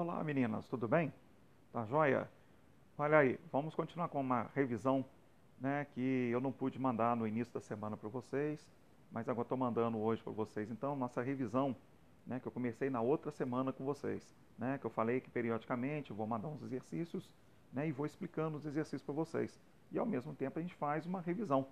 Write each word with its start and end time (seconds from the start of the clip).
Olá 0.00 0.24
meninas, 0.24 0.66
tudo 0.66 0.88
bem? 0.88 1.12
Tá 1.70 1.84
joia? 1.84 2.26
Olha 2.96 3.18
aí, 3.18 3.38
vamos 3.52 3.74
continuar 3.74 4.08
com 4.08 4.18
uma 4.18 4.44
revisão 4.54 5.04
né, 5.60 5.86
que 5.92 6.30
eu 6.32 6.40
não 6.40 6.50
pude 6.50 6.78
mandar 6.78 7.14
no 7.14 7.28
início 7.28 7.52
da 7.52 7.60
semana 7.60 7.98
para 7.98 8.08
vocês, 8.08 8.66
mas 9.12 9.28
agora 9.28 9.44
estou 9.44 9.58
mandando 9.58 9.98
hoje 9.98 10.22
para 10.22 10.32
vocês. 10.32 10.70
Então, 10.70 10.96
nossa 10.96 11.20
revisão, 11.20 11.76
né, 12.26 12.40
que 12.40 12.48
eu 12.48 12.50
comecei 12.50 12.88
na 12.88 13.02
outra 13.02 13.30
semana 13.30 13.74
com 13.74 13.84
vocês, 13.84 14.34
né, 14.56 14.78
que 14.78 14.86
eu 14.86 14.90
falei 14.90 15.20
que 15.20 15.28
periodicamente 15.28 16.14
vou 16.14 16.26
mandar 16.26 16.48
uns 16.48 16.62
exercícios 16.62 17.30
né, 17.70 17.86
e 17.86 17.92
vou 17.92 18.06
explicando 18.06 18.56
os 18.56 18.64
exercícios 18.64 19.02
para 19.02 19.14
vocês. 19.14 19.60
E 19.92 19.98
ao 19.98 20.06
mesmo 20.06 20.34
tempo 20.34 20.58
a 20.58 20.62
gente 20.62 20.74
faz 20.76 21.04
uma 21.04 21.20
revisão, 21.20 21.68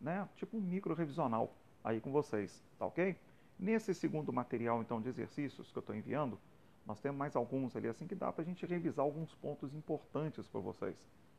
né, 0.00 0.28
tipo 0.36 0.56
um 0.56 0.60
micro 0.60 0.94
revisional 0.94 1.52
aí 1.82 2.00
com 2.00 2.12
vocês, 2.12 2.62
tá 2.78 2.86
ok? 2.86 3.16
Nesse 3.58 3.92
segundo 3.92 4.32
material 4.32 4.80
então 4.82 5.00
de 5.00 5.08
exercícios 5.08 5.72
que 5.72 5.78
eu 5.78 5.80
estou 5.80 5.96
enviando, 5.96 6.38
nós 6.86 7.00
temos 7.00 7.18
mais 7.18 7.36
alguns 7.36 7.76
ali 7.76 7.88
assim 7.88 8.06
que 8.06 8.14
dá 8.14 8.32
para 8.32 8.42
a 8.42 8.44
gente 8.44 8.66
revisar 8.66 9.04
alguns 9.04 9.34
pontos 9.34 9.74
importantes 9.74 10.48
para 10.48 10.60
vocês, 10.60 10.96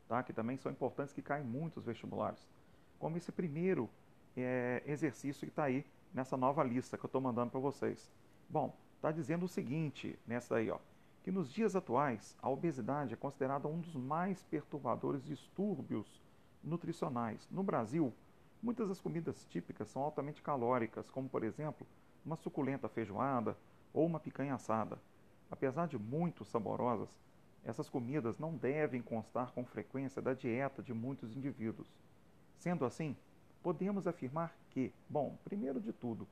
tá? 0.08 0.22
Que 0.22 0.32
também 0.32 0.56
são 0.56 0.72
importantes 0.72 1.12
que 1.12 1.22
caem 1.22 1.44
muitos 1.44 1.84
vestibulares. 1.84 2.48
Como 2.98 3.16
esse 3.16 3.30
primeiro 3.30 3.88
é, 4.36 4.82
exercício 4.86 5.40
que 5.46 5.52
está 5.52 5.64
aí 5.64 5.84
nessa 6.12 6.36
nova 6.36 6.62
lista 6.62 6.96
que 6.96 7.04
eu 7.04 7.08
estou 7.08 7.20
mandando 7.20 7.50
para 7.50 7.60
vocês. 7.60 8.10
Bom, 8.48 8.74
está 8.96 9.10
dizendo 9.10 9.44
o 9.44 9.48
seguinte 9.48 10.18
nessa 10.26 10.56
aí, 10.56 10.70
ó, 10.70 10.78
que 11.22 11.30
nos 11.30 11.50
dias 11.52 11.74
atuais 11.74 12.36
a 12.40 12.48
obesidade 12.48 13.14
é 13.14 13.16
considerada 13.16 13.68
um 13.68 13.80
dos 13.80 13.94
mais 13.94 14.42
perturbadores 14.44 15.24
distúrbios 15.24 16.22
nutricionais. 16.62 17.48
No 17.50 17.62
Brasil, 17.62 18.12
muitas 18.62 18.88
das 18.88 19.00
comidas 19.00 19.44
típicas 19.46 19.88
são 19.88 20.02
altamente 20.02 20.42
calóricas, 20.42 21.10
como 21.10 21.28
por 21.28 21.44
exemplo 21.44 21.86
uma 22.24 22.36
suculenta 22.36 22.88
feijoada 22.88 23.56
ou 23.92 24.06
uma 24.06 24.18
picanha 24.18 24.54
assada. 24.54 24.98
Apesar 25.50 25.86
de 25.86 25.98
muito 25.98 26.44
saborosas, 26.44 27.08
essas 27.64 27.88
comidas 27.88 28.38
não 28.38 28.56
devem 28.56 29.00
constar 29.00 29.52
com 29.52 29.64
frequência 29.64 30.20
da 30.20 30.34
dieta 30.34 30.82
de 30.82 30.92
muitos 30.92 31.34
indivíduos. 31.36 31.88
Sendo 32.56 32.84
assim, 32.84 33.16
podemos 33.62 34.06
afirmar 34.06 34.54
que, 34.70 34.92
bom, 35.08 35.38
primeiro 35.44 35.80
de 35.80 35.92
tudo, 35.92 36.28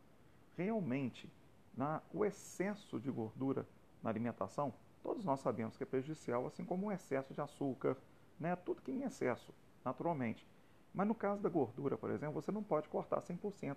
realmente 0.57 1.31
na, 1.75 2.03
o 2.13 2.25
excesso 2.25 3.01
de 3.01 3.11
gordura 3.11 3.67
na 4.03 4.11
alimentação, 4.11 4.75
todos 5.03 5.25
nós 5.25 5.41
sabemos 5.41 5.77
que 5.77 5.83
é 5.83 5.87
prejudicial, 5.87 6.47
assim 6.47 6.65
como 6.65 6.87
o 6.87 6.93
excesso 6.93 7.33
de 7.33 7.41
açúcar, 7.41 7.97
né? 8.39 8.55
tudo 8.55 8.83
que 8.83 8.91
em 8.91 9.03
excesso, 9.03 9.55
naturalmente. 9.85 10.47
Mas 10.93 11.09
no 11.09 11.15
caso 11.15 11.41
da 11.41 11.49
gordura, 11.49 11.97
por 11.97 12.11
exemplo, 12.11 12.35
você 12.35 12.53
não 12.53 12.63
pode 12.63 12.89
cortar 12.89 13.21
100% 13.23 13.77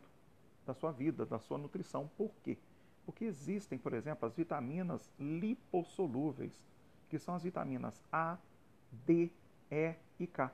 da 0.65 0.73
sua 0.73 0.91
vida, 0.91 1.25
da 1.25 1.39
sua 1.39 1.57
nutrição. 1.57 2.09
Por 2.17 2.31
quê? 2.43 2.57
Porque 3.05 3.25
existem, 3.25 3.77
por 3.77 3.93
exemplo, 3.93 4.27
as 4.27 4.33
vitaminas 4.33 5.09
lipossolúveis, 5.19 6.59
que 7.09 7.19
são 7.19 7.35
as 7.35 7.43
vitaminas 7.43 8.01
A, 8.11 8.37
D, 9.05 9.31
E 9.71 9.95
e 10.19 10.27
K. 10.27 10.51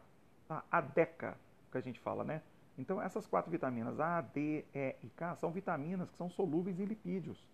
A 0.70 0.82
DECA, 0.82 1.38
que 1.72 1.78
a 1.78 1.82
gente 1.82 2.00
fala, 2.00 2.26
né? 2.26 2.42
Então, 2.78 3.02
essas 3.02 3.26
quatro 3.26 3.50
vitaminas, 3.50 4.00
A, 4.00 4.20
D, 4.22 4.66
E 4.74 4.96
e 5.02 5.10
K, 5.10 5.36
são 5.36 5.52
vitaminas 5.52 6.10
que 6.10 6.18
são 6.18 6.30
solúveis 6.30 6.80
em 6.80 6.86
lipídios. 6.86 7.48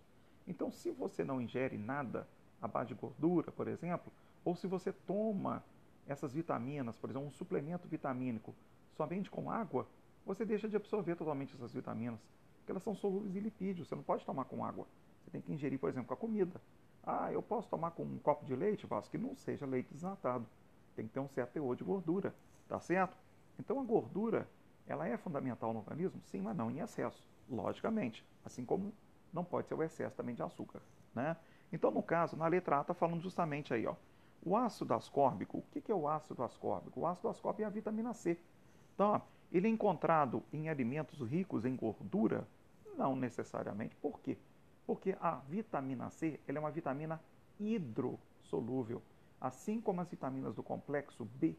Então, 0.47 0.71
se 0.71 0.89
você 0.91 1.23
não 1.23 1.41
ingere 1.41 1.77
nada 1.77 2.27
à 2.61 2.67
base 2.67 2.87
de 2.89 2.95
gordura, 2.95 3.51
por 3.51 3.67
exemplo, 3.67 4.11
ou 4.43 4.55
se 4.55 4.65
você 4.65 4.91
toma 4.91 5.63
essas 6.07 6.33
vitaminas, 6.33 6.95
por 6.95 7.09
exemplo, 7.09 7.27
um 7.27 7.31
suplemento 7.31 7.87
vitamínico 7.87 8.55
somente 8.95 9.29
com 9.29 9.51
água, 9.51 9.87
você 10.25 10.45
deixa 10.45 10.67
de 10.67 10.75
absorver 10.75 11.15
totalmente 11.15 11.53
essas 11.53 11.73
vitaminas, 11.73 12.19
porque 12.67 12.73
elas 12.73 12.83
são 12.83 12.93
solúveis 12.93 13.33
em 13.33 13.39
lipídios, 13.39 13.87
você 13.87 13.95
não 13.95 14.03
pode 14.03 14.25
tomar 14.25 14.43
com 14.43 14.65
água. 14.65 14.85
Você 15.23 15.31
tem 15.31 15.39
que 15.39 15.53
ingerir, 15.53 15.79
por 15.79 15.89
exemplo, 15.89 16.09
com 16.09 16.13
a 16.13 16.17
comida. 16.17 16.61
Ah, 17.01 17.31
eu 17.31 17.41
posso 17.41 17.69
tomar 17.69 17.91
com 17.91 18.03
um 18.03 18.19
copo 18.19 18.45
de 18.45 18.53
leite, 18.53 18.85
Vasco, 18.85 19.09
que 19.09 19.17
não 19.17 19.37
seja 19.37 19.65
leite 19.65 19.87
desnatado. 19.93 20.45
Tem 20.93 21.07
que 21.07 21.13
ter 21.13 21.21
um 21.21 21.29
certo 21.29 21.53
teor 21.53 21.77
de 21.77 21.85
gordura, 21.85 22.35
tá 22.67 22.77
certo? 22.77 23.15
Então 23.57 23.79
a 23.79 23.83
gordura, 23.83 24.49
ela 24.85 25.07
é 25.07 25.15
fundamental 25.15 25.71
no 25.71 25.79
organismo? 25.79 26.19
Sim, 26.25 26.41
mas 26.41 26.57
não 26.57 26.69
em 26.69 26.79
excesso, 26.79 27.25
logicamente. 27.49 28.25
Assim 28.43 28.65
como 28.65 28.93
não 29.31 29.45
pode 29.45 29.69
ser 29.69 29.75
o 29.75 29.81
excesso 29.81 30.17
também 30.17 30.35
de 30.35 30.43
açúcar, 30.43 30.81
né? 31.15 31.37
Então, 31.71 31.89
no 31.89 32.03
caso, 32.03 32.35
na 32.35 32.47
letra 32.47 32.79
A 32.79 32.81
está 32.81 32.93
falando 32.93 33.21
justamente 33.21 33.73
aí, 33.73 33.87
ó. 33.87 33.95
O 34.43 34.57
ácido 34.57 34.93
ascórbico, 34.93 35.59
o 35.59 35.81
que 35.81 35.89
é 35.89 35.95
o 35.95 36.05
ácido 36.05 36.43
ascórbico? 36.43 36.99
O 36.99 37.07
ácido 37.07 37.29
ascórbico 37.29 37.63
é 37.63 37.65
a 37.65 37.69
vitamina 37.69 38.13
C. 38.13 38.37
Então, 38.93 39.11
ó, 39.13 39.21
ele 39.53 39.67
é 39.67 39.71
encontrado 39.71 40.43
em 40.51 40.67
alimentos 40.67 41.21
ricos 41.21 41.63
em 41.63 41.73
gordura? 41.73 42.45
Não 42.97 43.15
necessariamente. 43.15 43.95
Por 43.97 44.19
quê? 44.19 44.37
Porque 44.85 45.15
a 45.21 45.35
vitamina 45.47 46.09
C 46.09 46.39
ela 46.47 46.57
é 46.57 46.61
uma 46.61 46.71
vitamina 46.71 47.21
hidrossolúvel. 47.59 49.01
Assim 49.39 49.79
como 49.79 50.01
as 50.01 50.09
vitaminas 50.09 50.55
do 50.55 50.63
complexo 50.63 51.23
B 51.23 51.55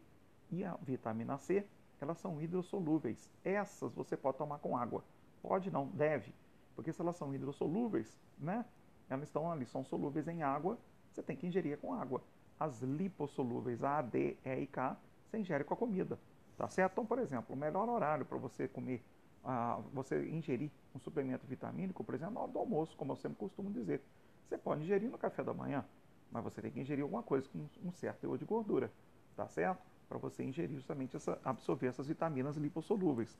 e 0.51 0.65
a 0.65 0.75
vitamina 0.81 1.37
C, 1.37 1.65
elas 2.01 2.17
são 2.17 2.41
hidrossolúveis. 2.41 3.29
Essas 3.43 3.93
você 3.93 4.17
pode 4.17 4.37
tomar 4.37 4.59
com 4.59 4.75
água. 4.75 5.03
Pode 5.41 5.71
não, 5.71 5.87
deve. 5.87 6.33
Porque 6.75 6.91
se 6.91 7.01
elas 7.01 7.15
são 7.15 7.33
hidrossolúveis, 7.33 8.19
né? 8.37 8.65
Elas 9.09 9.27
estão 9.29 9.51
ali, 9.51 9.65
são 9.65 9.83
solúveis 9.83 10.27
em 10.27 10.43
água, 10.43 10.77
você 11.11 11.23
tem 11.23 11.35
que 11.35 11.47
ingerir 11.47 11.77
com 11.77 11.93
água. 11.93 12.21
As 12.59 12.81
lipossolúveis 12.81 13.83
A, 13.83 14.01
D, 14.01 14.37
E 14.43 14.61
e 14.61 14.67
K, 14.67 14.97
você 15.25 15.39
ingere 15.39 15.63
com 15.63 15.73
a 15.73 15.77
comida. 15.77 16.19
Tá 16.57 16.67
certo? 16.67 16.91
Então, 16.93 17.05
por 17.05 17.19
exemplo, 17.19 17.55
o 17.55 17.57
melhor 17.57 17.87
horário 17.87 18.25
para 18.25 18.37
você 18.37 18.67
comer, 18.67 19.03
uh, 19.43 19.81
você 19.93 20.27
ingerir 20.29 20.71
um 20.93 20.99
suplemento 20.99 21.45
vitamínico, 21.47 22.03
por 22.03 22.15
exemplo, 22.15 22.35
na 22.35 22.41
hora 22.41 22.51
do 22.51 22.59
almoço, 22.59 22.95
como 22.97 23.11
eu 23.11 23.15
sempre 23.15 23.37
costumo 23.37 23.71
dizer. 23.71 24.01
Você 24.47 24.57
pode 24.57 24.83
ingerir 24.83 25.09
no 25.09 25.17
café 25.17 25.43
da 25.43 25.53
manhã, 25.53 25.85
mas 26.31 26.43
você 26.43 26.61
tem 26.61 26.71
que 26.71 26.79
ingerir 26.79 27.03
alguma 27.03 27.23
coisa 27.23 27.47
com 27.49 27.67
um 27.83 27.91
certo 27.91 28.19
teor 28.19 28.37
de 28.37 28.45
gordura, 28.45 28.91
tá 29.35 29.47
certo? 29.47 29.81
Para 30.07 30.17
você 30.17 30.43
ingerir 30.43 30.75
justamente 30.75 31.15
essa, 31.15 31.39
absorver 31.43 31.87
essas 31.87 32.07
vitaminas 32.07 32.57
lipossolúveis. 32.57 33.37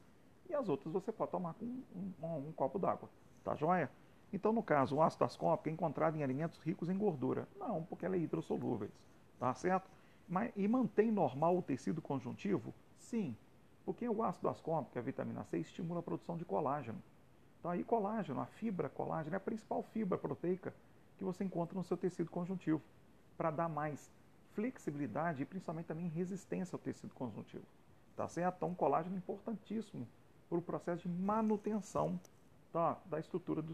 E 0.47 0.53
as 0.53 0.69
outras 0.69 0.93
você 0.93 1.11
pode 1.11 1.31
tomar 1.31 1.53
com 1.55 1.65
um, 1.65 2.13
um, 2.21 2.47
um 2.49 2.51
copo 2.51 2.79
d'água, 2.79 3.09
tá 3.43 3.55
joia? 3.55 3.89
Então, 4.31 4.53
no 4.53 4.61
caso, 4.61 4.95
o 4.95 5.01
ácido 5.01 5.25
ascórbico 5.25 5.69
é 5.69 5.71
encontrado 5.71 6.15
em 6.15 6.23
alimentos 6.23 6.59
ricos 6.59 6.89
em 6.89 6.97
gordura. 6.97 7.47
Não, 7.57 7.83
porque 7.83 8.05
ela 8.05 8.15
é 8.15 8.19
hidrossolúveis, 8.19 8.91
tá 9.39 9.53
certo? 9.55 9.89
Mas, 10.27 10.51
e 10.55 10.67
mantém 10.67 11.11
normal 11.11 11.57
o 11.57 11.61
tecido 11.61 12.01
conjuntivo? 12.01 12.73
Sim, 12.97 13.35
porque 13.85 14.07
o 14.07 14.23
ácido 14.23 14.49
ascórbico, 14.49 14.91
que 14.91 14.97
é 14.97 15.01
a 15.01 15.03
vitamina 15.03 15.43
C, 15.45 15.57
estimula 15.57 15.99
a 15.99 16.03
produção 16.03 16.37
de 16.37 16.45
colágeno. 16.45 17.01
Tá? 17.61 17.75
E 17.75 17.83
colágeno, 17.83 18.39
a 18.39 18.45
fibra 18.45 18.89
colágeno, 18.89 19.35
é 19.35 19.37
a 19.37 19.41
principal 19.41 19.83
fibra 19.83 20.17
proteica 20.17 20.73
que 21.17 21.23
você 21.23 21.43
encontra 21.43 21.77
no 21.77 21.83
seu 21.83 21.97
tecido 21.97 22.29
conjuntivo, 22.29 22.81
para 23.37 23.51
dar 23.51 23.69
mais 23.69 24.11
flexibilidade 24.53 25.41
e 25.41 25.45
principalmente 25.45 25.87
também 25.87 26.07
resistência 26.07 26.75
ao 26.75 26.79
tecido 26.79 27.13
conjuntivo. 27.13 27.65
Tá 28.15 28.27
certo? 28.27 28.57
Então, 28.57 28.75
colágeno 28.75 29.15
é 29.15 29.17
importantíssimo 29.17 30.07
para 30.49 30.57
o 30.57 30.61
processo 30.61 31.07
de 31.07 31.09
manutenção 31.09 32.19
tá, 32.71 32.97
da 33.05 33.19
estrutura 33.19 33.61
do 33.61 33.73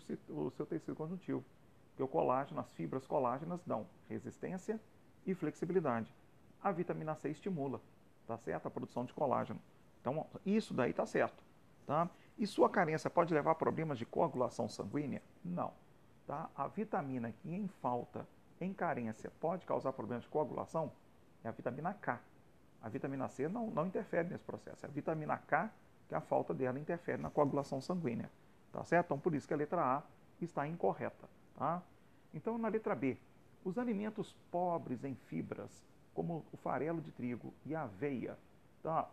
seu 0.52 0.66
tecido 0.66 0.96
conjuntivo. 0.96 1.44
Porque 1.90 2.04
o 2.04 2.08
colágeno, 2.08 2.60
as 2.60 2.72
fibras 2.74 3.08
colágenas 3.08 3.62
dão 3.66 3.88
resistência 4.10 4.80
e 5.26 5.34
flexibilidade. 5.34 6.14
A 6.62 6.72
vitamina 6.72 7.16
C 7.16 7.30
estimula 7.30 7.80
tá 8.26 8.38
certo? 8.38 8.68
A 8.68 8.72
produção 8.72 9.06
de 9.06 9.14
colágeno. 9.14 9.60
Então, 10.06 10.24
isso 10.46 10.72
daí 10.72 10.94
tá 10.94 11.04
certo, 11.04 11.44
tá? 11.88 12.08
E 12.38 12.46
sua 12.46 12.70
carência 12.70 13.10
pode 13.10 13.34
levar 13.34 13.52
a 13.52 13.56
problemas 13.56 13.98
de 13.98 14.06
coagulação 14.06 14.70
sanguínea? 14.70 15.20
Não, 15.44 15.74
tá? 16.28 16.48
A 16.56 16.68
vitamina 16.68 17.32
que 17.32 17.52
em 17.52 17.68
falta, 17.68 18.28
em 18.62 18.72
carência, 18.72 19.32
pode 19.42 19.66
causar 19.66 19.92
problemas 19.94 20.24
de 20.24 20.30
coagulação 20.30 20.92
é 21.44 21.48
a 21.48 21.52
vitamina 21.52 21.92
K. 21.92 22.22
A 22.84 22.88
vitamina 22.88 23.28
C 23.28 23.48
não, 23.48 23.72
não 23.72 23.88
interfere 23.88 24.30
nesse 24.30 24.44
processo. 24.44 24.86
É 24.86 24.90
a 24.90 24.92
vitamina 24.92 25.38
K 25.40 25.72
que 26.08 26.14
a 26.14 26.22
falta 26.22 26.54
dela 26.54 26.80
interfere 26.80 27.20
na 27.20 27.32
coagulação 27.32 27.82
sanguínea, 27.82 28.30
tá 28.72 28.84
certo? 28.84 29.08
Então, 29.08 29.20
por 29.20 29.34
isso 29.34 29.48
que 29.48 29.56
a 29.56 29.58
letra 29.58 29.82
A 29.82 30.04
está 30.40 30.68
incorreta, 30.68 31.28
tá? 31.56 31.82
Então, 32.32 32.60
na 32.60 32.68
letra 32.68 32.94
B, 32.94 33.18
os 33.64 33.80
alimentos 33.80 34.36
pobres 34.52 35.04
em 35.04 35.16
fibras 35.16 35.84
como 36.14 36.46
o 36.52 36.58
farelo 36.58 37.02
de 37.02 37.12
trigo 37.12 37.52
e 37.66 37.74
a 37.74 37.84
aveia, 37.84 38.38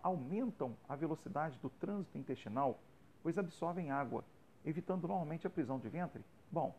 aumentam 0.03 0.77
a 0.89 0.95
velocidade 0.95 1.59
do 1.59 1.71
trânsito 1.71 2.19
intestinal, 2.19 2.79
pois 3.23 3.39
absorvem 3.39 3.91
água, 3.91 4.25
evitando 4.65 5.09
normalmente 5.09 5.47
a 5.47 5.51
prisão 5.51 5.79
de 5.79 5.89
ventre? 5.89 6.23
Bom, 6.51 6.75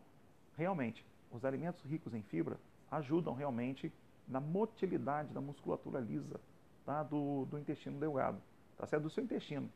realmente, 0.56 1.04
os 1.30 1.44
alimentos 1.44 1.84
ricos 1.84 2.14
em 2.14 2.22
fibra 2.22 2.58
ajudam 2.90 3.34
realmente 3.34 3.92
na 4.26 4.40
motilidade 4.40 5.32
da 5.32 5.40
musculatura 5.40 6.00
lisa 6.00 6.40
tá, 6.84 7.02
do, 7.02 7.44
do 7.46 7.58
intestino 7.58 7.98
delgado, 7.98 8.38
tá 8.76 8.86
certo? 8.86 9.02
do 9.04 9.10
seu 9.10 9.24
intestino, 9.24 9.68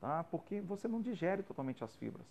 tá? 0.00 0.24
porque 0.24 0.60
você 0.60 0.88
não 0.88 1.00
digere 1.00 1.42
totalmente 1.42 1.84
as 1.84 1.94
fibras. 1.96 2.26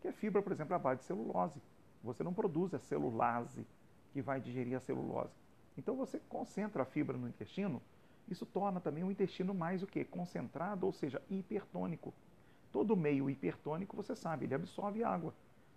Que 0.00 0.08
a 0.08 0.12
fibra, 0.12 0.42
por 0.42 0.52
exemplo, 0.52 0.72
é 0.72 0.76
a 0.76 0.80
base 0.80 1.00
de 1.00 1.06
celulose. 1.06 1.60
Você 2.02 2.24
não 2.24 2.34
produz 2.34 2.74
a 2.74 2.78
celulase 2.78 3.64
que 4.12 4.20
vai 4.20 4.40
digerir 4.40 4.76
a 4.76 4.80
celulose. 4.80 5.32
Então 5.76 5.96
você 5.96 6.18
concentra 6.28 6.82
a 6.82 6.86
fibra 6.86 7.16
no 7.16 7.28
intestino, 7.28 7.80
isso 8.32 8.46
torna 8.46 8.80
também 8.80 9.04
o 9.04 9.10
intestino 9.10 9.54
mais 9.54 9.82
o 9.82 9.86
que? 9.86 10.04
Concentrado, 10.04 10.86
ou 10.86 10.92
seja, 10.92 11.22
hipertônico. 11.30 12.12
Todo 12.72 12.96
meio 12.96 13.30
hipertônico, 13.30 13.96
você 13.96 14.16
sabe, 14.16 14.46
ele 14.46 14.54
absorve 14.54 15.04
água. 15.04 15.34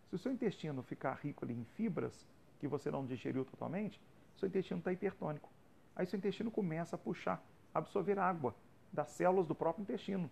Se 0.09 0.15
o 0.15 0.17
seu 0.17 0.31
intestino 0.31 0.81
ficar 0.81 1.13
rico 1.15 1.45
ali 1.45 1.53
em 1.53 1.65
fibras, 1.75 2.25
que 2.59 2.67
você 2.67 2.89
não 2.89 3.05
digeriu 3.05 3.45
totalmente, 3.45 4.01
seu 4.37 4.47
intestino 4.47 4.79
está 4.79 4.91
hipertônico. 4.91 5.49
Aí 5.95 6.05
seu 6.05 6.17
intestino 6.17 6.49
começa 6.49 6.95
a 6.95 6.99
puxar, 6.99 7.43
absorver 7.73 8.17
água 8.17 8.55
das 8.91 9.09
células 9.09 9.47
do 9.47 9.55
próprio 9.55 9.83
intestino. 9.83 10.29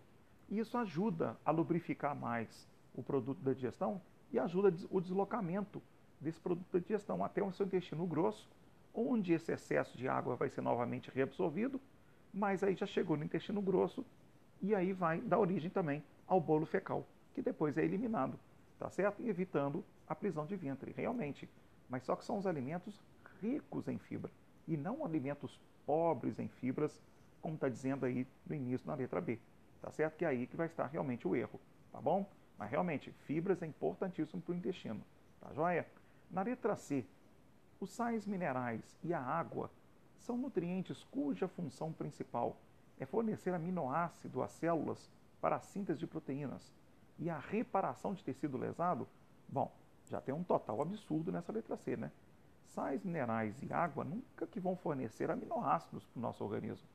E 0.50 0.60
isso 0.60 0.78
ajuda 0.78 1.38
a 1.46 1.52
lubrificar 1.52 2.16
mais 2.16 2.68
o 2.94 3.04
produto 3.04 3.40
da 3.42 3.54
digestão 3.54 4.02
e 4.32 4.40
ajuda 4.40 4.74
o 4.90 5.02
deslocamento 5.02 5.82
desse 6.20 6.40
produto 6.40 6.72
da 6.72 6.80
digestão 6.80 7.24
até 7.24 7.42
o 7.44 7.52
seu 7.52 7.66
intestino 7.66 8.06
grosso, 8.06 8.50
onde 8.94 9.34
esse 9.34 9.52
excesso 9.52 9.98
de 9.98 10.08
água 10.08 10.36
vai 10.36 10.50
ser 10.50 10.62
novamente 10.62 11.12
reabsorvido, 11.12 11.80
mas 12.34 12.64
aí 12.64 12.76
já 12.76 12.86
chegou 12.86 13.16
no 13.16 13.24
intestino 13.24 13.62
grosso 13.62 14.06
e 14.62 14.74
aí 14.74 14.92
vai 14.92 15.22
dar 15.22 15.40
origem 15.40 15.70
também 15.70 16.04
ao 16.26 16.42
bolo 16.42 16.66
fecal, 16.66 17.06
que 17.34 17.42
depois 17.42 17.78
é 17.78 17.84
eliminado, 17.84 18.40
tá 18.80 18.90
certo? 18.90 19.22
E 19.22 19.30
evitando 19.30 19.84
a 20.08 20.16
prisão 20.16 20.46
de 20.46 20.56
ventre, 20.56 20.94
realmente. 20.96 21.50
Mas 21.90 22.04
só 22.04 22.16
que 22.16 22.26
são 22.26 22.38
os 22.38 22.48
alimentos 22.48 23.00
ricos 23.42 23.88
em 23.88 23.98
fibra 23.98 24.32
e 24.68 24.76
não 24.78 25.06
alimentos 25.06 25.60
pobres 25.86 26.40
em 26.40 26.48
fibras, 26.48 27.02
como 27.42 27.56
está 27.56 27.68
dizendo 27.68 28.06
aí 28.06 28.26
no 28.48 28.56
início 28.56 28.88
na 28.88 28.96
letra 28.96 29.20
B, 29.20 29.38
tá 29.82 29.92
certo? 29.92 30.16
Que 30.18 30.26
é 30.26 30.30
aí 30.30 30.48
que 30.48 30.56
vai 30.56 30.68
estar 30.68 30.88
realmente 30.88 31.28
o 31.28 31.36
erro, 31.36 31.60
tá 31.92 32.00
bom? 32.00 32.28
Mas 32.58 32.72
realmente, 32.72 33.12
fibras 33.26 33.62
é 33.62 33.66
importantíssimo 33.68 34.42
para 34.42 34.54
o 34.54 34.56
intestino, 34.56 35.02
tá 35.42 35.54
joia? 35.54 35.86
Na 36.32 36.42
letra 36.42 36.76
C, 36.76 37.06
os 37.80 37.92
sais 37.92 38.26
minerais 38.26 38.98
e 39.04 39.14
a 39.14 39.20
água 39.20 39.70
são 40.24 40.38
nutrientes 40.38 41.04
cuja 41.12 41.48
função 41.48 41.92
principal 41.92 42.58
é 42.98 43.06
fornecer 43.06 43.54
aminoácido 43.54 44.42
às 44.42 44.52
células 44.52 45.12
para 45.42 45.58
a 45.58 45.60
síntese 45.60 46.00
de 46.00 46.08
proteínas 46.08 46.74
e 47.20 47.30
a 47.30 47.38
reparação 47.38 48.14
de 48.14 48.24
tecido 48.24 48.58
lesado, 48.58 49.08
bom, 49.48 49.72
já 50.10 50.22
tem 50.22 50.34
um 50.34 50.44
total 50.44 50.82
absurdo 50.82 51.32
nessa 51.32 51.52
letra 51.52 51.76
C, 51.76 51.98
né? 51.98 52.12
Sais 52.64 53.04
minerais 53.04 53.62
e 53.62 53.72
água 53.72 54.04
nunca 54.04 54.48
que 54.48 54.60
vão 54.60 54.76
fornecer 54.76 55.30
aminoácidos 55.30 56.06
para 56.06 56.20
o 56.20 56.22
nosso 56.22 56.44
organismo. 56.44 56.88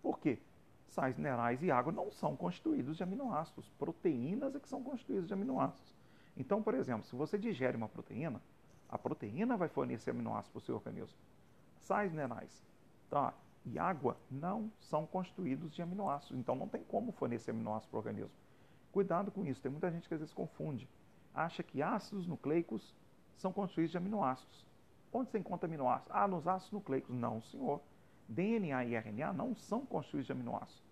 Por 0.00 0.18
quê? 0.18 0.38
Sais 0.86 1.16
minerais 1.16 1.62
e 1.62 1.70
água 1.70 1.92
não 1.92 2.12
são 2.12 2.36
constituídos 2.36 2.96
de 2.96 3.02
aminoácidos. 3.02 3.68
Proteínas 3.78 4.54
é 4.54 4.60
que 4.60 4.68
são 4.68 4.82
constituídas 4.82 5.26
de 5.26 5.34
aminoácidos. 5.34 5.94
Então, 6.36 6.62
por 6.62 6.74
exemplo, 6.74 7.04
se 7.04 7.16
você 7.16 7.36
digere 7.36 7.76
uma 7.76 7.88
proteína, 7.88 8.40
a 8.88 8.96
proteína 8.96 9.56
vai 9.56 9.68
fornecer 9.68 10.10
aminoácidos 10.10 10.52
para 10.52 10.58
o 10.58 10.62
seu 10.62 10.74
organismo. 10.76 11.18
Sais 11.80 12.10
minerais 12.12 12.64
tá? 13.10 13.34
e 13.66 13.78
água 13.78 14.16
não 14.30 14.70
são 14.78 15.04
constituídos 15.04 15.74
de 15.74 15.82
aminoácidos, 15.82 16.38
então 16.38 16.54
não 16.54 16.68
tem 16.68 16.84
como 16.84 17.10
fornecer 17.10 17.50
aminoácidos 17.50 17.90
para 17.90 17.96
o 17.96 17.98
organismo. 17.98 18.30
Cuidado 18.92 19.30
com 19.32 19.44
isso, 19.44 19.60
tem 19.60 19.70
muita 19.70 19.90
gente 19.90 20.08
que 20.08 20.14
às 20.14 20.20
vezes 20.20 20.32
confunde. 20.32 20.88
Acha 21.34 21.62
que 21.62 21.82
ácidos 21.82 22.26
nucleicos 22.26 22.94
são 23.36 23.52
constituídos 23.52 23.90
de 23.90 23.98
aminoácidos. 23.98 24.64
Onde 25.12 25.30
você 25.30 25.38
encontra 25.38 25.66
aminoácidos? 25.66 26.14
Ah, 26.14 26.28
nos 26.28 26.46
ácidos 26.46 26.72
nucleicos. 26.72 27.14
Não, 27.14 27.42
senhor. 27.42 27.80
DNA 28.28 28.84
e 28.84 28.94
RNA 28.94 29.32
não 29.32 29.54
são 29.54 29.84
constituídos 29.84 30.26
de 30.26 30.32
aminoácidos. 30.32 30.82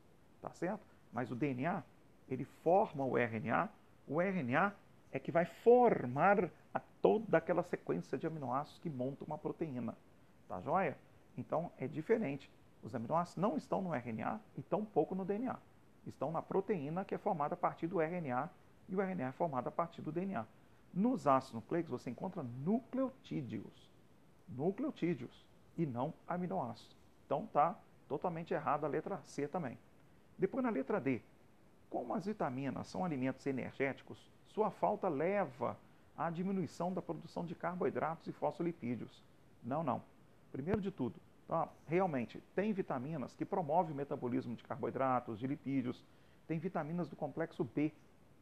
Tá 0.42 0.50
certo? 0.50 0.84
Mas 1.12 1.30
o 1.30 1.34
DNA, 1.34 1.82
ele 2.28 2.44
forma 2.44 3.04
o 3.04 3.16
RNA. 3.16 3.70
O 4.06 4.20
RNA 4.20 4.74
é 5.12 5.18
que 5.18 5.30
vai 5.30 5.44
formar 5.46 6.50
a 6.74 6.80
toda 7.00 7.38
aquela 7.38 7.62
sequência 7.62 8.18
de 8.18 8.26
aminoácidos 8.26 8.80
que 8.80 8.90
monta 8.90 9.24
uma 9.24 9.38
proteína. 9.38 9.96
Tá 10.48 10.60
joia? 10.60 10.98
Então 11.36 11.70
é 11.78 11.86
diferente. 11.86 12.50
Os 12.82 12.94
aminoácidos 12.94 13.40
não 13.40 13.56
estão 13.56 13.80
no 13.80 13.94
RNA 13.94 14.40
e 14.56 14.62
tampouco 14.62 15.14
no 15.14 15.24
DNA. 15.24 15.58
Estão 16.06 16.30
na 16.30 16.42
proteína 16.42 17.04
que 17.04 17.14
é 17.14 17.18
formada 17.18 17.54
a 17.54 17.56
partir 17.56 17.86
do 17.86 18.00
RNA 18.00 18.50
e 18.88 18.94
o 18.94 19.00
RNA 19.00 19.28
é 19.28 19.32
formado 19.32 19.68
a 19.68 19.72
partir 19.72 20.02
do 20.02 20.12
DNA. 20.12 20.46
Nos 20.92 21.26
ácidos 21.26 21.54
nucleicos 21.54 21.90
você 21.90 22.10
encontra 22.10 22.42
nucleotídeos. 22.42 23.90
Nucleotídeos 24.48 25.44
e 25.76 25.86
não 25.86 26.12
aminoácidos. 26.28 26.96
Então 27.24 27.46
tá 27.46 27.78
totalmente 28.06 28.52
errado 28.52 28.84
a 28.84 28.88
letra 28.88 29.20
C 29.24 29.48
também. 29.48 29.78
Depois 30.38 30.62
na 30.62 30.70
letra 30.70 31.00
D, 31.00 31.22
como 31.88 32.14
as 32.14 32.26
vitaminas 32.26 32.86
são 32.88 33.04
alimentos 33.04 33.46
energéticos, 33.46 34.18
sua 34.48 34.70
falta 34.70 35.08
leva 35.08 35.76
à 36.16 36.30
diminuição 36.30 36.92
da 36.92 37.02
produção 37.02 37.44
de 37.44 37.54
carboidratos 37.54 38.26
e 38.26 38.32
fosfolipídios. 38.32 39.22
Não, 39.62 39.82
não. 39.82 40.02
Primeiro 40.54 40.80
de 40.80 40.92
tudo, 40.92 41.20
tá? 41.48 41.68
realmente, 41.84 42.40
tem 42.54 42.72
vitaminas 42.72 43.34
que 43.34 43.44
promovem 43.44 43.92
o 43.92 43.96
metabolismo 43.96 44.54
de 44.54 44.62
carboidratos, 44.62 45.40
de 45.40 45.48
lipídios, 45.48 46.04
tem 46.46 46.60
vitaminas 46.60 47.08
do 47.08 47.16
complexo 47.16 47.64
B 47.64 47.92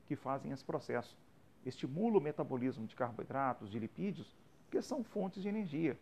que 0.06 0.14
fazem 0.14 0.52
esse 0.52 0.62
processo. 0.62 1.16
Estimula 1.64 2.18
o 2.18 2.20
metabolismo 2.20 2.86
de 2.86 2.94
carboidratos, 2.94 3.70
de 3.70 3.78
lipídios, 3.78 4.36
que 4.70 4.82
são 4.82 5.02
fontes 5.02 5.42
de 5.42 5.48
energia. 5.48 5.98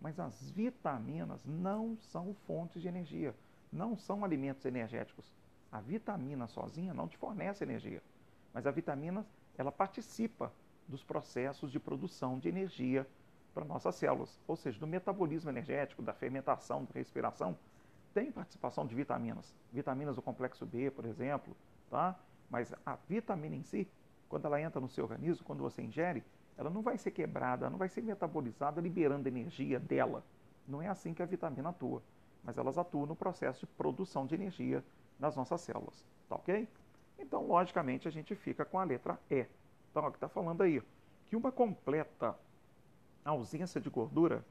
Mas 0.00 0.18
as 0.18 0.50
vitaminas 0.50 1.44
não 1.44 1.94
são 1.98 2.32
fontes 2.46 2.80
de 2.80 2.88
energia, 2.88 3.34
não 3.70 3.98
são 3.98 4.24
alimentos 4.24 4.64
energéticos. 4.64 5.30
A 5.70 5.78
vitamina 5.78 6.46
sozinha 6.46 6.94
não 6.94 7.06
te 7.06 7.18
fornece 7.18 7.62
energia, 7.62 8.02
mas 8.54 8.66
a 8.66 8.70
vitamina 8.70 9.26
ela 9.58 9.70
participa 9.70 10.50
dos 10.88 11.04
processos 11.04 11.70
de 11.70 11.78
produção 11.78 12.38
de 12.38 12.48
energia 12.48 13.06
para 13.54 13.64
nossas 13.64 13.94
células, 13.94 14.38
ou 14.46 14.56
seja, 14.56 14.78
do 14.78 14.86
metabolismo 14.86 15.50
energético, 15.50 16.02
da 16.02 16.12
fermentação, 16.12 16.84
da 16.84 16.92
respiração, 16.94 17.56
tem 18.12 18.30
participação 18.32 18.86
de 18.86 18.94
vitaminas, 18.94 19.54
vitaminas 19.72 20.16
do 20.16 20.22
complexo 20.22 20.66
B, 20.66 20.90
por 20.90 21.04
exemplo, 21.04 21.56
tá? 21.88 22.18
Mas 22.48 22.74
a 22.84 22.96
vitamina 23.08 23.54
em 23.54 23.62
si, 23.62 23.88
quando 24.28 24.46
ela 24.46 24.60
entra 24.60 24.80
no 24.80 24.88
seu 24.88 25.04
organismo, 25.04 25.44
quando 25.44 25.60
você 25.60 25.82
ingere, 25.82 26.24
ela 26.56 26.70
não 26.70 26.82
vai 26.82 26.98
ser 26.98 27.12
quebrada, 27.12 27.70
não 27.70 27.78
vai 27.78 27.88
ser 27.88 28.02
metabolizada 28.02 28.80
liberando 28.80 29.28
energia 29.28 29.78
dela. 29.78 30.24
Não 30.66 30.82
é 30.82 30.88
assim 30.88 31.14
que 31.14 31.22
a 31.22 31.26
vitamina 31.26 31.70
atua, 31.70 32.02
mas 32.42 32.58
elas 32.58 32.76
atuam 32.76 33.06
no 33.06 33.16
processo 33.16 33.60
de 33.60 33.66
produção 33.66 34.26
de 34.26 34.34
energia 34.34 34.84
nas 35.18 35.36
nossas 35.36 35.60
células, 35.60 36.04
tá 36.28 36.36
ok? 36.36 36.68
Então, 37.18 37.46
logicamente, 37.46 38.08
a 38.08 38.10
gente 38.10 38.34
fica 38.34 38.64
com 38.64 38.78
a 38.78 38.84
letra 38.84 39.18
E. 39.30 39.46
Então, 39.90 40.04
é 40.04 40.08
o 40.08 40.10
que 40.10 40.16
está 40.16 40.28
falando 40.28 40.62
aí, 40.62 40.82
que 41.26 41.36
uma 41.36 41.52
completa 41.52 42.36
ausência 43.24 43.80
de 43.80 43.90
gordura 43.90 44.42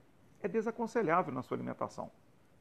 é 0.41 0.47
desaconselhável 0.47 1.33
na 1.33 1.41
sua 1.41 1.57
alimentação, 1.57 2.11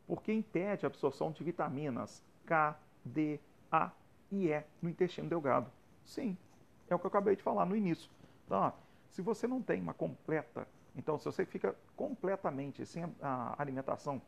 porque 0.06 0.32
impede 0.32 0.86
a 0.86 0.88
absorção 0.88 1.30
de 1.30 1.44
vitaminas 1.44 2.24
K, 2.46 2.76
D, 3.04 3.38
A 3.70 3.90
e 4.32 4.48
E 4.48 4.64
no 4.80 4.88
intestino 4.88 5.28
delgado. 5.28 5.70
Sim, 6.04 6.36
é 6.88 6.94
o 6.94 6.98
que 6.98 7.04
eu 7.04 7.08
acabei 7.08 7.36
de 7.36 7.42
falar 7.42 7.66
no 7.66 7.76
início. 7.76 8.10
Então, 8.46 8.72
se 9.10 9.22
você 9.22 9.46
não 9.46 9.60
tem 9.60 9.80
uma 9.80 9.94
completa, 9.94 10.66
então 10.96 11.18
se 11.18 11.24
você 11.26 11.44
fica 11.44 11.76
completamente 11.96 12.84
sem 12.86 13.04
a 13.20 13.54
alimentação 13.58 14.20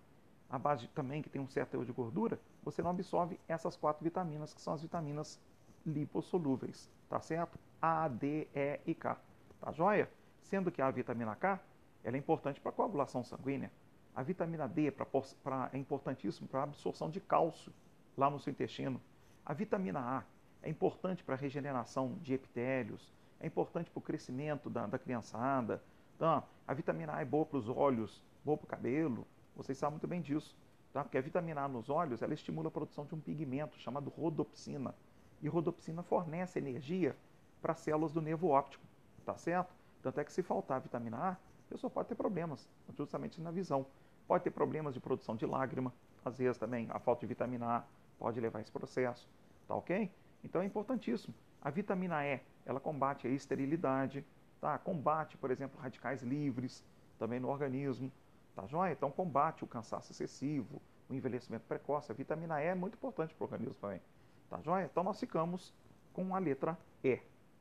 à 0.49 0.59
base 0.59 0.87
também 0.89 1.23
que 1.23 1.31
tem 1.31 1.41
um 1.41 1.49
certo 1.49 1.71
teor 1.71 1.85
de 1.85 1.93
gordura, 1.93 2.39
você 2.63 2.83
não 2.83 2.91
absorve 2.91 3.41
essas 3.49 3.77
quatro 3.77 4.05
vitaminas, 4.05 4.53
que 4.53 4.61
são 4.61 4.75
as 4.75 4.83
vitaminas 4.83 5.41
lipossolúveis, 5.87 6.91
tá 7.09 7.21
certo? 7.21 7.59
A, 7.81 8.09
D, 8.09 8.47
E 8.55 8.81
e 8.87 8.95
K, 8.95 9.17
tá 9.61 9.73
joia? 9.73 10.11
Sendo 10.43 10.71
que 10.71 10.83
a 10.83 10.91
vitamina 10.91 11.35
K, 11.35 11.61
ela 12.05 12.17
é 12.17 12.19
importante 12.19 12.61
para 12.61 12.71
a 12.71 12.75
coagulação 12.75 13.23
sanguínea. 13.23 13.71
A 14.15 14.23
vitamina 14.23 14.69
D 14.69 14.87
é, 14.87 14.91
pra, 14.91 15.07
pra, 15.43 15.71
é 15.73 15.79
importantíssimo 15.79 16.49
para 16.49 16.61
a 16.61 16.65
absorção 16.65 17.11
de 17.11 17.21
cálcio 17.21 17.73
lá 18.17 18.29
no 18.29 18.39
seu 18.39 18.51
intestino. 18.51 19.01
A 19.45 19.53
vitamina 19.53 20.01
A 20.01 20.25
é 20.63 20.69
importante 20.69 21.23
para 21.23 21.35
a 21.35 21.39
regeneração 21.39 22.19
de 22.21 22.35
epitélios, 22.35 23.13
é 23.39 23.47
importante 23.47 23.91
para 23.91 23.99
o 23.99 24.03
crescimento 24.03 24.69
da, 24.69 24.87
da 24.87 24.99
criançada. 24.99 25.83
Então, 26.17 26.43
a 26.67 26.75
vitamina 26.75 27.15
A 27.15 27.21
é 27.23 27.25
boa 27.25 27.47
para 27.47 27.59
os 27.59 27.69
olhos, 27.69 28.23
boa 28.45 28.59
para 28.59 28.67
o 28.67 28.69
cabelo, 28.69 29.27
vocês 29.57 29.79
sabem 29.79 29.95
muito 29.95 30.09
bem 30.09 30.21
disso. 30.21 30.57
Tá? 30.93 31.05
Porque 31.05 31.17
a 31.17 31.21
vitamina 31.21 31.63
A 31.63 31.69
nos 31.69 31.89
olhos, 31.89 32.21
ela 32.21 32.35
estimula 32.35 32.69
a 32.69 32.71
produção 32.71 33.05
de 33.05 33.15
um 33.15 33.21
pigmento 33.21 33.79
chamado 33.79 34.11
rodopsina. 34.11 34.95
E 35.41 35.49
rodopsina 35.49 36.03
fornece 36.03 36.59
energia 36.59 37.17
para 37.63 37.73
as 37.73 37.81
células 37.81 38.13
do 38.13 38.21
nervo 38.21 38.49
óptico, 38.49 38.85
tá 39.25 39.37
certo? 39.37 39.75
Tanto 40.03 40.19
é 40.21 40.25
que 40.25 40.33
se 40.33 40.43
faltar 40.43 40.79
a 40.79 40.81
vitamina 40.81 41.17
A, 41.17 41.37
a 41.71 41.75
pessoa 41.75 41.89
pode 41.89 42.09
ter 42.09 42.17
problemas, 42.17 42.69
justamente 42.97 43.41
na 43.41 43.53
visão. 43.53 43.87
Pode 44.27 44.43
ter 44.43 44.51
problemas 44.51 44.93
de 44.93 44.99
produção 44.99 45.37
de 45.37 45.47
lágrima, 45.47 45.95
às 46.25 46.37
vezes 46.37 46.59
também 46.59 46.89
a 46.91 46.99
falta 46.99 47.21
de 47.21 47.27
vitamina 47.27 47.79
A 47.79 47.85
pode 48.19 48.41
levar 48.41 48.59
a 48.59 48.63
esse 48.63 48.73
processo, 48.73 49.29
tá 49.69 49.77
ok? 49.77 50.11
Então 50.43 50.63
é 50.63 50.65
importantíssimo. 50.65 51.33
A 51.63 51.71
vitamina 51.71 52.27
E, 52.27 52.41
ela 52.67 52.81
combate 52.81 53.27
a 53.29 53.31
esterilidade, 53.31 54.27
tá? 54.61 54.77
Combate, 54.79 55.37
por 55.37 55.53
exemplo, 55.53 55.81
radicais 55.81 56.23
livres 56.23 56.85
também 57.21 57.39
no 57.39 57.49
organismo, 57.49 58.11
tá 58.57 58.67
joia? 58.67 58.93
Então 58.93 59.11
combate 59.11 59.63
o 59.63 59.67
cansaço 59.67 60.11
excessivo, 60.11 60.83
o 61.09 61.15
envelhecimento 61.15 61.65
precoce. 61.67 62.11
A 62.11 62.15
vitamina 62.17 62.61
E 62.61 62.67
é 62.67 62.75
muito 62.75 62.95
importante 62.95 63.33
para 63.33 63.45
o 63.45 63.47
organismo 63.47 63.77
também, 63.81 64.01
tá 64.49 64.61
joia? 64.61 64.87
Então 64.91 65.05
nós 65.05 65.21
ficamos 65.21 65.73
com 66.13 66.35
a 66.35 66.39
letra 66.41 66.77
E, 67.05 67.17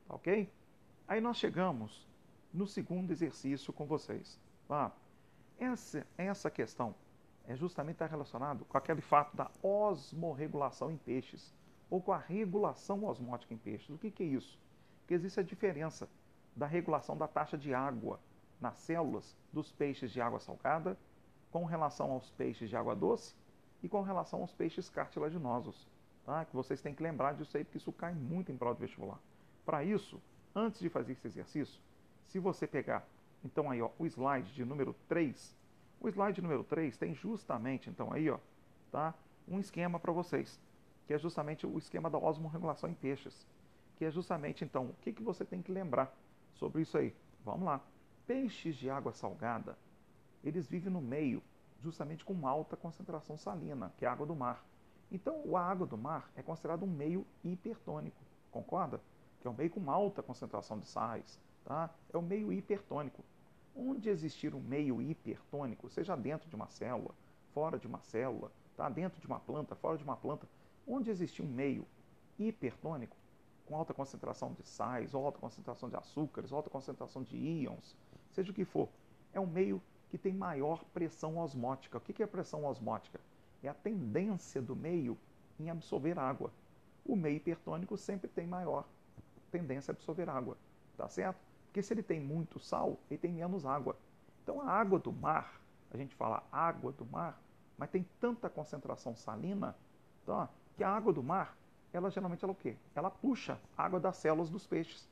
tá 0.08 0.16
ok? 0.16 0.50
Aí 1.08 1.22
nós 1.22 1.38
chegamos 1.38 2.09
no 2.53 2.68
segundo 2.68 3.12
exercício 3.12 3.72
com 3.72 3.86
vocês. 3.86 4.39
Tá? 4.68 4.91
Essa, 5.60 6.06
essa 6.18 6.50
questão 6.50 6.96
é 7.48 7.56
justamente 7.56 8.03
relacionado 8.06 8.65
com 8.65 8.77
aquele 8.77 9.01
fato 9.01 9.36
da 9.36 9.50
osmorregulação 9.62 10.91
em 10.91 10.98
peixes 10.98 11.53
ou 11.89 12.01
com 12.01 12.12
a 12.12 12.18
regulação 12.18 13.03
osmótica 13.06 13.53
em 13.53 13.58
peixes. 13.58 13.89
O 13.89 13.98
que, 13.98 14.12
que 14.12 14.24
é 14.24 14.27
isso? 14.27 14.60
Que 15.08 15.13
existe 15.13 15.39
a 15.39 15.44
diferença 15.44 16.08
da 16.56 16.68
regulação 16.68 17.18
da 17.18 17.27
taxa 17.27 17.58
de 17.58 17.74
água 17.74 18.20
nas 18.62 18.77
células 18.77 19.36
dos 19.51 19.72
peixes 19.72 20.12
de 20.12 20.22
água 20.22 20.39
salgada 20.39 20.98
com 21.51 21.65
relação 21.65 22.12
aos 22.12 22.29
peixes 22.32 22.70
de 22.70 22.75
água 22.75 22.96
doce 22.96 23.34
e 23.82 23.89
com 23.89 24.01
relação 24.01 24.41
aos 24.41 24.53
peixes 24.53 24.89
cartilaginosos. 24.89 25.88
Tá? 26.25 26.46
Que 26.46 26.56
vocês 26.56 26.82
têm 26.82 26.94
que 26.94 27.01
lembrar 27.01 27.34
disso 27.34 27.58
aí, 27.58 27.63
porque 27.63 27.77
isso 27.77 27.91
cai 27.91 28.13
muito 28.13 28.51
em 28.51 28.58
prova 28.58 28.75
do 28.75 28.82
vestibular. 28.82 29.20
Para 29.65 29.84
isso, 29.84 30.22
antes 30.53 30.79
de 30.79 30.89
fazer 30.89 31.13
esse 31.13 31.27
exercício, 31.27 31.82
se 32.29 32.38
você 32.38 32.67
pegar, 32.67 33.07
então 33.43 33.71
aí, 33.71 33.81
ó, 33.81 33.89
o 33.98 34.05
slide 34.05 34.53
de 34.53 34.63
número 34.63 34.95
3, 35.07 35.57
o 36.00 36.07
slide 36.07 36.41
número 36.41 36.63
3 36.63 36.95
tem 36.95 37.15
justamente, 37.15 37.89
então 37.89 38.13
aí, 38.13 38.29
ó, 38.29 38.38
tá, 38.91 39.15
um 39.48 39.59
esquema 39.59 40.00
para 40.00 40.12
vocês, 40.12 40.59
que 41.07 41.13
é 41.13 41.17
justamente 41.17 41.65
o 41.65 41.75
esquema 41.79 42.07
da 42.07 42.19
osmorregulação 42.19 42.88
em 42.88 42.93
peixes, 42.93 43.48
que 43.98 44.05
é 44.05 44.12
justamente, 44.12 44.63
então, 44.63 44.86
o 44.86 44.93
que, 45.01 45.12
que 45.12 45.24
você 45.24 45.43
tem 45.43 45.59
que 45.59 45.71
lembrar 45.71 46.15
sobre 46.53 46.83
isso 46.83 46.98
aí. 47.00 47.15
Vamos 47.43 47.65
lá. 47.65 47.81
Peixes 48.27 48.75
de 48.75 48.91
água 48.91 49.12
salgada, 49.12 49.75
eles 50.43 50.67
vivem 50.67 50.93
no 50.93 51.01
meio 51.01 51.41
justamente 51.81 52.24
com 52.24 52.48
alta 52.48 52.77
concentração 52.77 53.38
salina, 53.38 53.91
que 53.98 54.05
é 54.05 54.07
a 54.07 54.12
água 54.12 54.27
do 54.27 54.36
mar. 54.36 54.63
Então, 55.12 55.57
a 55.57 55.62
água 55.62 55.88
do 55.88 55.98
mar 55.98 56.29
é 56.36 56.43
considerado 56.43 56.83
um 56.83 56.88
meio 56.88 57.25
hipertônico, 57.43 58.21
concorda? 58.51 59.01
Que 59.41 59.48
é 59.48 59.50
um 59.50 59.53
meio 59.53 59.71
com 59.71 59.89
alta 59.89 60.21
concentração 60.21 60.77
de 60.77 60.86
sais, 60.86 61.39
tá? 61.66 61.89
É 62.12 62.18
o 62.18 62.22
meio 62.22 62.51
hipertônico. 62.51 63.24
Onde 63.75 64.10
existir 64.10 64.54
um 64.54 64.60
meio 64.60 65.01
hipertônico, 65.01 65.89
seja 65.89 66.16
dentro 66.16 66.50
de 66.50 66.56
uma 66.56 66.68
célula, 66.68 67.13
fora 67.54 67.78
de 67.78 67.88
uma 67.88 68.00
célula, 68.01 68.51
tá? 68.75 68.89
dentro 68.89 69.20
de 69.22 69.28
uma 69.28 69.39
planta, 69.39 69.75
fora 69.75 69.98
de 69.98 70.04
uma 70.04 70.18
planta, 70.18 70.48
onde 70.88 71.10
existir 71.10 71.42
um 71.42 71.48
meio 71.48 71.86
hipertônico, 72.38 73.16
com 73.66 73.75
alta 73.75 73.94
concentração 73.94 74.54
de 74.54 74.63
sais, 74.63 75.13
ou 75.13 75.25
alta 75.25 75.38
concentração 75.39 75.89
de 75.89 75.96
açúcares, 75.96 76.51
ou 76.51 76.58
alta 76.58 76.70
concentração 76.70 77.22
de 77.22 77.38
íons, 77.38 77.96
seja 78.32 78.51
o 78.51 78.54
que 78.54 78.66
for, 78.66 78.89
é 79.32 79.39
um 79.39 79.46
meio 79.46 79.82
que 80.10 80.18
tem 80.18 80.34
maior 80.34 80.84
pressão 80.86 81.38
osmótica. 81.38 81.98
O 81.98 82.01
que 82.01 82.24
é 82.24 82.28
pressão 82.28 82.66
osmótica? 82.66 83.20
É 83.62 83.70
a 83.70 83.74
tendência 83.74 84.62
do 84.62 84.75
meio 84.75 85.18
em 85.60 85.70
absorver 85.70 86.18
água. 86.18 86.51
O 87.06 87.16
meio 87.16 87.38
hipertônico 87.38 87.96
sempre 87.98 88.28
tem 88.28 88.48
maior 88.48 88.88
tendência 89.51 89.92
a 89.92 89.94
absorver 89.94 90.30
água, 90.30 90.58
tá 90.98 91.08
certo? 91.10 91.39
Porque 91.69 91.83
se 91.83 91.93
ele 91.93 92.01
tem 92.01 92.19
muito 92.19 92.59
sal, 92.59 92.97
ele 93.09 93.19
tem 93.19 93.31
menos 93.31 93.63
água. 93.63 93.95
Então 94.41 94.59
a 94.59 94.71
água 94.71 94.97
do 94.97 95.13
mar, 95.13 95.61
a 95.91 95.97
gente 95.97 96.15
fala 96.15 96.43
água 96.51 96.91
do 96.91 97.05
mar, 97.05 97.39
mas 97.77 97.91
tem 97.91 98.05
tanta 98.19 98.49
concentração 98.49 99.15
salina, 99.15 99.75
tá? 100.25 100.49
que 100.75 100.83
a 100.83 100.89
água 100.89 101.13
do 101.13 101.21
mar, 101.21 101.55
ela 101.93 102.09
geralmente 102.09 102.43
ela 102.43 102.53
o 102.53 102.55
quê? 102.55 102.75
Ela 102.95 103.11
puxa 103.11 103.59
a 103.77 103.83
água 103.83 103.99
das 103.99 104.17
células 104.17 104.49
dos 104.49 104.65
peixes, 104.65 105.07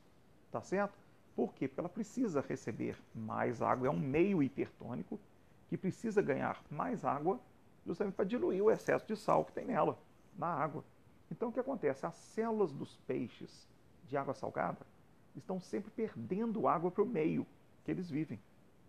tá 0.52 0.60
certo? 0.60 0.98
Por 1.36 1.54
quê? 1.54 1.68
Porque 1.68 1.80
ela 1.80 1.90
precisa 1.90 2.42
receber 2.42 2.98
mais 3.14 3.62
água, 3.62 3.88
é 3.88 3.92
um 3.92 4.00
meio 4.00 4.42
hipertônico 4.42 5.20
que 5.70 5.78
precisa 5.78 6.24
ganhar 6.24 6.60
mais 6.72 7.06
água 7.06 7.40
justamente 7.86 8.16
para 8.16 8.26
diluir 8.26 8.64
o 8.64 8.72
excesso 8.72 9.06
de 9.06 9.16
sal 9.16 9.46
que 9.46 9.52
tem 9.54 9.66
nela, 9.66 10.00
na 10.36 10.48
água. 10.48 10.84
Então 11.30 11.50
o 11.50 11.54
que 11.54 11.60
acontece? 11.60 12.04
As 12.04 12.16
células 12.16 12.74
dos 12.74 12.98
peixes 13.06 13.68
de 14.08 14.18
água 14.18 14.34
salgada 14.34 14.84
estão 15.36 15.60
sempre 15.60 15.92
perdendo 15.92 16.68
água 16.68 16.92
para 16.92 17.04
o 17.04 17.06
meio 17.06 17.46
que 17.84 17.92
eles 17.92 18.10
vivem, 18.10 18.40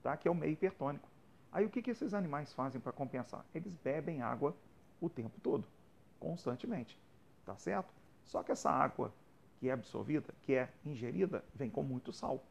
tá? 0.02 0.16
que 0.16 0.28
é 0.28 0.30
o 0.30 0.34
meio 0.34 0.52
hipertônico. 0.52 1.08
Aí 1.50 1.64
o 1.64 1.70
que, 1.70 1.82
que 1.82 1.90
esses 1.90 2.14
animais 2.14 2.52
fazem 2.52 2.80
para 2.80 2.92
compensar? 2.92 3.44
Eles 3.54 3.74
bebem 3.76 4.22
água 4.22 4.54
o 5.00 5.08
tempo 5.08 5.40
todo, 5.40 5.64
constantemente, 6.18 6.98
tá 7.44 7.56
certo? 7.56 7.92
Só 8.24 8.42
que 8.42 8.52
essa 8.52 8.70
água 8.70 9.12
que 9.58 9.68
é 9.68 9.72
absorvida, 9.72 10.34
que 10.42 10.54
é 10.54 10.68
ingerida, 10.84 11.44
vem 11.54 11.70
com 11.70 11.82
muito 11.82 12.12
sal. 12.12 12.42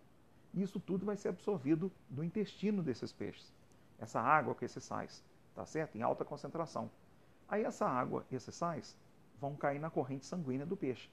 E 0.54 0.62
isso 0.62 0.80
tudo 0.80 1.06
vai 1.06 1.16
ser 1.16 1.30
absorvido 1.30 1.92
do 2.10 2.24
intestino 2.24 2.84
desses 2.84 3.14
peixes. 3.14 3.54
Essa 4.00 4.20
água 4.20 4.54
com 4.54 4.66
esses 4.66 4.84
sais, 4.84 5.24
tá 5.56 5.66
certo? 5.66 5.98
Em 5.98 6.02
alta 6.02 6.26
concentração. 6.26 6.90
Aí 7.48 7.64
essa 7.64 7.88
água 7.88 8.26
e 8.30 8.36
esses 8.36 8.54
sais 8.54 8.96
vão 9.40 9.56
cair 9.56 9.80
na 9.80 9.90
corrente 9.90 10.26
sanguínea 10.26 10.66
do 10.66 10.76
peixe. 10.76 11.10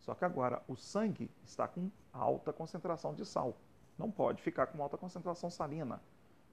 Só 0.00 0.14
que 0.14 0.24
agora 0.24 0.62
o 0.66 0.76
sangue 0.76 1.30
está 1.44 1.68
com 1.68 1.90
alta 2.12 2.52
concentração 2.52 3.14
de 3.14 3.24
sal. 3.24 3.54
Não 3.98 4.10
pode 4.10 4.42
ficar 4.42 4.66
com 4.66 4.82
alta 4.82 4.96
concentração 4.96 5.50
salina. 5.50 6.00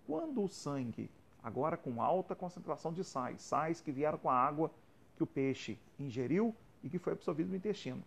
Quando 0.05 0.43
o 0.43 0.47
sangue, 0.47 1.09
agora 1.41 1.77
com 1.77 2.01
alta 2.01 2.35
concentração 2.35 2.93
de 2.93 3.03
sais, 3.03 3.41
sais 3.41 3.81
que 3.81 3.91
vieram 3.91 4.17
com 4.17 4.29
a 4.29 4.35
água 4.35 4.69
que 5.15 5.23
o 5.23 5.27
peixe 5.27 5.79
ingeriu 5.97 6.53
e 6.83 6.89
que 6.89 6.99
foi 6.99 7.13
absorvido 7.13 7.49
no 7.49 7.55
intestino. 7.55 8.03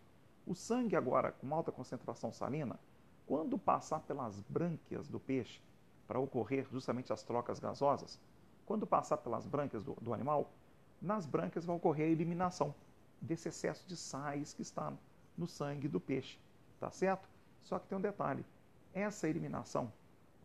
O 0.47 0.55
sangue 0.55 0.95
agora 0.95 1.33
com 1.33 1.55
alta 1.55 1.73
concentração 1.73 2.33
salina, 2.33 2.79
quando 3.27 3.59
passar 3.59 4.01
pelas 4.01 4.41
brânquias 4.41 5.09
do 5.09 5.19
peixe, 5.19 5.61
para 6.07 6.19
ocorrer 6.19 6.67
justamente 6.71 7.13
as 7.13 7.23
trocas 7.23 7.59
gasosas, 7.59 8.21
quando 8.67 8.87
passar 8.87 9.19
pelas 9.19 9.47
brânquias 9.47 9.85
do, 9.85 9.95
do 10.01 10.13
animal, 10.13 10.51
nas 11.01 11.25
brânquias 11.25 11.65
vai 11.65 11.77
ocorrer 11.77 12.09
a 12.09 12.11
eliminação 12.11 12.75
desse 13.21 13.49
excesso 13.49 13.87
de 13.87 13.97
sais 13.97 14.53
que 14.53 14.63
está 14.63 14.93
no 15.37 15.47
sangue 15.47 15.89
do 15.89 16.01
peixe, 16.01 16.39
tá 16.79 16.91
certo? 16.91 17.29
Só 17.63 17.79
que 17.79 17.87
tem 17.87 17.99
um 17.99 18.01
detalhe: 18.01 18.45
essa 18.93 19.29
eliminação 19.29 19.93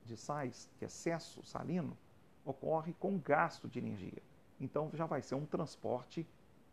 de 0.05 0.15
sais, 0.15 0.69
que 0.77 0.85
é 0.85 0.87
excesso 0.87 1.43
salino, 1.43 1.97
ocorre 2.43 2.93
com 2.93 3.17
gasto 3.17 3.67
de 3.67 3.79
energia. 3.79 4.21
Então 4.59 4.89
já 4.93 5.05
vai 5.05 5.21
ser 5.21 5.35
um 5.35 5.45
transporte 5.45 6.25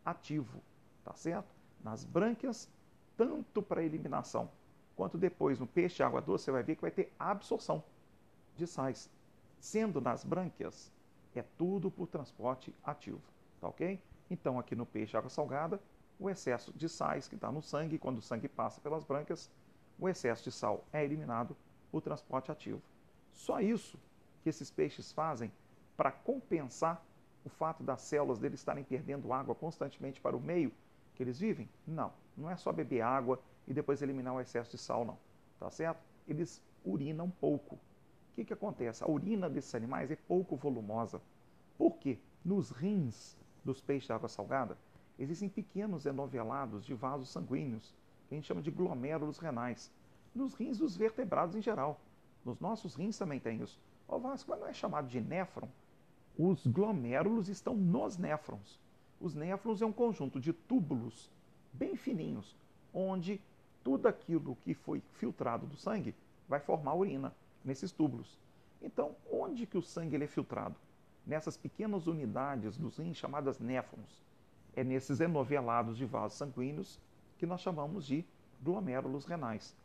ativo, 0.04 0.61
tá 1.04 1.14
certo? 1.14 1.54
Nas 1.83 2.04
brânquias, 2.04 2.69
tanto 3.16 3.62
para 3.62 3.83
eliminação 3.83 4.50
quanto 4.95 5.19
depois 5.19 5.59
no 5.59 5.66
peixe 5.66 5.97
de 5.97 6.02
água 6.02 6.21
doce, 6.21 6.45
você 6.45 6.50
vai 6.50 6.62
ver 6.62 6.76
que 6.76 6.83
vai 6.83 6.90
ter 6.90 7.12
absorção 7.19 7.83
de 8.57 8.66
sais. 8.66 9.11
Sendo 9.59 10.00
nas 10.00 10.25
brânquias, 10.25 10.92
é 11.35 11.42
tudo 11.57 11.90
por 11.90 12.07
transporte 12.07 12.75
ativo, 12.85 13.21
tá 13.61 13.69
ok? 13.69 13.99
Então 14.31 14.59
aqui 14.59 14.75
no 14.75 14.85
peixe 14.85 15.12
de 15.12 15.16
água 15.16 15.31
salgada, 15.31 15.81
o 16.19 16.31
excesso 16.31 16.73
de 16.73 16.88
sais 16.88 17.28
que 17.28 17.35
está 17.35 17.50
no 17.50 17.62
sangue, 17.62 17.99
quando 17.99 18.19
o 18.19 18.23
sangue 18.23 18.49
passa 18.49 18.81
pelas 18.81 19.04
brânquias, 19.04 19.50
o 19.99 20.09
excesso 20.09 20.45
de 20.45 20.52
sal 20.52 20.85
é 20.92 21.04
eliminado 21.04 21.57
por 21.90 22.00
transporte 22.00 22.50
ativo. 22.50 22.83
Só 23.33 23.61
isso 23.61 23.99
que 24.42 24.49
esses 24.49 24.71
peixes 24.71 25.12
fazem 25.12 25.52
para 25.97 26.11
compensar 26.11 27.04
o 27.45 27.49
fato 27.49 27.83
das 27.83 28.00
células 28.02 28.38
deles 28.38 28.61
estarem 28.61 28.85
perdendo 28.85 29.33
água 29.33 29.54
constantemente 29.54 30.21
para 30.21 30.37
o 30.37 30.40
meio 30.40 30.73
que 31.14 31.23
eles 31.23 31.38
vivem? 31.38 31.69
Não, 31.87 32.12
não 32.37 32.50
é 32.50 32.57
só 32.57 32.73
beber 32.73 33.02
água 33.02 33.40
e 33.66 33.75
depois 33.75 34.02
eliminar 34.02 34.35
o 34.35 34.40
excesso 34.40 34.71
de 34.71 34.78
sal, 34.78 35.04
não. 35.04 35.19
Tá 35.59 35.71
certo? 35.71 36.02
Eles 36.26 36.62
urinam 36.85 37.31
pouco. 37.31 37.76
O 37.76 38.35
que, 38.35 38.45
que 38.45 38.52
acontece? 38.52 39.04
A 39.04 39.09
urina 39.09 39.49
desses 39.49 39.75
animais 39.75 40.11
é 40.11 40.16
pouco 40.16 40.57
volumosa. 40.57 41.21
Por 41.76 41.97
quê? 41.99 42.19
Nos 42.45 42.71
rins 42.71 43.37
dos 43.64 43.81
peixes 43.81 44.07
de 44.07 44.12
água 44.12 44.28
salgada, 44.28 44.76
existem 45.19 45.49
pequenos 45.49 46.07
enovelados 46.07 46.85
de 46.85 46.95
vasos 46.95 47.28
sanguíneos, 47.28 47.95
que 48.28 48.35
a 48.35 48.37
gente 48.37 48.47
chama 48.47 48.62
de 48.62 48.71
glomérulos 48.71 49.38
renais, 49.38 49.92
nos 50.35 50.54
rins 50.54 50.78
dos 50.78 50.97
vertebrados 50.97 51.54
em 51.54 51.62
geral. 51.62 52.00
Nos 52.45 52.59
nossos 52.59 52.95
rins 52.95 53.19
também 53.19 53.38
tem 53.38 53.61
isso. 53.61 53.78
O 54.09 54.19
Vasco, 54.19 54.50
mas 54.50 54.61
não 54.61 54.66
é 54.66 54.73
chamado 54.73 55.09
de 55.09 55.21
néfron? 55.21 55.69
Os 56.38 56.66
glomérulos 56.66 57.49
estão 57.49 57.76
nos 57.76 58.16
néfrons. 58.16 58.81
Os 59.21 59.35
néfrons 59.35 59.83
é 59.83 59.87
um 59.87 59.92
conjunto 59.92 60.40
de 60.40 60.52
túbulos 60.52 61.31
bem 61.73 61.95
fininhos, 61.95 62.57
onde 62.92 63.40
tudo 63.85 64.09
aquilo 64.09 64.57
que 64.57 64.75
foi 64.75 65.00
filtrado 65.12 65.66
do 65.66 65.76
sangue 65.76 66.14
vai 66.49 66.59
formar 66.59 66.95
urina 66.95 67.35
nesses 67.64 67.92
túbulos. 67.92 68.38
Então, 68.81 69.14
onde 69.31 69.66
que 69.66 69.78
o 69.78 69.83
sangue 69.83 70.16
é 70.16 70.26
filtrado? 70.26 70.75
Nessas 71.25 71.57
pequenas 71.57 72.07
unidades 72.07 72.76
dos 72.76 72.99
rins 72.99 73.16
chamadas 73.16 73.61
néfrons 73.61 74.23
é 74.74 74.82
nesses 74.82 75.20
enovelados 75.20 75.96
de 75.96 76.04
vasos 76.04 76.38
sanguíneos 76.38 76.98
que 77.38 77.46
nós 77.46 77.60
chamamos 77.60 78.06
de 78.06 78.24
glomérulos 78.62 79.24
renais. 79.24 79.76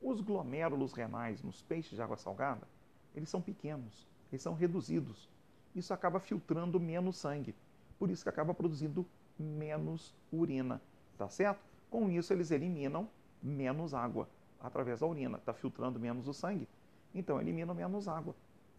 Os 0.00 0.20
glomérulos 0.20 0.92
renais 0.92 1.42
nos 1.42 1.62
peixes 1.62 1.96
de 1.96 2.02
água 2.02 2.16
salgada, 2.16 2.66
eles 3.14 3.28
são 3.28 3.40
pequenos, 3.40 4.06
eles 4.30 4.42
são 4.42 4.54
reduzidos. 4.54 5.30
Isso 5.74 5.92
acaba 5.94 6.20
filtrando 6.20 6.78
menos 6.78 7.16
sangue, 7.16 7.54
por 7.98 8.10
isso 8.10 8.22
que 8.22 8.28
acaba 8.28 8.52
produzindo 8.52 9.06
menos 9.38 10.14
urina, 10.32 10.80
tá 11.16 11.28
certo? 11.28 11.60
Com 11.90 12.10
isso 12.10 12.32
eles 12.32 12.50
eliminam 12.50 13.08
menos 13.42 13.94
água 13.94 14.28
através 14.60 15.00
da 15.00 15.06
urina, 15.06 15.38
está 15.38 15.54
filtrando 15.54 15.98
menos 15.98 16.26
o 16.28 16.32
sangue, 16.32 16.68
então 17.14 17.40
elimina 17.40 17.72
menos 17.72 18.08
água. 18.08 18.34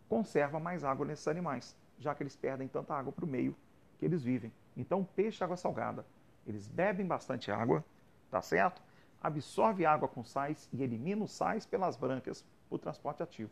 Conserva 0.10 0.60
mais 0.60 0.84
água 0.84 1.06
nesses 1.06 1.28
animais, 1.28 1.76
já 2.00 2.14
que 2.14 2.24
eles 2.24 2.36
perdem 2.36 2.68
tanta 2.68 2.94
água 2.94 3.12
para 3.12 3.26
o 3.26 3.28
meio 3.28 3.56
que 3.98 4.06
eles 4.06 4.24
vivem. 4.24 4.52
Então, 4.78 5.04
peixe 5.04 5.44
água 5.44 5.58
salgada, 5.58 6.06
eles 6.46 6.68
bebem 6.68 7.06
bastante 7.06 7.52
água, 7.52 7.84
tá 8.30 8.42
certo? 8.42 8.82
Absorve 9.22 9.86
água 9.86 10.08
com 10.08 10.24
sais 10.24 10.70
e 10.72 10.84
elimina 10.84 11.26
os 11.26 11.32
sais 11.32 11.66
pelas 11.66 11.98
brânquias 11.98 12.46
por 12.70 12.78
transporte 12.78 13.24
ativo. 13.24 13.52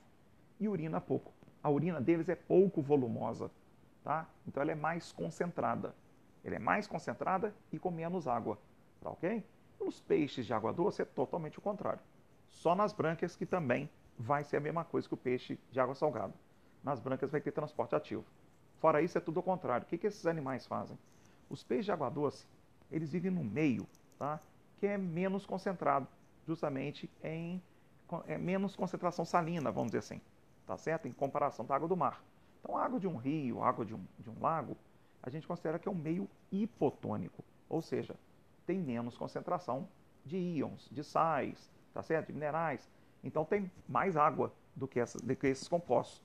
E 0.60 0.70
urina 0.70 1.01
pouco. 1.01 1.34
A 1.63 1.70
urina 1.70 2.00
deles 2.00 2.29
é 2.29 2.36
pouco 2.36 2.82
volumosa, 2.82 3.50
tá? 4.03 4.29
Então 4.48 4.62
ela 4.62 4.72
é 4.72 4.75
mais 4.75 5.12
concentrada. 5.12 5.96
Ela 6.44 6.58
é 6.58 6.60
mais 6.60 6.86
concentrada 6.86 7.53
e 7.72 7.79
com 7.79 7.89
menos 7.89 8.27
água, 8.27 8.60
tá 9.01 9.10
ok? 9.10 9.44
Nos 9.79 10.00
peixes 10.00 10.46
de 10.46 10.53
água 10.53 10.72
doce 10.72 11.01
é 11.01 11.05
totalmente 11.05 11.58
o 11.58 11.62
contrário. 11.62 12.01
Só 12.48 12.75
nas 12.75 12.94
brânquias 12.94 13.36
que 13.36 13.48
também 13.48 13.89
vai 14.17 14.44
ser 14.44 14.58
a 14.58 14.62
mesma 14.62 14.86
coisa 14.86 15.08
que 15.08 15.13
o 15.15 15.17
peixe 15.17 15.60
de 15.72 15.79
água 15.79 15.96
salgada. 15.96 16.34
Nas 16.84 17.00
brânquias 17.00 17.32
vai 17.32 17.41
ter 17.41 17.51
transporte 17.51 17.96
ativo. 17.96 18.24
Fora 18.77 19.01
isso, 19.01 19.17
é 19.17 19.22
tudo 19.22 19.39
ao 19.39 19.44
contrário. 19.44 19.86
O 19.86 19.89
que, 19.89 19.98
que 19.98 20.05
esses 20.05 20.27
animais 20.27 20.67
fazem? 20.67 20.98
Os 21.50 21.64
peixes 21.64 21.86
de 21.86 21.92
água 21.92 22.10
doce, 22.10 22.46
eles 22.92 23.12
vivem 23.12 23.32
no 23.32 23.44
meio, 23.44 23.88
tá? 24.18 24.40
que 24.78 24.88
é 24.88 24.98
menos 24.98 25.46
concentrado, 25.46 26.08
justamente 26.46 27.10
em 27.24 27.62
é 28.28 28.38
menos 28.38 28.75
concentração 28.75 29.25
salina, 29.25 29.72
vamos 29.72 29.88
dizer 29.88 30.00
assim, 30.00 30.22
tá 30.66 30.78
certo? 30.78 31.08
Em 31.08 31.12
comparação 31.12 31.66
da 31.66 31.75
água 31.75 31.88
do 31.88 31.98
mar. 31.98 32.24
Então, 32.60 32.78
a 32.78 32.84
água 32.84 33.00
de 33.00 33.08
um 33.08 33.16
rio, 33.16 33.64
a 33.64 33.68
água 33.68 33.86
de 33.86 33.96
um, 33.96 34.06
de 34.20 34.30
um 34.30 34.40
lago, 34.40 34.78
a 35.24 35.30
gente 35.30 35.48
considera 35.48 35.80
que 35.80 35.88
é 35.88 35.92
um 35.92 35.96
meio 35.96 36.30
hipotônico, 36.52 37.44
ou 37.68 37.82
seja, 37.82 38.16
tem 38.66 38.80
menos 38.80 39.18
concentração 39.18 39.88
de 40.24 40.38
íons, 40.38 40.88
de 40.92 41.04
sais, 41.04 41.72
tá 41.94 42.04
certo? 42.04 42.28
De 42.28 42.34
minerais. 42.34 42.88
Então, 43.24 43.44
tem 43.44 43.72
mais 43.88 44.16
água 44.16 44.54
do 44.75 44.88
que, 44.88 45.00
do 45.24 45.36
que 45.36 45.48
esses 45.48 45.68
compostos. 45.68 46.20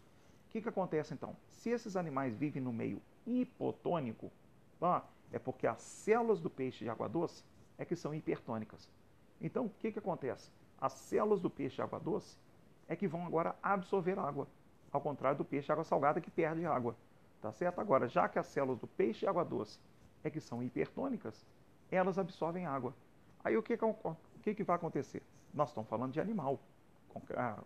O 0.48 0.50
que, 0.50 0.60
que 0.60 0.68
acontece 0.68 1.14
então? 1.14 1.36
Se 1.50 1.70
esses 1.70 1.96
animais 1.96 2.36
vivem 2.36 2.62
no 2.62 2.72
meio 2.72 3.00
hipotônico, 3.26 4.30
tá? 4.80 5.04
é 5.32 5.38
porque 5.38 5.66
as 5.66 5.80
células 5.80 6.40
do 6.40 6.50
peixe 6.50 6.84
de 6.84 6.90
água 6.90 7.08
doce 7.08 7.44
é 7.78 7.84
que 7.84 7.94
são 7.94 8.14
hipertônicas. 8.14 8.88
Então, 9.40 9.66
o 9.66 9.70
que, 9.70 9.92
que 9.92 9.98
acontece? 9.98 10.50
As 10.80 10.92
células 10.92 11.40
do 11.40 11.48
peixe 11.48 11.76
de 11.76 11.82
água 11.82 12.00
doce 12.00 12.36
é 12.88 12.96
que 12.96 13.06
vão 13.06 13.24
agora 13.24 13.54
absorver 13.62 14.18
água, 14.18 14.48
ao 14.90 15.00
contrário 15.00 15.38
do 15.38 15.44
peixe 15.44 15.66
de 15.66 15.72
água 15.72 15.84
salgada 15.84 16.20
que 16.20 16.30
perde 16.30 16.66
água. 16.66 16.96
Tá 17.40 17.52
certo? 17.52 17.80
Agora, 17.80 18.08
já 18.08 18.28
que 18.28 18.38
as 18.38 18.46
células 18.46 18.78
do 18.78 18.86
peixe 18.86 19.20
de 19.20 19.26
água 19.26 19.44
doce 19.44 19.78
é 20.22 20.28
que 20.28 20.40
são 20.40 20.62
hipertônicas, 20.62 21.46
elas 21.90 22.18
absorvem 22.18 22.66
água. 22.66 22.94
Aí 23.42 23.56
o 23.56 23.62
que, 23.62 23.76
que, 23.76 23.84
o 23.84 24.16
que, 24.42 24.54
que 24.54 24.64
vai 24.64 24.76
acontecer? 24.76 25.22
Nós 25.54 25.68
estamos 25.68 25.88
falando 25.88 26.12
de 26.12 26.20
animal. 26.20 26.60
Ah, 27.34 27.62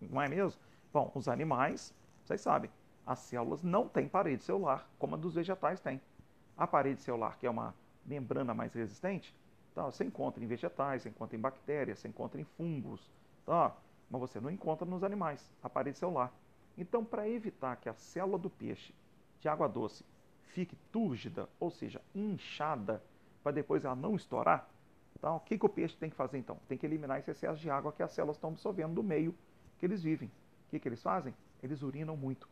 não 0.00 0.20
é 0.20 0.28
mesmo? 0.28 0.60
Bom, 0.92 1.10
os 1.14 1.28
animais, 1.28 1.94
vocês 2.24 2.40
sabem, 2.40 2.70
as 3.06 3.20
células 3.20 3.62
não 3.62 3.88
têm 3.88 4.08
parede 4.08 4.42
celular, 4.44 4.88
como 4.98 5.14
a 5.14 5.18
dos 5.18 5.34
vegetais 5.34 5.80
tem. 5.80 6.00
A 6.56 6.66
parede 6.66 7.02
celular, 7.02 7.36
que 7.38 7.46
é 7.46 7.50
uma 7.50 7.74
membrana 8.04 8.54
mais 8.54 8.72
resistente, 8.72 9.34
tá? 9.74 9.84
você 9.84 10.04
encontra 10.04 10.42
em 10.42 10.46
vegetais, 10.46 11.02
você 11.02 11.08
encontra 11.08 11.36
em 11.36 11.40
bactérias, 11.40 11.98
você 11.98 12.08
encontra 12.08 12.40
em 12.40 12.44
fungos, 12.44 13.10
tá? 13.44 13.74
mas 14.10 14.20
você 14.20 14.40
não 14.40 14.50
encontra 14.50 14.86
nos 14.86 15.02
animais, 15.02 15.50
a 15.62 15.68
parede 15.68 15.98
celular. 15.98 16.32
Então, 16.76 17.04
para 17.04 17.28
evitar 17.28 17.76
que 17.76 17.88
a 17.88 17.94
célula 17.94 18.38
do 18.38 18.50
peixe 18.50 18.94
de 19.40 19.48
água 19.48 19.68
doce 19.68 20.04
fique 20.52 20.76
túrgida, 20.92 21.48
ou 21.58 21.70
seja, 21.70 22.00
inchada, 22.14 23.02
para 23.42 23.52
depois 23.52 23.84
ela 23.84 23.96
não 23.96 24.14
estourar, 24.14 24.68
tá? 25.20 25.34
o 25.34 25.40
que, 25.40 25.58
que 25.58 25.66
o 25.66 25.68
peixe 25.68 25.96
tem 25.96 26.10
que 26.10 26.16
fazer 26.16 26.38
então? 26.38 26.58
Tem 26.68 26.78
que 26.78 26.86
eliminar 26.86 27.18
esse 27.18 27.30
excesso 27.30 27.60
de 27.60 27.70
água 27.70 27.92
que 27.92 28.02
as 28.02 28.12
células 28.12 28.36
estão 28.36 28.50
absorvendo 28.50 28.94
do 28.94 29.02
meio 29.02 29.34
que 29.78 29.86
eles 29.86 30.02
vivem. 30.02 30.28
O 30.28 30.70
que, 30.70 30.78
que 30.78 30.88
eles 30.88 31.02
fazem? 31.02 31.34
Eles 31.62 31.82
urinam 31.82 32.16
muito. 32.16 32.48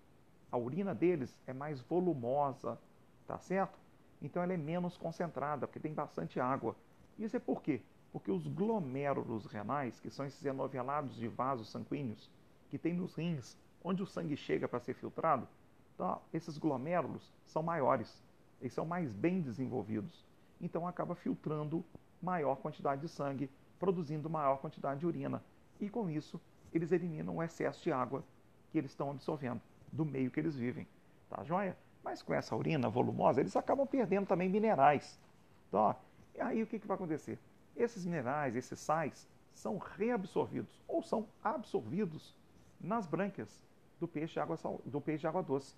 A 0.50 0.59
urina 0.59 0.94
deles 0.94 1.37
é 1.47 1.52
mais 1.52 1.80
volumosa, 1.80 2.78
tá 3.26 3.38
certo? 3.38 3.78
Então 4.22 4.42
ela 4.42 4.54
é 4.54 4.56
menos 4.56 4.96
concentrada, 4.96 5.66
porque 5.66 5.80
tem 5.80 5.92
bastante 5.92 6.40
água. 6.40 6.74
Isso 7.18 7.36
é 7.36 7.40
por 7.40 7.60
quê? 7.60 7.82
Porque 8.12 8.30
os 8.30 8.46
glomérulos 8.46 9.46
renais, 9.46 9.98
que 10.00 10.10
são 10.10 10.24
esses 10.24 10.44
enovelados 10.44 11.16
de 11.16 11.28
vasos 11.28 11.68
sanguíneos, 11.68 12.30
que 12.70 12.78
tem 12.78 12.94
nos 12.94 13.14
rins, 13.14 13.56
onde 13.82 14.02
o 14.02 14.06
sangue 14.06 14.36
chega 14.36 14.68
para 14.68 14.80
ser 14.80 14.94
filtrado, 14.94 15.48
então, 15.94 16.20
esses 16.32 16.58
glomérulos 16.58 17.32
são 17.44 17.62
maiores, 17.62 18.22
eles 18.60 18.72
são 18.72 18.84
mais 18.84 19.12
bem 19.12 19.40
desenvolvidos. 19.40 20.24
Então 20.60 20.86
acaba 20.86 21.14
filtrando 21.14 21.84
maior 22.20 22.56
quantidade 22.56 23.02
de 23.02 23.08
sangue, 23.08 23.50
produzindo 23.78 24.30
maior 24.30 24.58
quantidade 24.58 25.00
de 25.00 25.06
urina. 25.06 25.42
E 25.80 25.88
com 25.90 26.08
isso, 26.08 26.40
eles 26.72 26.92
eliminam 26.92 27.36
o 27.36 27.42
excesso 27.42 27.82
de 27.82 27.92
água 27.92 28.24
que 28.70 28.78
eles 28.78 28.90
estão 28.90 29.10
absorvendo 29.10 29.60
do 29.92 30.04
meio 30.04 30.30
que 30.30 30.40
eles 30.40 30.56
vivem. 30.56 30.86
Tá 31.28 31.44
joia? 31.44 31.76
Mas 32.02 32.23
com 32.23 32.35
essa 32.35 32.57
urina 32.57 32.88
volumosa, 32.88 33.40
eles 33.40 33.57
acabam 33.57 33.87
perdendo 33.87 34.26
também 34.26 34.48
minerais. 34.48 35.20
Então, 35.68 35.81
ó, 35.81 35.94
aí 36.40 36.62
o 36.62 36.66
que, 36.66 36.79
que 36.79 36.87
vai 36.87 36.96
acontecer? 36.96 37.38
Esses 37.76 38.05
minerais, 38.05 38.57
esses 38.57 38.79
sais, 38.79 39.29
são 39.55 39.79
reabsorvidos 39.79 40.83
ou 40.88 41.03
são 41.03 41.29
absorvidos 41.42 42.37
nas 42.81 43.07
brânquias 43.07 43.62
do 44.00 44.09
peixe 44.09 44.35
de 44.35 44.40
água, 44.40 44.59
do 44.85 45.00
peixe 45.00 45.20
de 45.20 45.26
água 45.26 45.42
doce. 45.42 45.74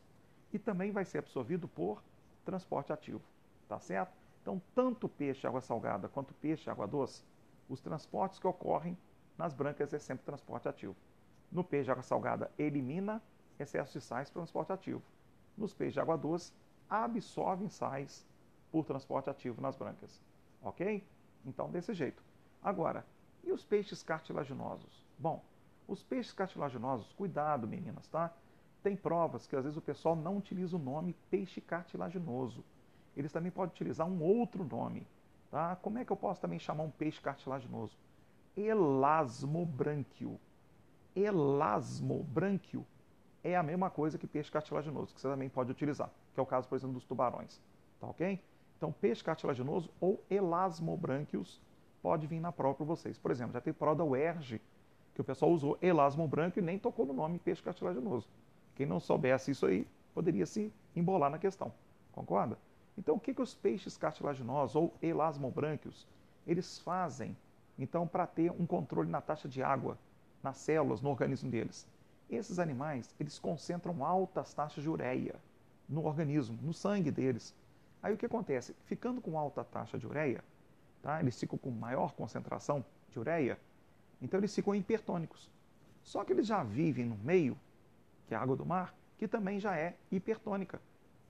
E 0.53 0.59
também 0.59 0.91
vai 0.91 1.05
ser 1.05 1.19
absorvido 1.19 1.69
por 1.69 2.03
transporte 2.45 2.93
ativo. 2.93 3.23
Tá 3.69 3.79
certo? 3.79 4.13
Então, 4.41 4.61
tanto 4.75 5.09
peixe 5.09 5.41
de 5.41 5.47
água 5.47 5.61
salgada 5.61 6.09
quanto 6.09 6.35
peixe 6.35 6.65
de 6.65 6.71
água 6.71 6.87
doce, 6.87 7.25
os 7.69 7.81
transportes 7.81 8.39
que 8.39 8.47
ocorrem 8.47 8.97
nas 9.37 9.55
brânquias 9.55 9.93
é 9.93 9.99
sempre 9.99 10.25
transporte 10.25 10.69
ativo. 10.69 10.95
No 11.51 11.65
peixe 11.65 11.85
de 11.85 11.91
água 11.91 12.03
salgada, 12.03 12.51
elimina 12.59 13.23
excesso 13.59 13.93
de 13.99 14.05
sais 14.05 14.29
para 14.29 14.41
transporte 14.41 14.73
ativo. 14.73 15.03
Nos 15.57 15.73
peixes 15.73 15.95
de 15.95 16.01
água 16.01 16.17
doce, 16.17 16.53
absorvem 16.89 17.69
sais 17.69 18.27
por 18.71 18.85
transporte 18.85 19.31
ativo 19.31 19.61
nas 19.61 19.77
brânquias. 19.77 20.21
Ok? 20.63 21.07
Então, 21.45 21.71
desse 21.71 21.95
jeito. 21.95 22.23
Agora, 22.63 23.05
e 23.43 23.53
os 23.53 23.65
peixes 23.65 24.03
cartilaginosos? 24.03 25.05
Bom, 25.19 25.43
os 25.87 26.03
peixes 26.03 26.33
cartilaginosos, 26.33 27.13
cuidado 27.13 27.69
meninas, 27.69 28.09
tá? 28.09 28.33
Tem 28.83 28.97
provas 28.97 29.47
que 29.47 29.55
às 29.55 29.65
vezes 29.65 29.77
o 29.77 29.83
pessoal 29.83 30.17
não 30.17 30.39
utiliza 30.39 30.77
o 30.77 30.79
nome 30.79 31.15
peixe 31.31 31.61
cartilaginoso. 31.61 32.65
Eles 33.17 33.33
também 33.33 33.53
podem 33.53 33.73
utilizar 33.73 34.07
um 34.07 34.23
outro 34.23 34.65
nome, 34.65 35.07
tá? 35.51 35.77
Como 35.77 35.99
é 35.99 36.05
que 36.05 36.11
eu 36.11 36.17
posso 36.17 36.41
também 36.41 36.59
chamar 36.59 36.85
um 36.85 36.91
peixe 36.91 37.21
cartilaginoso? 37.21 37.97
Elasmobrânquio. 38.57 40.41
Elasmobrânquio 41.15 42.85
é 43.45 43.55
a 43.55 43.63
mesma 43.63 43.91
coisa 43.91 44.17
que 44.17 44.27
peixe 44.27 44.51
cartilaginoso, 44.51 45.15
que 45.15 45.21
você 45.21 45.29
também 45.29 45.51
pode 45.51 45.71
utilizar, 45.71 46.11
que 46.33 46.41
é 46.41 46.43
o 46.43 46.47
caso, 46.47 46.67
por 46.67 46.77
exemplo, 46.77 46.95
dos 46.95 47.05
tubarões. 47.05 47.61
Tá 48.01 48.07
ok? 48.07 48.41
Então, 48.79 48.91
peixe 48.91 49.23
cartilaginoso 49.23 49.91
ou 50.01 50.25
elasmobrânquios 50.31 51.61
pode 52.03 52.27
vir 52.27 52.41
na 52.41 52.51
prova 52.51 52.75
para 52.75 52.87
vocês. 52.87 53.19
Por 53.19 53.31
exemplo, 53.31 53.53
já 53.53 53.61
tem 53.61 53.73
prova 53.73 53.97
da 53.97 54.05
UERJ, 54.05 54.61
que 55.15 55.21
o 55.21 55.25
pessoal 55.25 55.53
usou 55.53 55.79
elasmobranquio 55.81 56.61
e 56.61 56.65
nem 56.65 56.79
tocou 56.79 57.07
no 57.07 57.13
nome 57.13 57.39
peixe 57.39 57.63
cartilaginoso. 57.63 58.27
Quem 58.75 58.87
não 58.87 58.99
soubesse 58.99 59.51
isso 59.51 59.67
aí, 59.67 59.87
poderia 60.15 60.47
se 60.47 60.73
embolar 60.97 61.31
na 61.31 61.39
questão. 61.39 61.73
Concorda? 62.13 62.59
Então, 62.97 63.17
o 63.17 63.21
que, 63.21 63.35
que 63.35 63.43
os 63.43 63.55
peixes 63.55 63.97
cartilaginosos 63.97 64.75
ou 64.75 64.95
elasmobrânquios, 65.03 66.07
eles 66.47 66.79
fazem, 66.79 67.37
então, 67.79 68.07
para 68.07 68.27
ter 68.27 68.51
um 68.53 68.67
controle 68.67 69.11
na 69.11 69.21
taxa 69.21 69.49
de 69.49 69.63
água 69.63 69.99
nas 70.43 70.59
células, 70.59 71.01
no 71.01 71.11
organismo 71.11 71.51
deles? 71.51 71.87
Esses 72.29 72.59
animais, 72.59 73.15
eles 73.21 73.39
concentram 73.39 74.05
altas 74.05 74.55
taxas 74.55 74.83
de 74.83 74.89
ureia 74.89 75.35
no 75.89 76.05
organismo, 76.05 76.59
no 76.63 76.73
sangue 76.73 77.11
deles. 77.11 77.55
Aí 78.03 78.13
o 78.13 78.17
que 78.17 78.27
acontece? 78.27 78.75
Ficando 78.85 79.21
com 79.21 79.39
alta 79.39 79.63
taxa 79.65 79.99
de 79.99 80.07
ureia, 80.07 80.43
tá? 81.03 81.21
eles 81.21 81.39
ficam 81.39 81.59
com 81.59 81.71
maior 81.71 82.13
concentração 82.13 82.85
de 83.11 83.19
ureia, 83.19 83.59
então 84.21 84.41
eles 84.41 84.55
ficam 84.55 84.75
hipertônicos. 84.75 85.51
Só 86.03 86.25
que 86.25 86.33
eles 86.33 86.47
já 86.47 86.63
vivem 86.63 87.07
no 87.07 87.17
meio, 87.17 87.59
que 88.27 88.35
é 88.35 88.37
a 88.37 88.41
água 88.41 88.57
do 88.57 88.67
mar, 88.67 88.95
que 89.19 89.27
também 89.27 89.59
já 89.59 89.77
é 89.77 89.97
hipertônica. 90.11 90.81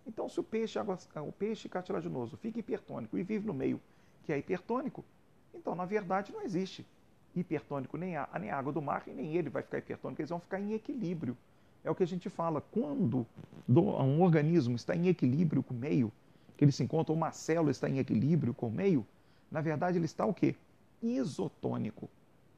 Então, 0.06 0.28
se 0.28 0.38
o 0.38 0.42
peixe, 0.42 0.78
água, 0.78 0.98
o 1.16 1.32
peixe 1.32 1.68
cartilaginoso 1.68 2.36
fica 2.36 2.58
hipertônico 2.58 3.16
e 3.16 3.22
vive 3.22 3.46
no 3.46 3.54
meio 3.54 3.80
que 4.24 4.32
é 4.32 4.38
hipertônico, 4.38 5.04
então, 5.52 5.74
na 5.74 5.84
verdade, 5.84 6.32
não 6.32 6.42
existe 6.42 6.86
hipertônico, 7.34 7.96
nem 7.96 8.16
a, 8.16 8.28
nem 8.40 8.50
a 8.50 8.58
água 8.58 8.72
do 8.72 8.80
mar, 8.80 9.02
e 9.06 9.12
nem 9.12 9.36
ele 9.36 9.50
vai 9.50 9.62
ficar 9.62 9.78
hipertônico, 9.78 10.20
eles 10.20 10.30
vão 10.30 10.40
ficar 10.40 10.60
em 10.60 10.72
equilíbrio. 10.72 11.36
É 11.82 11.90
o 11.90 11.94
que 11.94 12.02
a 12.02 12.06
gente 12.06 12.30
fala, 12.30 12.60
quando 12.60 13.26
um 13.68 14.22
organismo 14.22 14.74
está 14.74 14.96
em 14.96 15.08
equilíbrio 15.08 15.62
com 15.62 15.74
o 15.74 15.76
meio, 15.76 16.10
que 16.56 16.64
ele 16.64 16.72
se 16.72 16.82
encontra, 16.82 17.12
uma 17.12 17.30
célula 17.30 17.70
está 17.70 17.88
em 17.88 17.98
equilíbrio 17.98 18.54
com 18.54 18.68
o 18.68 18.72
meio, 18.72 19.06
na 19.50 19.60
verdade 19.60 19.98
ele 19.98 20.06
está 20.06 20.24
o 20.24 20.32
quê? 20.32 20.54
Isotônico 21.02 22.08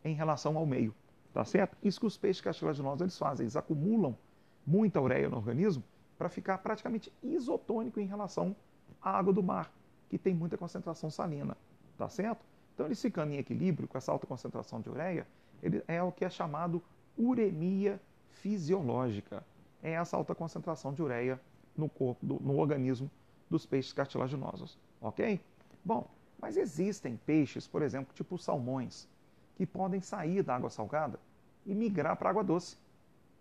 em 0.05 0.15
relação 0.15 0.57
ao 0.57 0.65
meio, 0.65 0.95
tá 1.33 1.45
certo? 1.45 1.77
Isso 1.83 1.99
que 1.99 2.07
os 2.07 2.17
peixes 2.17 2.41
cartilaginosos 2.41 3.01
eles 3.01 3.19
fazem, 3.19 3.45
eles 3.45 3.57
acumulam 3.57 4.17
muita 4.65 5.01
ureia 5.01 5.29
no 5.29 5.37
organismo 5.37 5.83
para 6.17 6.29
ficar 6.29 6.59
praticamente 6.59 7.13
isotônico 7.23 7.99
em 7.99 8.07
relação 8.07 8.55
à 9.03 9.19
água 9.19 9.33
do 9.33 9.43
mar, 9.43 9.73
que 10.09 10.19
tem 10.19 10.35
muita 10.35 10.57
concentração 10.57 11.11
salina, 11.11 11.57
tá 11.99 12.09
certo? 12.09 12.45
Então, 12.77 12.85
eles 12.85 13.01
ficando 13.01 13.33
em 13.33 13.39
equilíbrio 13.39 13.89
com 13.89 13.97
essa 13.97 14.13
alta 14.13 14.27
concentração 14.27 14.83
de 14.83 14.91
ureia, 14.91 15.27
ele 15.63 15.83
é 15.89 16.03
o 16.03 16.13
que 16.13 16.27
é 16.27 16.29
chamado 16.29 16.83
uremia 17.17 17.99
fisiológica. 18.33 19.43
É 19.83 19.93
essa 19.93 20.15
alta 20.15 20.35
concentração 20.35 20.93
de 20.93 21.03
ureia 21.03 21.41
no 21.75 21.89
corpo, 21.89 22.25
do, 22.25 22.35
no 22.35 22.59
organismo 22.59 23.11
dos 23.49 23.65
peixes 23.65 23.95
cartilaginosos, 23.95 24.79
ok? 25.01 25.41
Bom, 25.83 26.07
mas 26.39 26.59
existem 26.59 27.17
peixes, 27.25 27.67
por 27.67 27.81
exemplo, 27.81 28.13
tipo 28.15 28.37
salmões, 28.37 29.09
que 29.57 29.65
podem 29.65 30.03
sair 30.03 30.43
da 30.43 30.55
água 30.55 30.69
salgada 30.69 31.19
e 31.65 31.75
migrar 31.75 32.15
para 32.15 32.29
a 32.29 32.31
água 32.31 32.45
doce. 32.45 32.77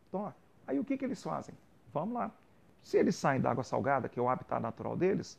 Então, 0.08 0.21
ó, 0.21 0.32
aí 0.65 0.80
o 0.80 0.86
que, 0.86 0.98
que 0.98 1.04
eles 1.04 1.21
fazem? 1.21 1.54
Vamos 1.91 2.13
lá. 2.13 2.32
Se 2.82 2.98
eles 2.98 3.17
saem 3.17 3.41
da 3.41 3.52
água 3.52 3.65
salgada, 3.65 4.08
que 4.08 4.17
é 4.17 4.21
o 4.21 4.30
habitat 4.30 4.62
natural 4.62 4.95
deles, 4.95 5.38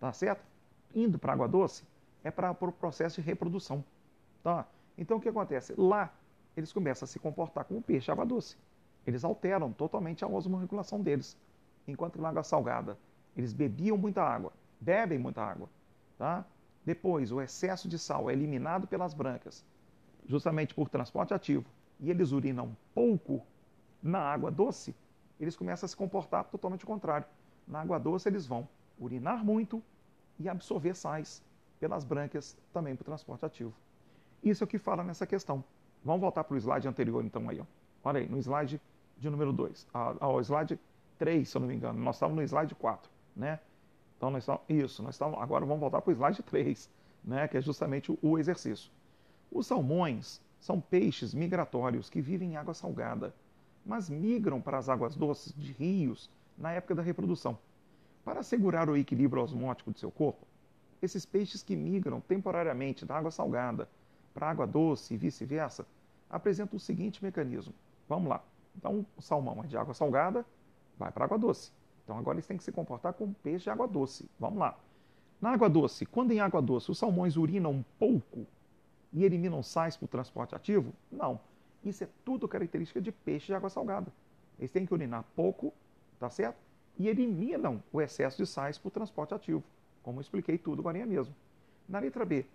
tá 0.00 0.12
certo? 0.12 0.44
Indo 0.92 1.16
para 1.16 1.30
a 1.30 1.34
água 1.34 1.46
doce, 1.46 1.84
é 2.26 2.30
para 2.30 2.50
o 2.50 2.54
pro 2.54 2.72
processo 2.72 3.20
de 3.20 3.26
reprodução. 3.26 3.84
Tá? 4.42 4.66
Então 4.98 5.18
o 5.18 5.20
que 5.20 5.28
acontece? 5.28 5.74
Lá 5.78 6.12
eles 6.56 6.72
começam 6.72 7.04
a 7.04 7.08
se 7.08 7.20
comportar 7.20 7.64
como 7.64 7.80
peixe 7.80 8.10
água 8.10 8.26
doce. 8.26 8.56
Eles 9.06 9.24
alteram 9.24 9.72
totalmente 9.72 10.24
a 10.24 10.28
osmorregulação 10.28 11.00
deles. 11.00 11.36
enquanto 11.86 12.20
na 12.20 12.28
água 12.28 12.42
salgada 12.42 12.98
eles 13.36 13.52
bebiam 13.52 13.96
muita 13.96 14.22
água, 14.22 14.52
bebem 14.80 15.18
muita 15.18 15.40
água, 15.40 15.68
tá? 16.18 16.44
Depois, 16.84 17.30
o 17.30 17.40
excesso 17.40 17.88
de 17.88 17.98
sal 17.98 18.28
é 18.30 18.32
eliminado 18.32 18.88
pelas 18.88 19.12
brancas, 19.12 19.64
justamente 20.26 20.74
por 20.74 20.88
transporte 20.88 21.34
ativo, 21.34 21.64
e 22.00 22.10
eles 22.10 22.32
urinam 22.32 22.76
pouco 22.94 23.44
na 24.02 24.18
água 24.18 24.50
doce, 24.50 24.94
eles 25.38 25.54
começam 25.54 25.86
a 25.86 25.88
se 25.88 25.96
comportar 25.96 26.44
totalmente 26.44 26.84
o 26.84 26.86
contrário. 26.86 27.26
Na 27.68 27.82
água 27.82 28.00
doce, 28.00 28.28
eles 28.28 28.46
vão 28.46 28.66
urinar 28.98 29.44
muito 29.44 29.82
e 30.38 30.48
absorver 30.48 30.94
sais 30.94 31.42
pelas 31.78 32.04
brânquias 32.04 32.56
também 32.72 32.94
para 32.94 33.02
o 33.02 33.06
transporte 33.06 33.44
ativo. 33.44 33.72
Isso 34.42 34.62
é 34.62 34.64
o 34.64 34.68
que 34.68 34.78
fala 34.78 35.02
nessa 35.02 35.26
questão. 35.26 35.62
Vamos 36.04 36.20
voltar 36.20 36.44
para 36.44 36.54
o 36.54 36.56
slide 36.56 36.86
anterior, 36.86 37.24
então, 37.24 37.48
aí. 37.48 37.60
Ó. 37.60 37.64
Olha 38.04 38.20
aí, 38.20 38.28
no 38.28 38.38
slide 38.38 38.80
de 39.18 39.30
número 39.30 39.52
2. 39.52 39.88
Ao 39.92 40.40
slide 40.40 40.78
3, 41.18 41.48
se 41.48 41.56
eu 41.56 41.60
não 41.60 41.68
me 41.68 41.74
engano. 41.74 41.98
Nós 41.98 42.16
estávamos 42.16 42.36
no 42.36 42.42
slide 42.42 42.74
4, 42.74 43.10
né? 43.34 43.58
Então, 44.16 44.30
nós 44.30 44.42
estamos, 44.42 44.62
isso, 44.68 45.02
nós 45.02 45.14
estamos, 45.14 45.38
agora 45.40 45.64
vamos 45.66 45.80
voltar 45.80 46.00
para 46.00 46.10
o 46.10 46.14
slide 46.14 46.42
3, 46.42 46.90
né? 47.24 47.48
que 47.48 47.56
é 47.56 47.60
justamente 47.60 48.10
o, 48.10 48.18
o 48.22 48.38
exercício. 48.38 48.90
Os 49.50 49.66
salmões 49.66 50.40
são 50.58 50.80
peixes 50.80 51.34
migratórios 51.34 52.08
que 52.08 52.20
vivem 52.20 52.52
em 52.52 52.56
água 52.56 52.72
salgada, 52.72 53.34
mas 53.84 54.08
migram 54.08 54.60
para 54.60 54.78
as 54.78 54.88
águas 54.88 55.14
doces 55.14 55.52
de 55.54 55.72
rios 55.72 56.30
na 56.56 56.72
época 56.72 56.94
da 56.94 57.02
reprodução. 57.02 57.58
Para 58.24 58.40
assegurar 58.40 58.88
o 58.88 58.96
equilíbrio 58.96 59.42
osmótico 59.42 59.92
de 59.92 60.00
seu 60.00 60.10
corpo, 60.10 60.46
esses 61.06 61.24
peixes 61.24 61.62
que 61.62 61.74
migram 61.74 62.20
temporariamente 62.20 63.06
da 63.06 63.16
água 63.16 63.30
salgada 63.30 63.88
para 64.34 64.46
a 64.46 64.50
água 64.50 64.66
doce 64.66 65.14
e 65.14 65.16
vice-versa 65.16 65.86
apresentam 66.28 66.76
o 66.76 66.80
seguinte 66.80 67.24
mecanismo. 67.24 67.72
Vamos 68.08 68.28
lá. 68.28 68.44
Então, 68.76 69.06
o 69.16 69.22
salmão 69.22 69.64
é 69.64 69.66
de 69.66 69.76
água 69.76 69.94
salgada, 69.94 70.44
vai 70.98 71.10
para 71.10 71.24
água 71.24 71.38
doce. 71.38 71.72
Então, 72.04 72.18
agora 72.18 72.36
eles 72.36 72.46
têm 72.46 72.56
que 72.56 72.64
se 72.64 72.70
comportar 72.70 73.14
como 73.14 73.34
peixe 73.42 73.64
de 73.64 73.70
água 73.70 73.88
doce. 73.88 74.28
Vamos 74.38 74.58
lá. 74.58 74.78
Na 75.40 75.50
água 75.50 75.68
doce, 75.68 76.04
quando 76.04 76.32
em 76.32 76.40
água 76.40 76.60
doce 76.60 76.90
os 76.90 76.98
salmões 76.98 77.36
urinam 77.36 77.70
um 77.70 77.84
pouco 77.98 78.46
e 79.12 79.24
eliminam 79.24 79.62
sais 79.62 79.96
para 79.96 80.04
o 80.04 80.08
transporte 80.08 80.54
ativo? 80.54 80.92
Não. 81.10 81.40
Isso 81.84 82.04
é 82.04 82.08
tudo 82.24 82.48
característica 82.48 83.00
de 83.00 83.12
peixe 83.12 83.46
de 83.46 83.54
água 83.54 83.70
salgada. 83.70 84.12
Eles 84.58 84.70
têm 84.70 84.84
que 84.84 84.92
urinar 84.92 85.24
pouco, 85.34 85.72
tá 86.18 86.28
certo? 86.28 86.58
E 86.98 87.08
eliminam 87.08 87.82
o 87.92 88.00
excesso 88.00 88.38
de 88.38 88.46
sais 88.46 88.78
para 88.78 88.88
o 88.88 88.90
transporte 88.90 89.34
ativo, 89.34 89.62
como 90.06 90.20
expliquei 90.20 90.56
tudo 90.56 90.78
agora 90.78 91.04
mesmo. 91.04 91.34
Na 91.88 91.98
letra 91.98 92.24
B, 92.24 92.46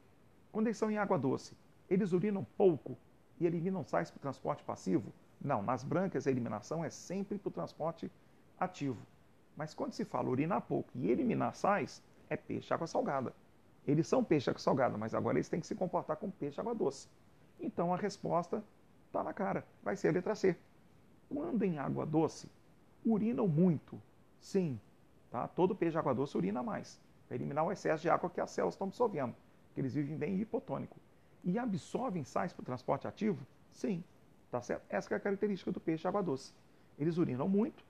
quando 0.53 0.67
eles 0.67 0.77
são 0.77 0.89
em 0.89 0.97
água 0.97 1.19
doce, 1.19 1.53
eles 1.89 2.13
urinam 2.13 2.47
pouco 2.57 2.97
e 3.37 3.45
eliminam 3.45 3.83
sais 3.83 4.09
para 4.09 4.19
o 4.19 4.21
transporte 4.21 4.63
passivo? 4.63 5.11
Não, 5.41 5.61
nas 5.61 5.83
brancas 5.83 6.25
a 6.25 6.31
eliminação 6.31 6.85
é 6.85 6.89
sempre 6.89 7.37
para 7.37 7.49
o 7.49 7.51
transporte 7.51 8.09
ativo. 8.57 9.05
Mas 9.57 9.73
quando 9.73 9.91
se 9.91 10.05
fala 10.05 10.29
urinar 10.29 10.61
pouco 10.61 10.89
e 10.95 11.11
eliminar 11.11 11.53
sais, 11.53 12.01
é 12.29 12.37
peixe 12.37 12.73
água 12.73 12.87
salgada. 12.87 13.33
Eles 13.85 14.07
são 14.07 14.23
peixe 14.23 14.49
água 14.49 14.61
salgada, 14.61 14.97
mas 14.97 15.13
agora 15.13 15.37
eles 15.37 15.49
têm 15.49 15.59
que 15.59 15.67
se 15.67 15.75
comportar 15.75 16.15
como 16.15 16.31
peixe 16.31 16.61
água 16.61 16.73
doce. 16.73 17.09
Então 17.59 17.93
a 17.93 17.97
resposta 17.97 18.63
está 19.07 19.25
na 19.25 19.33
cara, 19.33 19.67
vai 19.83 19.97
ser 19.97 20.07
a 20.07 20.11
letra 20.13 20.35
C. 20.35 20.55
Quando 21.27 21.63
em 21.63 21.79
água 21.79 22.05
doce, 22.05 22.47
urinam 23.05 23.45
muito. 23.45 24.01
Sim, 24.39 24.79
tá? 25.29 25.49
todo 25.49 25.75
peixe 25.75 25.97
água 25.97 26.15
doce 26.15 26.37
urina 26.37 26.63
mais, 26.63 26.97
para 27.31 27.37
eliminar 27.37 27.63
o 27.63 27.71
excesso 27.71 28.01
de 28.01 28.09
água 28.09 28.29
que 28.29 28.41
as 28.41 28.51
células 28.51 28.73
estão 28.73 28.87
absorvendo, 28.87 29.33
porque 29.67 29.79
eles 29.79 29.93
vivem 29.93 30.17
bem 30.17 30.37
hipotônico. 30.41 30.99
E 31.45 31.57
absorvem 31.57 32.25
sais 32.25 32.51
para 32.51 32.61
o 32.61 32.65
transporte 32.65 33.07
ativo? 33.07 33.47
Sim, 33.69 34.03
tá 34.51 34.61
certo? 34.61 34.83
Essa 34.89 35.13
é 35.13 35.15
a 35.15 35.19
característica 35.21 35.71
do 35.71 35.79
peixe 35.79 36.05
água 36.05 36.21
doce. 36.21 36.53
Eles 36.99 37.17
urinam 37.17 37.47
muito 37.47 37.85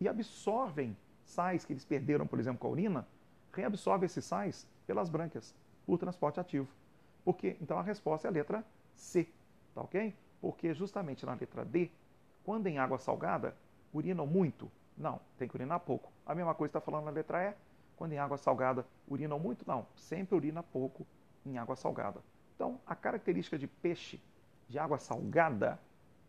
e 0.00 0.08
absorvem 0.08 0.96
sais 1.26 1.62
que 1.62 1.74
eles 1.74 1.84
perderam, 1.84 2.26
por 2.26 2.40
exemplo, 2.40 2.58
com 2.58 2.68
a 2.68 2.70
urina, 2.70 3.06
reabsorvem 3.52 4.06
esses 4.06 4.24
sais 4.24 4.66
pelas 4.86 5.10
brânquias, 5.10 5.54
por 5.84 5.98
transporte 5.98 6.40
ativo. 6.40 6.66
Porque, 7.22 7.54
então 7.60 7.78
a 7.78 7.82
resposta 7.82 8.26
é 8.26 8.30
a 8.30 8.32
letra 8.32 8.64
C, 8.94 9.28
tá 9.74 9.82
ok? 9.82 10.16
Porque 10.40 10.72
justamente 10.72 11.26
na 11.26 11.34
letra 11.34 11.66
D, 11.66 11.90
quando 12.42 12.66
em 12.66 12.78
água 12.78 12.96
salgada, 12.96 13.54
urinam 13.92 14.26
muito? 14.26 14.72
Não, 14.96 15.20
tem 15.36 15.46
que 15.46 15.54
urinar 15.54 15.80
pouco. 15.80 16.10
A 16.24 16.34
mesma 16.34 16.54
coisa 16.54 16.70
está 16.70 16.80
falando 16.80 17.04
na 17.04 17.10
letra 17.10 17.50
E, 17.50 17.65
quando 17.96 18.12
em 18.12 18.18
água 18.18 18.36
salgada, 18.36 18.86
urinam 19.08 19.38
muito? 19.38 19.64
Não, 19.66 19.86
sempre 19.96 20.36
urina 20.36 20.62
pouco 20.62 21.06
em 21.44 21.58
água 21.58 21.74
salgada. 21.74 22.20
Então, 22.54 22.80
a 22.86 22.94
característica 22.94 23.58
de 23.58 23.66
peixe 23.66 24.20
de 24.68 24.78
água 24.78 24.98
salgada, 24.98 25.80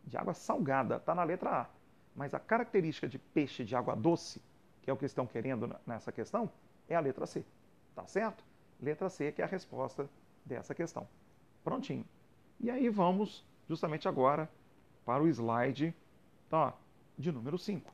de 0.05 0.17
água 0.17 0.33
salgada, 0.33 0.97
está 0.97 1.13
na 1.13 1.23
letra 1.23 1.61
A. 1.61 1.67
Mas 2.15 2.33
a 2.33 2.39
característica 2.39 3.07
de 3.07 3.19
peixe 3.19 3.63
de 3.63 3.75
água 3.75 3.95
doce, 3.95 4.41
que 4.81 4.89
é 4.89 4.93
o 4.93 4.97
que 4.97 5.05
estão 5.05 5.27
querendo 5.27 5.75
nessa 5.85 6.11
questão, 6.11 6.49
é 6.87 6.95
a 6.95 6.99
letra 6.99 7.25
C. 7.25 7.45
Tá 7.95 8.05
certo? 8.07 8.43
Letra 8.81 9.09
C 9.09 9.31
que 9.31 9.41
é 9.41 9.45
a 9.45 9.47
resposta 9.47 10.09
dessa 10.45 10.73
questão. 10.73 11.07
Prontinho. 11.63 12.05
E 12.59 12.71
aí 12.71 12.89
vamos 12.89 13.45
justamente 13.67 14.07
agora 14.07 14.49
para 15.05 15.21
o 15.21 15.27
slide 15.27 15.93
tá, 16.49 16.73
de 17.17 17.31
número 17.31 17.57
5. 17.57 17.91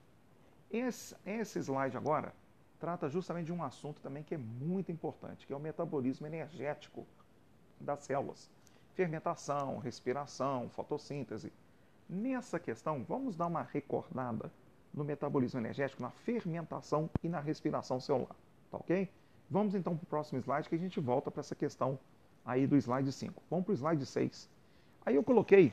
Esse, 0.71 1.15
esse 1.25 1.59
slide 1.59 1.97
agora 1.97 2.33
trata 2.83 3.07
justamente 3.07 3.45
de 3.45 3.53
um 3.53 3.63
assunto 3.63 4.01
também 4.01 4.23
que 4.23 4.35
é 4.35 4.37
muito 4.37 4.91
importante, 4.91 5.47
que 5.47 5.53
é 5.53 5.55
o 5.55 5.59
metabolismo 5.59 6.27
energético 6.27 7.07
das 7.79 8.01
células. 8.01 8.49
Fermentação, 8.93 9.77
respiração, 9.77 10.67
fotossíntese. 10.67 11.53
Nessa 12.09 12.59
questão, 12.59 13.01
vamos 13.01 13.37
dar 13.37 13.47
uma 13.47 13.61
recordada 13.61 14.51
no 14.93 15.05
metabolismo 15.05 15.61
energético, 15.61 16.01
na 16.01 16.09
fermentação 16.09 17.09
e 17.23 17.29
na 17.29 17.39
respiração 17.39 18.01
celular. 18.01 18.35
Tá 18.69 18.77
ok? 18.79 19.09
Vamos 19.49 19.75
então 19.75 19.95
para 19.95 20.03
o 20.03 20.07
próximo 20.07 20.41
slide 20.41 20.67
que 20.67 20.75
a 20.75 20.77
gente 20.77 20.99
volta 20.99 21.31
para 21.31 21.39
essa 21.39 21.55
questão 21.55 21.97
aí 22.43 22.67
do 22.67 22.75
slide 22.75 23.13
5. 23.13 23.41
Vamos 23.49 23.63
para 23.63 23.71
o 23.71 23.75
slide 23.75 24.05
6. 24.05 24.49
Aí 25.05 25.15
eu 25.15 25.23
coloquei 25.23 25.71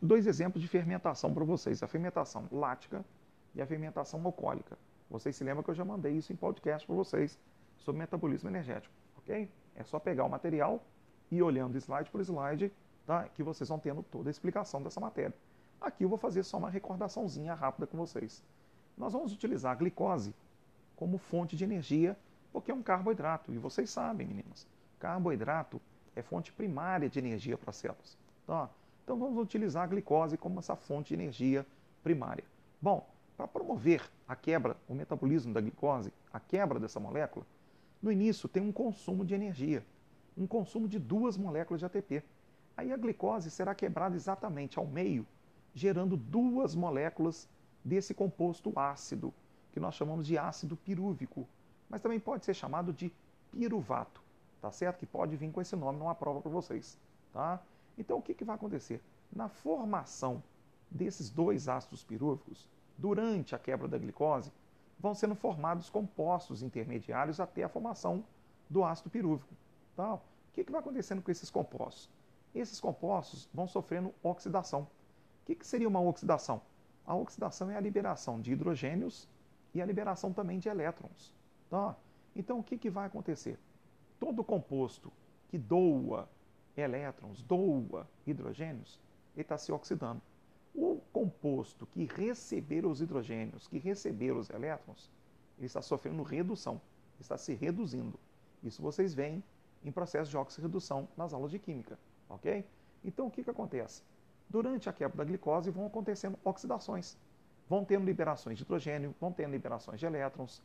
dois 0.00 0.28
exemplos 0.28 0.62
de 0.62 0.68
fermentação 0.68 1.34
para 1.34 1.42
vocês: 1.42 1.82
a 1.82 1.88
fermentação 1.88 2.46
lática 2.52 3.04
e 3.52 3.60
a 3.60 3.66
fermentação 3.66 4.24
alcoólica. 4.24 4.78
Vocês 5.12 5.36
se 5.36 5.44
lembram 5.44 5.62
que 5.62 5.68
eu 5.68 5.74
já 5.74 5.84
mandei 5.84 6.14
isso 6.14 6.32
em 6.32 6.36
podcast 6.36 6.86
para 6.86 6.96
vocês 6.96 7.38
sobre 7.76 7.98
metabolismo 7.98 8.48
energético, 8.48 8.94
ok? 9.18 9.46
É 9.76 9.84
só 9.84 9.98
pegar 9.98 10.24
o 10.24 10.28
material 10.30 10.82
e 11.30 11.42
olhando 11.42 11.76
slide 11.76 12.10
por 12.10 12.22
slide, 12.22 12.72
tá? 13.06 13.28
Que 13.28 13.42
vocês 13.42 13.68
vão 13.68 13.78
tendo 13.78 14.02
toda 14.02 14.30
a 14.30 14.32
explicação 14.32 14.82
dessa 14.82 14.98
matéria. 14.98 15.34
Aqui 15.78 16.04
eu 16.04 16.08
vou 16.08 16.16
fazer 16.16 16.42
só 16.42 16.56
uma 16.56 16.70
recordaçãozinha 16.70 17.52
rápida 17.52 17.86
com 17.86 17.98
vocês. 17.98 18.42
Nós 18.96 19.12
vamos 19.12 19.34
utilizar 19.34 19.72
a 19.72 19.74
glicose 19.74 20.34
como 20.96 21.18
fonte 21.18 21.56
de 21.56 21.64
energia, 21.64 22.16
porque 22.50 22.70
é 22.70 22.74
um 22.74 22.82
carboidrato. 22.82 23.52
E 23.52 23.58
vocês 23.58 23.90
sabem, 23.90 24.26
meninas, 24.26 24.66
carboidrato 24.98 25.78
é 26.16 26.22
fonte 26.22 26.50
primária 26.54 27.10
de 27.10 27.18
energia 27.18 27.58
para 27.58 27.68
as 27.68 27.76
células. 27.76 28.16
Tá? 28.46 28.70
Então 29.04 29.18
vamos 29.18 29.38
utilizar 29.38 29.82
a 29.82 29.86
glicose 29.86 30.38
como 30.38 30.58
essa 30.58 30.74
fonte 30.74 31.08
de 31.08 31.20
energia 31.20 31.66
primária. 32.02 32.44
Bom, 32.80 33.06
para 33.36 33.48
promover 33.48 34.02
a 34.26 34.36
quebra, 34.36 34.76
o 34.88 34.94
metabolismo 34.94 35.52
da 35.52 35.60
glicose, 35.60 36.12
a 36.32 36.40
quebra 36.40 36.78
dessa 36.78 37.00
molécula, 37.00 37.46
no 38.02 38.10
início 38.10 38.48
tem 38.48 38.62
um 38.62 38.72
consumo 38.72 39.24
de 39.24 39.34
energia, 39.34 39.84
um 40.36 40.46
consumo 40.46 40.88
de 40.88 40.98
duas 40.98 41.36
moléculas 41.36 41.80
de 41.80 41.86
ATP. 41.86 42.22
Aí 42.76 42.92
a 42.92 42.96
glicose 42.96 43.50
será 43.50 43.74
quebrada 43.74 44.16
exatamente 44.16 44.78
ao 44.78 44.86
meio 44.86 45.26
gerando 45.74 46.16
duas 46.16 46.74
moléculas 46.74 47.48
desse 47.84 48.14
composto 48.14 48.72
ácido, 48.76 49.32
que 49.72 49.80
nós 49.80 49.94
chamamos 49.94 50.26
de 50.26 50.36
ácido 50.36 50.76
pirúvico, 50.76 51.48
mas 51.88 52.00
também 52.00 52.20
pode 52.20 52.44
ser 52.44 52.54
chamado 52.54 52.92
de 52.92 53.12
piruvato, 53.50 54.22
tá 54.60 54.70
certo? 54.70 54.98
Que 54.98 55.06
pode 55.06 55.36
vir 55.36 55.50
com 55.50 55.60
esse 55.60 55.74
nome 55.74 55.98
numa 55.98 56.14
prova 56.14 56.40
para 56.40 56.50
vocês, 56.50 56.98
tá? 57.32 57.60
Então 57.96 58.18
o 58.18 58.22
que, 58.22 58.34
que 58.34 58.44
vai 58.44 58.56
acontecer? 58.56 59.02
Na 59.32 59.48
formação 59.48 60.42
desses 60.90 61.30
dois 61.30 61.68
ácidos 61.68 62.04
pirúvicos, 62.04 62.68
durante 62.96 63.54
a 63.54 63.58
quebra 63.58 63.88
da 63.88 63.98
glicose, 63.98 64.52
vão 64.98 65.14
sendo 65.14 65.34
formados 65.34 65.90
compostos 65.90 66.62
intermediários 66.62 67.40
até 67.40 67.64
a 67.64 67.68
formação 67.68 68.24
do 68.70 68.84
ácido 68.84 69.10
pirúvico. 69.10 69.52
Tá? 69.96 70.14
O 70.14 70.20
que, 70.52 70.64
que 70.64 70.70
vai 70.70 70.80
acontecendo 70.80 71.20
com 71.22 71.30
esses 71.30 71.50
compostos? 71.50 72.08
Esses 72.54 72.80
compostos 72.80 73.48
vão 73.52 73.66
sofrendo 73.66 74.14
oxidação. 74.22 74.82
O 74.82 75.46
que, 75.46 75.54
que 75.54 75.66
seria 75.66 75.88
uma 75.88 76.00
oxidação? 76.00 76.62
A 77.04 77.14
oxidação 77.16 77.70
é 77.70 77.76
a 77.76 77.80
liberação 77.80 78.40
de 78.40 78.52
hidrogênios 78.52 79.28
e 79.74 79.82
a 79.82 79.86
liberação 79.86 80.32
também 80.32 80.58
de 80.58 80.68
elétrons. 80.68 81.34
Tá? 81.68 81.96
Então, 82.36 82.60
o 82.60 82.62
que, 82.62 82.78
que 82.78 82.90
vai 82.90 83.06
acontecer? 83.06 83.58
Todo 84.20 84.44
composto 84.44 85.12
que 85.48 85.58
doa 85.58 86.28
elétrons, 86.76 87.42
doa 87.42 88.08
hidrogênios, 88.26 89.00
ele 89.34 89.42
está 89.42 89.58
se 89.58 89.72
oxidando. 89.72 90.22
O 90.74 91.00
composto 91.12 91.86
que 91.86 92.04
receber 92.06 92.86
os 92.86 93.00
hidrogênios, 93.00 93.68
que 93.68 93.78
receber 93.78 94.32
os 94.32 94.48
elétrons, 94.50 95.10
ele 95.58 95.66
está 95.66 95.82
sofrendo 95.82 96.22
redução, 96.22 96.80
está 97.20 97.36
se 97.36 97.54
reduzindo. 97.54 98.18
Isso 98.62 98.80
vocês 98.80 99.12
veem 99.12 99.42
em 99.84 99.92
processo 99.92 100.30
de 100.30 100.36
oxirredução 100.36 101.08
nas 101.16 101.34
aulas 101.34 101.50
de 101.50 101.58
química, 101.58 101.98
ok? 102.28 102.64
Então, 103.04 103.26
o 103.26 103.30
que, 103.30 103.44
que 103.44 103.50
acontece? 103.50 104.02
Durante 104.48 104.88
a 104.88 104.92
quebra 104.92 105.18
da 105.18 105.24
glicose 105.24 105.70
vão 105.70 105.86
acontecendo 105.86 106.38
oxidações. 106.44 107.16
vão 107.68 107.84
tendo 107.84 108.04
liberações 108.04 108.58
de 108.58 108.64
hidrogênio, 108.64 109.14
vão 109.20 109.32
tendo 109.32 109.52
liberações 109.52 109.98
de 109.98 110.04
elétrons. 110.06 110.62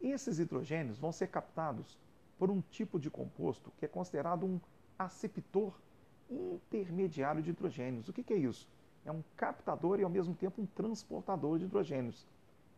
Esses 0.00 0.38
hidrogênios 0.38 0.98
vão 0.98 1.12
ser 1.12 1.28
captados 1.28 1.98
por 2.38 2.50
um 2.50 2.60
tipo 2.60 2.98
de 2.98 3.10
composto 3.10 3.70
que 3.78 3.84
é 3.84 3.88
considerado 3.88 4.46
um 4.46 4.60
aceptor 4.98 5.78
intermediário 6.30 7.42
de 7.42 7.50
hidrogênios. 7.50 8.08
O 8.08 8.12
que, 8.12 8.22
que 8.22 8.32
é 8.32 8.38
isso? 8.38 8.68
É 9.06 9.10
um 9.10 9.22
captador 9.36 9.98
e 9.98 10.02
ao 10.02 10.10
mesmo 10.10 10.34
tempo 10.34 10.60
um 10.60 10.66
transportador 10.66 11.58
de 11.58 11.64
hidrogênios. 11.64 12.26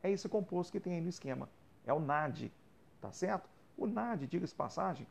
É 0.03 0.11
esse 0.11 0.29
composto 0.29 0.71
que 0.71 0.79
tem 0.79 0.95
aí 0.95 1.01
no 1.01 1.09
esquema. 1.09 1.49
É 1.85 1.93
o 1.93 1.99
NAD, 1.99 2.53
tá 3.01 3.11
certo? 3.11 3.49
O 3.77 3.87
NAD, 3.87 4.27
diga-se 4.29 4.55
passagem, 4.55 5.07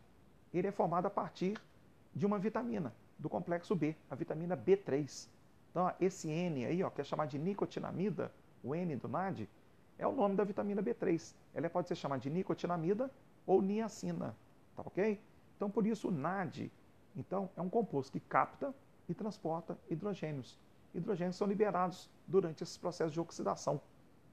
ele 0.53 0.67
é 0.67 0.71
formado 0.71 1.08
a 1.08 1.10
partir 1.10 1.60
de 2.15 2.25
uma 2.25 2.39
vitamina 2.39 2.93
do 3.19 3.27
complexo 3.27 3.75
B, 3.75 3.95
a 4.10 4.15
vitamina 4.15 4.56
B3. 4.56 5.27
Então, 5.71 5.86
ó, 5.86 5.93
esse 5.99 6.30
N 6.30 6.65
aí, 6.65 6.82
ó, 6.84 6.89
que 6.89 7.01
é 7.01 7.03
chamado 7.03 7.30
de 7.30 7.39
nicotinamida, 7.39 8.32
o 8.63 8.73
N 8.73 8.95
do 8.95 9.10
NAD, 9.10 9.49
é 9.97 10.08
o 10.08 10.12
nome 10.12 10.36
da 10.36 10.43
vitamina 10.43 10.82
B3. 10.82 11.34
Ela 11.53 11.69
pode 11.69 11.88
ser 11.88 11.95
chamada 11.95 12.21
de 12.21 12.30
nicotinamida 12.30 13.12
ou 13.45 13.62
niacina, 13.62 14.36
tá 14.75 14.84
ok? 14.86 15.19
Então, 15.56 15.69
por 15.69 15.86
isso, 15.86 16.08
o 16.08 16.12
NAD 16.12 16.71
então, 17.17 17.49
é 17.58 17.62
um 17.62 17.69
composto 17.69 18.12
que 18.12 18.19
capta 18.19 18.73
e 19.10 19.13
transporta 19.13 19.75
hidrogênios. 19.89 20.58
Hidrogênios 20.98 21.36
são 21.36 21.48
liberados 21.48 22.10
durante 22.28 22.64
esses 22.64 22.78
processos 22.78 23.14
de 23.14 23.20
oxidação, 23.20 23.80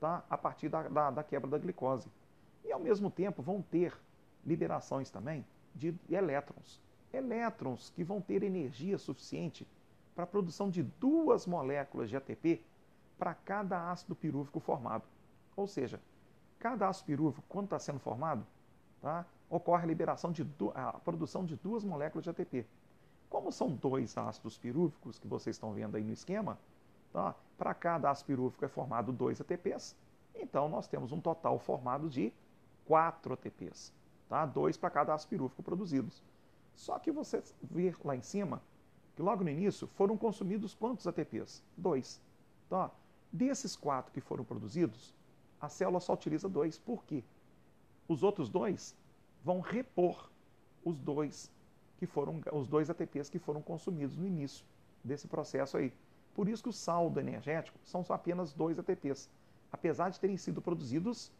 tá? 0.01 0.25
a 0.29 0.39
partir 0.39 0.69
da, 0.69 0.89
da, 0.89 1.11
da 1.11 1.23
quebra 1.23 1.51
da 1.51 1.59
glicose. 1.59 2.11
E, 2.65 2.73
ao 2.73 2.81
mesmo 2.81 3.11
tempo, 3.11 3.43
vão 3.43 3.61
ter 3.61 3.95
liberações 4.45 5.11
também 5.11 5.45
de 5.75 5.95
elétrons. 6.11 6.81
Elétrons 7.13 7.91
que 7.91 8.03
vão 8.03 8.21
ter 8.21 8.43
energia 8.43 8.97
suficiente 8.99 9.67
para 10.15 10.25
a 10.25 10.27
produção 10.27 10.71
de 10.71 10.83
duas 10.83 11.47
moléculas 11.47 12.09
de 12.09 12.17
ATP 12.17 12.63
para 13.19 13.35
cada 13.35 13.91
ácido 13.91 14.15
pirúvico 14.15 14.59
formado. 14.59 15.05
Ou 15.57 15.67
seja, 15.67 16.01
cada 16.59 16.89
ácido 16.89 17.07
pirúvico, 17.07 17.45
quando 17.49 17.67
está 17.67 17.79
sendo 17.79 17.99
formado, 17.99 18.45
tá, 19.01 19.27
ocorre 19.51 19.85
a 19.85 19.87
liberação 19.87 20.33
de 20.33 20.47
a 20.75 20.95
produção 20.95 21.45
de 21.45 21.57
duas 21.57 21.85
moléculas 21.85 22.25
de 22.25 22.31
ATP. 22.31 22.67
Como 23.29 23.51
são 23.51 23.71
dois 23.71 24.17
ácidos 24.17 24.59
pirúvicos 24.59 25.19
que 25.19 25.27
vocês 25.27 25.57
estão 25.57 25.73
vendo 25.73 25.97
aí 25.97 26.05
no 26.05 26.13
esquema, 26.13 26.59
tá, 27.13 27.35
para 27.59 27.75
cada 27.75 28.11
ácido 28.11 28.27
pirúvico 28.27 28.65
é 28.65 28.69
formado 28.69 29.13
dois 29.13 29.41
ATPs, 29.41 29.97
então 30.35 30.69
nós 30.69 30.87
temos 30.87 31.13
um 31.13 31.21
total 31.21 31.59
formado 31.59 32.09
de 32.09 32.33
quatro 32.85 33.35
ATPs, 33.35 33.93
tá? 34.29 34.45
dois 34.47 34.77
para 34.77 34.91
cada 34.91 35.15
ácido 35.15 35.31
pirúvico 35.31 35.63
produzidos. 35.63 36.23
Só 36.75 36.99
que 36.99 37.13
você 37.13 37.43
vê 37.63 37.95
lá 38.05 38.17
em 38.17 38.23
cima 38.23 38.61
que 39.15 39.23
logo 39.23 39.45
no 39.45 39.51
início 39.51 39.87
foram 39.87 40.17
consumidos 40.17 40.75
quantos 40.75 41.07
ATPs? 41.07 41.63
Dois. 41.77 42.21
Tá? 42.69 42.91
Desses 43.33 43.77
quatro 43.77 44.13
que 44.13 44.21
foram 44.21 44.45
produzidos, 44.45 45.15
a 45.61 45.69
célula 45.69 46.01
só 46.01 46.15
utiliza 46.15 46.49
dois. 46.49 46.79
Por 46.79 47.05
quê? 47.05 47.23
Os 48.09 48.23
outros 48.23 48.49
dois 48.49 48.97
vão 49.43 49.61
repor 49.61 50.29
os 50.85 50.99
dois 50.99 51.51
que 51.99 52.07
foram 52.07 52.41
os 52.53 52.67
dois 52.67 52.91
ATPs 52.91 53.29
que 53.29 53.39
foram 53.39 53.63
consumidos 53.63 54.17
no 54.17 54.27
início 54.27 54.65
desse 55.03 55.29
processo 55.29 55.77
aí. 55.77 55.93
Por 56.35 56.49
isso 56.49 56.63
que 56.63 56.69
o 56.69 56.73
saldo 56.73 57.21
energético 57.21 57.79
são 57.85 58.03
só 58.03 58.15
apenas 58.15 58.53
dois 58.53 58.79
ATPs, 58.79 59.31
apesar 59.71 60.09
de 60.11 60.19
terem 60.19 60.37
sido 60.37 60.61
produzidos 60.61 61.31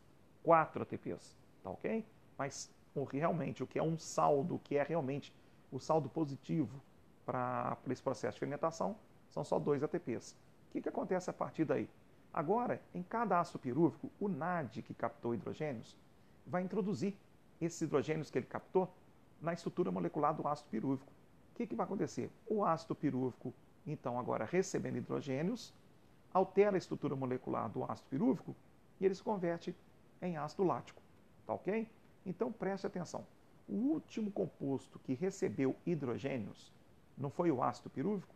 quatro 0.43 0.83
ATPs, 0.83 1.37
tá 1.63 1.71
ok? 1.71 2.05
Mas 2.39 2.71
realmente 3.11 3.63
o 3.63 3.67
que 3.67 3.79
é 3.79 3.83
um 3.83 3.99
saldo, 3.99 4.55
o 4.55 4.59
que 4.59 4.77
é 4.77 4.83
realmente 4.83 5.33
o 5.73 5.81
saldo 5.81 6.09
positivo 6.09 6.81
para 7.27 7.77
esse 7.91 8.03
processo 8.03 8.35
de 8.35 8.41
fermentação, 8.41 8.97
são 9.29 9.43
só 9.43 9.59
dois 9.59 9.83
ATPs. 9.83 10.37
O 10.69 10.73
que, 10.73 10.83
que 10.83 10.89
acontece 10.89 11.29
a 11.31 11.33
partir 11.33 11.65
daí? 11.65 11.89
Agora, 12.33 12.81
em 12.95 13.03
cada 13.03 13.41
ácido 13.41 13.59
pirúvico, 13.59 14.11
o 14.21 14.29
NAD 14.29 14.83
que 14.83 14.95
captou 14.95 15.35
hidrogênios 15.35 15.97
vai 16.47 16.63
introduzir 16.63 17.17
esses 17.61 17.81
hidrogênios 17.81 18.31
que 18.31 18.39
ele 18.39 18.47
captou 18.47 18.93
na 19.41 19.53
estrutura 19.53 19.91
molecular 19.91 20.35
do 20.35 20.47
ácido 20.47 20.71
pirúvico. 20.71 21.13
O 21.53 21.57
que, 21.57 21.67
que 21.67 21.75
vai 21.75 21.85
acontecer? 21.85 22.31
O 22.47 22.65
ácido 22.65 22.95
pirúvico, 22.95 23.53
então, 23.87 24.19
agora 24.19 24.45
recebendo 24.45 24.97
hidrogênios, 24.97 25.73
altera 26.33 26.77
a 26.77 26.79
estrutura 26.79 27.15
molecular 27.15 27.69
do 27.71 27.85
ácido 27.85 28.09
pirúvico 28.09 28.57
e 29.01 29.05
ele 29.05 29.15
se 29.15 29.23
converte 29.23 29.75
em 30.21 30.37
ácido 30.37 30.65
lático. 30.65 31.01
Tá 31.47 31.55
ok? 31.55 31.89
Então 32.27 32.51
preste 32.51 32.87
atenção. 32.87 33.27
O 33.69 33.75
último 33.75 34.31
composto 34.31 34.99
que 34.99 35.15
recebeu 35.15 35.77
hidrogênios 35.87 36.73
não 37.17 37.31
foi 37.31 37.51
o 37.51 37.63
ácido 37.63 37.89
pirúvico? 37.89 38.35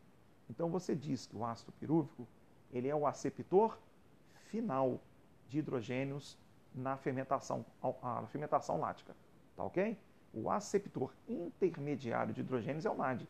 Então 0.48 0.70
você 0.70 0.94
diz 0.94 1.26
que 1.26 1.36
o 1.36 1.44
ácido 1.44 1.72
pirúvico 1.72 2.26
ele 2.72 2.88
é 2.88 2.94
o 2.94 3.06
aceptor 3.06 3.78
final 4.50 5.00
de 5.48 5.58
hidrogênios 5.58 6.38
na 6.74 6.96
fermentação, 6.96 7.64
a 8.02 8.26
fermentação 8.26 8.78
lática. 8.78 9.14
Tá 9.56 9.64
ok? 9.64 9.98
O 10.32 10.50
aceptor 10.50 11.12
intermediário 11.28 12.34
de 12.34 12.40
hidrogênios 12.40 12.84
é 12.84 12.90
o 12.90 12.94
NAD, 12.94 13.26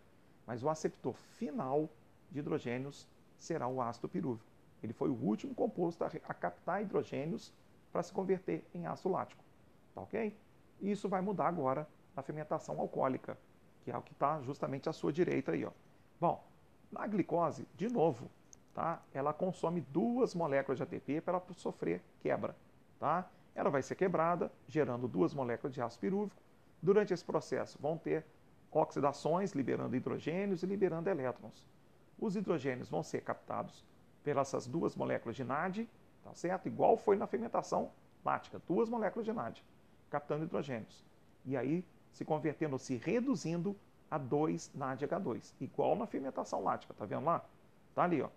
mas 0.47 0.63
o 0.63 0.69
aceptor 0.69 1.15
final 1.15 1.89
de 2.31 2.41
hidrogênios 2.41 3.07
será 3.39 3.69
o 3.69 3.81
ácido 3.81 4.09
pirúvico. 4.09 4.49
Ele 4.83 4.93
foi 4.93 5.09
o 5.09 5.15
último 5.15 5.55
composto 5.55 6.05
a, 6.05 6.11
captar 6.35 6.83
hidrogênios 6.83 7.53
para 7.93 8.03
se 8.03 8.13
converter 8.13 8.65
em 8.75 8.87
ácido 8.87 9.11
lático. 9.11 9.43
Tá 9.95 10.03
ok? 10.03 10.37
E 10.81 10.91
isso 10.91 11.09
vai 11.09 11.21
mudar 11.21 11.49
agora 11.49 11.89
na 12.15 12.23
fermentação 12.23 12.79
alcoólica, 12.81 13.39
que 13.85 13.91
é 13.91 13.97
o 13.97 14.03
que 14.03 14.13
está 14.13 14.41
justamente 14.43 14.89
à 14.89 14.93
sua 14.93 15.13
direita 15.13 15.53
aí. 15.53 15.65
Ó. 15.65 15.71
Bom, 16.21 16.45
na 16.91 17.07
glicose, 17.07 17.67
de 17.75 17.89
novo, 17.89 18.31
tá? 18.75 19.03
ela 19.13 19.33
consome 19.33 19.81
duas 19.81 20.35
moléculas 20.35 20.79
de 20.79 20.85
ATP 20.85 21.21
para 21.21 21.41
sofrer 21.55 22.03
quebra. 22.21 22.57
Tá? 22.99 23.29
Ela 23.55 23.71
vai 23.71 23.83
ser 23.83 23.95
quebrada, 23.95 24.53
gerando 24.67 25.09
duas 25.09 25.35
moléculas 25.35 25.75
de 25.75 25.83
ácido 25.83 26.01
pirúvico. 26.01 26.41
Durante 26.83 27.13
esse 27.13 27.25
processo 27.25 27.79
vão 27.81 27.97
ter 27.99 28.25
oxidações, 28.71 29.53
liberando 29.53 29.97
hidrogênios 29.97 30.63
e 30.63 30.67
liberando 30.67 31.09
elétrons. 31.09 31.67
Os 32.19 32.37
hidrogênios 32.37 32.89
vão 32.89 33.03
ser 33.03 33.23
captados 33.23 33.85
pelas 34.23 34.67
duas 34.67 34.95
moléculas 34.95 35.37
de 35.37 35.45
NAD, 35.45 35.89
tá 36.23 36.35
certo? 36.35 36.67
Igual 36.67 36.97
foi 36.97 37.17
na 37.17 37.27
fermentação 37.27 37.91
lática, 38.25 38.61
duas 38.67 38.89
moléculas 38.89 39.25
de 39.25 39.33
NAD, 39.33 39.65
captando 40.11 40.45
hidrogênios. 40.45 41.05
E 41.45 41.57
aí 41.57 41.85
se 42.13 42.25
convertendo, 42.25 42.79
se 42.79 42.97
reduzindo 42.97 43.77
a 44.11 44.19
2 44.19 44.73
NADH2, 44.77 45.55
igual 45.61 45.95
na 45.97 46.07
fermentação 46.07 46.63
lática, 46.63 46.95
tá 46.95 47.05
vendo 47.05 47.25
lá? 47.25 47.45
Tá 47.95 48.05
ali, 48.05 48.23
ó. 48.23 48.29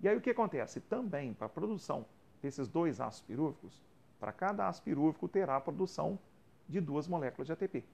E 0.00 0.08
aí 0.08 0.16
o 0.16 0.20
que 0.20 0.30
acontece? 0.30 0.80
Também 0.80 1.34
para 1.34 1.46
a 1.46 1.50
produção 1.50 2.04
desses 2.42 2.68
dois 2.68 3.00
ácidos 3.00 3.26
pirúvicos, 3.26 3.82
para 4.18 4.32
cada 4.32 4.68
ácido 4.68 4.84
pirúvico 4.84 5.28
terá 5.28 5.56
a 5.56 5.60
produção 5.60 6.18
de 6.70 6.80
duas 6.80 7.08
moléculas 7.08 7.46
de 7.46 7.52
ATP. 7.52 7.84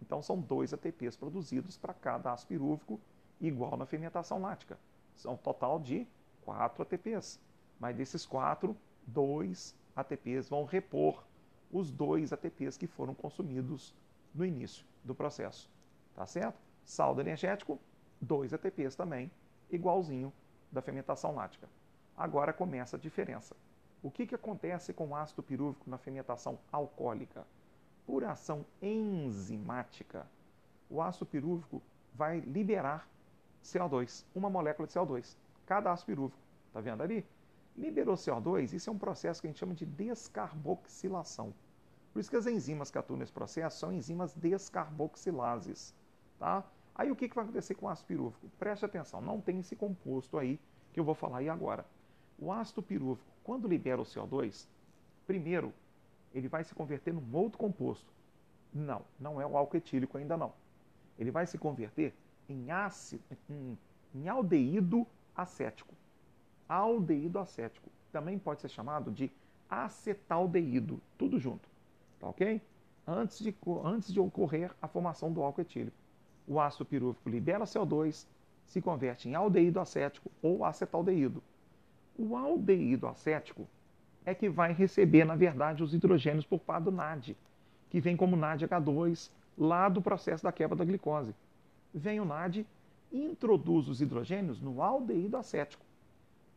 Então 0.00 0.22
são 0.22 0.40
dois 0.40 0.72
ATPs 0.72 1.16
produzidos 1.16 1.76
para 1.76 1.92
cada 1.92 2.32
ácido 2.32 2.48
pirúvico, 2.48 3.00
igual 3.40 3.76
na 3.76 3.84
fermentação 3.84 4.40
lática. 4.40 4.78
São 5.16 5.34
um 5.34 5.36
total 5.36 5.78
de 5.78 6.06
quatro 6.42 6.82
ATPs. 6.82 7.40
Mas 7.78 7.96
desses 7.96 8.24
quatro, 8.24 8.76
dois 9.06 9.74
ATPs 9.96 10.48
vão 10.48 10.64
repor 10.64 11.24
os 11.70 11.90
dois 11.90 12.32
ATPs 12.32 12.76
que 12.76 12.86
foram 12.86 13.14
consumidos 13.14 13.94
no 14.34 14.44
início 14.44 14.84
do 15.04 15.14
processo. 15.14 15.68
Tá 16.14 16.26
certo? 16.26 16.58
Saldo 16.84 17.20
energético, 17.20 17.78
dois 18.20 18.54
ATPs 18.54 18.94
também, 18.94 19.30
igualzinho 19.70 20.32
da 20.70 20.80
fermentação 20.80 21.34
lática. 21.34 21.68
Agora 22.16 22.52
começa 22.52 22.96
a 22.96 23.00
diferença. 23.00 23.56
O 24.02 24.10
que, 24.10 24.26
que 24.26 24.34
acontece 24.34 24.92
com 24.92 25.08
o 25.08 25.14
ácido 25.14 25.42
pirúvico 25.42 25.88
na 25.88 25.98
fermentação 25.98 26.58
alcoólica? 26.72 27.46
Por 28.10 28.24
ação 28.24 28.66
enzimática, 28.82 30.26
o 30.90 31.00
ácido 31.00 31.24
pirúvico 31.24 31.80
vai 32.12 32.40
liberar 32.40 33.08
CO2, 33.62 34.24
uma 34.34 34.50
molécula 34.50 34.88
de 34.88 34.94
CO2, 34.94 35.36
cada 35.64 35.92
ácido 35.92 36.06
pirúvico. 36.06 36.42
Está 36.66 36.80
vendo 36.80 37.04
ali? 37.04 37.24
Liberou 37.76 38.16
CO2, 38.16 38.72
isso 38.72 38.90
é 38.90 38.92
um 38.92 38.98
processo 38.98 39.40
que 39.40 39.46
a 39.46 39.50
gente 39.50 39.60
chama 39.60 39.74
de 39.74 39.86
descarboxilação. 39.86 41.54
Por 42.12 42.18
isso 42.18 42.28
que 42.28 42.36
as 42.36 42.48
enzimas 42.48 42.90
que 42.90 42.98
atuam 42.98 43.16
nesse 43.16 43.30
processo 43.32 43.78
são 43.78 43.92
enzimas 43.92 44.34
descarboxilases. 44.34 45.94
Tá? 46.36 46.64
Aí 46.96 47.12
o 47.12 47.16
que, 47.16 47.28
que 47.28 47.36
vai 47.36 47.44
acontecer 47.44 47.76
com 47.76 47.86
o 47.86 47.88
ácido 47.88 48.08
pirúvico? 48.08 48.48
Preste 48.58 48.84
atenção, 48.84 49.20
não 49.20 49.40
tem 49.40 49.60
esse 49.60 49.76
composto 49.76 50.36
aí 50.36 50.58
que 50.92 50.98
eu 50.98 51.04
vou 51.04 51.14
falar 51.14 51.38
aí 51.38 51.48
agora. 51.48 51.86
O 52.36 52.50
ácido 52.50 52.82
pirúvico, 52.82 53.30
quando 53.44 53.68
libera 53.68 54.02
o 54.02 54.04
CO2, 54.04 54.66
primeiro 55.28 55.72
ele 56.34 56.48
vai 56.48 56.64
se 56.64 56.74
converter 56.74 57.12
num 57.12 57.24
outro 57.32 57.58
composto. 57.58 58.12
Não, 58.72 59.02
não 59.18 59.40
é 59.40 59.46
o 59.46 59.56
álcool 59.56 59.76
etílico 59.76 60.16
ainda 60.16 60.36
não. 60.36 60.52
Ele 61.18 61.30
vai 61.30 61.46
se 61.46 61.58
converter 61.58 62.14
em 62.48 62.70
ácido, 62.70 63.22
em, 63.48 63.76
em 64.14 64.28
aldeído 64.28 65.06
acético. 65.34 65.94
Aldeído 66.68 67.38
acético. 67.38 67.90
Também 68.12 68.38
pode 68.38 68.60
ser 68.60 68.68
chamado 68.68 69.10
de 69.10 69.30
acetaldeído, 69.68 71.00
tudo 71.18 71.38
junto. 71.38 71.68
Tá 72.18 72.28
ok? 72.28 72.60
Antes 73.06 73.40
de, 73.40 73.54
antes 73.84 74.12
de 74.12 74.20
ocorrer 74.20 74.74
a 74.80 74.86
formação 74.86 75.32
do 75.32 75.42
álcool 75.42 75.62
etílico. 75.62 75.96
O 76.46 76.60
ácido 76.60 76.84
pirúvico 76.84 77.28
libera 77.28 77.64
CO2, 77.64 78.26
se 78.66 78.80
converte 78.80 79.28
em 79.28 79.34
aldeído 79.34 79.80
acético 79.80 80.30
ou 80.40 80.64
acetaldeído. 80.64 81.42
O 82.16 82.36
aldeído 82.36 83.06
acético 83.08 83.66
é 84.24 84.34
que 84.34 84.48
vai 84.48 84.72
receber, 84.72 85.24
na 85.24 85.34
verdade, 85.34 85.82
os 85.82 85.94
hidrogênios 85.94 86.44
por 86.44 86.60
parte 86.60 86.84
do 86.84 86.92
NAD, 86.92 87.36
que 87.88 88.00
vem 88.00 88.16
como 88.16 88.36
NADH2 88.36 89.30
lá 89.56 89.88
do 89.88 90.00
processo 90.00 90.44
da 90.44 90.52
quebra 90.52 90.76
da 90.76 90.84
glicose. 90.84 91.34
Vem 91.92 92.20
o 92.20 92.24
NAD 92.24 92.66
e 93.10 93.24
introduz 93.24 93.88
os 93.88 94.00
hidrogênios 94.00 94.60
no 94.60 94.82
aldeído 94.82 95.36
acético, 95.36 95.84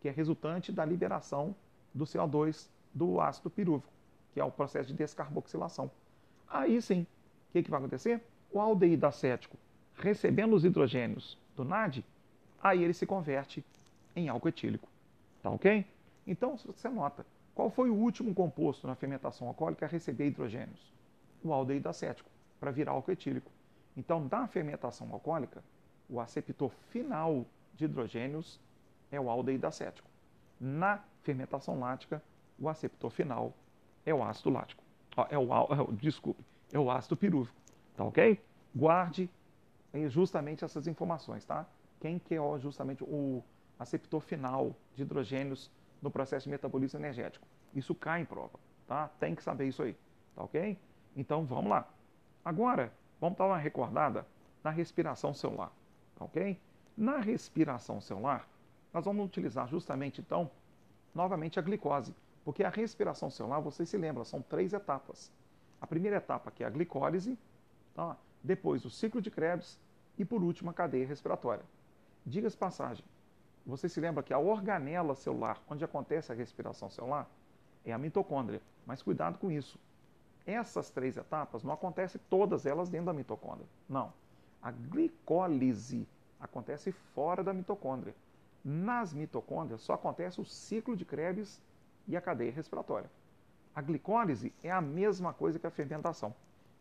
que 0.02 0.08
é 0.08 0.12
resultante 0.12 0.71
da 0.71 0.86
liberação 0.86 1.56
do 1.93 2.06
CO2 2.06 2.67
do 2.93 3.19
ácido 3.19 3.49
pirúvico, 3.49 3.91
que 4.34 4.39
é 4.39 4.43
o 4.43 4.52
processo 4.52 4.89
de 4.89 4.93
descarboxilação. 4.93 5.89
Aí 6.47 6.82
sim, 6.82 7.02
o 7.49 7.54
que, 7.54 7.63
que 7.63 7.71
vai 7.71 7.80
acontecer? 7.80 8.21
O 8.52 8.60
aldeído 8.60 9.06
acético, 9.08 9.58
recebendo 9.95 10.56
os 10.56 10.63
hidrogênios 10.63 11.38
do 11.56 11.63
NAD, 11.63 12.06
aí 12.62 12.84
ele 12.84 12.93
se 12.93 13.06
converte 13.06 13.65
em 14.15 14.30
álcool 14.30 14.49
etílico. 14.49 14.88
Tá 15.41 15.49
ok? 15.49 15.86
Então, 16.26 16.58
você 16.58 16.88
nota, 16.88 17.26
qual 17.55 17.69
foi 17.69 17.89
o 17.89 17.95
último 17.95 18.33
composto 18.33 18.87
na 18.87 18.95
fermentação 18.95 19.47
alcoólica 19.47 19.85
a 19.85 19.89
receber 19.89 20.27
hidrogênios? 20.27 20.91
O 21.43 21.53
aldeído 21.53 21.87
acético, 21.87 22.29
para 22.59 22.71
virar 22.71 22.93
álcool 22.93 23.11
etílico. 23.11 23.51
Então, 23.95 24.27
na 24.29 24.47
fermentação 24.47 25.11
alcoólica, 25.11 25.63
o 26.09 26.19
aceptor 26.19 26.71
final 26.89 27.45
de 27.75 27.85
hidrogênios 27.85 28.59
é 29.11 29.19
o 29.19 29.29
aldeído 29.29 29.67
acético. 29.67 30.09
Na 30.59 31.03
fermentação 31.21 31.79
lática, 31.79 32.23
o 32.57 32.67
aceptor 32.67 33.11
final 33.11 33.53
é 34.05 34.13
o 34.13 34.23
ácido 34.23 34.49
lático. 34.49 34.83
É 35.29 35.37
o, 35.37 35.43
é 35.53 35.91
desculpe, 35.93 36.43
é 36.71 36.79
o 36.79 36.89
ácido 36.89 37.15
pirúvico. 37.15 37.55
Tá 37.95 38.03
ok? 38.03 38.41
Guarde 38.75 39.29
justamente 40.07 40.65
essas 40.65 40.87
informações, 40.87 41.45
tá? 41.45 41.67
Quem 41.99 42.17
que 42.17 42.33
é 42.33 42.59
justamente 42.59 43.03
o 43.03 43.43
aceptor 43.77 44.21
final 44.21 44.75
de 44.95 45.03
hidrogênios 45.03 45.69
no 46.03 46.11
processo 46.11 46.43
de 46.43 46.49
metabolismo 46.49 46.99
energético. 46.99 47.47
Isso 47.73 47.95
cai 47.95 48.21
em 48.21 48.25
prova, 48.25 48.59
tá? 48.85 49.07
Tem 49.19 49.33
que 49.33 49.41
saber 49.41 49.67
isso 49.67 49.81
aí, 49.81 49.95
tá 50.35 50.43
ok? 50.43 50.77
Então 51.15 51.45
vamos 51.45 51.69
lá. 51.69 51.87
Agora, 52.43 52.91
vamos 53.21 53.37
dar 53.37 53.45
uma 53.45 53.57
recordada 53.57 54.27
na 54.61 54.69
respiração 54.69 55.33
celular, 55.33 55.71
tá 56.15 56.25
ok? 56.25 56.59
Na 56.95 57.19
respiração 57.19 58.01
celular, 58.01 58.47
nós 58.93 59.05
vamos 59.05 59.25
utilizar 59.25 59.67
justamente 59.67 60.19
então, 60.19 60.51
novamente 61.15 61.57
a 61.57 61.61
glicose, 61.61 62.13
porque 62.43 62.65
a 62.65 62.69
respiração 62.69 63.29
celular, 63.29 63.61
vocês 63.61 63.87
se 63.87 63.97
lembram, 63.97 64.25
são 64.25 64.41
três 64.41 64.73
etapas. 64.73 65.31
A 65.79 65.87
primeira 65.87 66.17
etapa 66.17 66.51
que 66.51 66.65
é 66.65 66.67
a 66.67 66.69
glicólise, 66.69 67.39
tá? 67.95 68.17
depois 68.43 68.83
o 68.83 68.89
ciclo 68.89 69.21
de 69.21 69.31
Krebs 69.31 69.79
e 70.17 70.25
por 70.25 70.43
último 70.43 70.69
a 70.69 70.73
cadeia 70.73 71.07
respiratória. 71.07 71.63
Diga-se 72.25 72.57
passagem, 72.57 73.05
você 73.65 73.88
se 73.88 73.99
lembra 73.99 74.23
que 74.23 74.34
a 74.34 74.39
organela 74.39 75.15
celular, 75.15 75.62
onde 75.69 75.86
acontece 75.86 76.32
a 76.32 76.36
respiração 76.36 76.89
celular, 76.89 77.30
é 77.86 77.93
a 77.93 77.97
mitocôndria. 77.97 78.62
Mas 78.86 79.02
cuidado 79.02 79.38
com 79.38 79.49
isso. 79.49 79.80
Essas 80.45 80.89
três 80.89 81.15
etapas 81.15 81.63
não 81.63 81.73
acontecem 81.73 82.19
todas 82.30 82.65
elas 82.65 82.89
dentro 82.89 83.08
da 83.08 83.13
mitocôndria. 83.13 83.67
Não. 83.88 84.12
A 84.62 84.71
glicólise 84.71 86.08
acontece 86.39 86.91
fora 86.91 87.43
da 87.43 87.54
mitocôndria. 87.54 88.13
Nas 88.63 89.13
mitocôndrias 89.13 89.82
só 89.82 89.93
acontece 89.93 90.41
o 90.41 90.45
ciclo 90.45 90.95
de 90.95 91.06
Krebs 91.06 91.62
e 92.08 92.17
a 92.17 92.21
cadeia 92.21 92.52
respiratória. 92.52 93.10
A 93.73 93.82
glicólise 93.82 94.54
é 94.62 94.71
a 94.71 94.82
mesma 94.82 95.34
coisa 95.34 95.58
que 95.58 95.67
a 95.67 95.71
fermentação. 95.71 96.36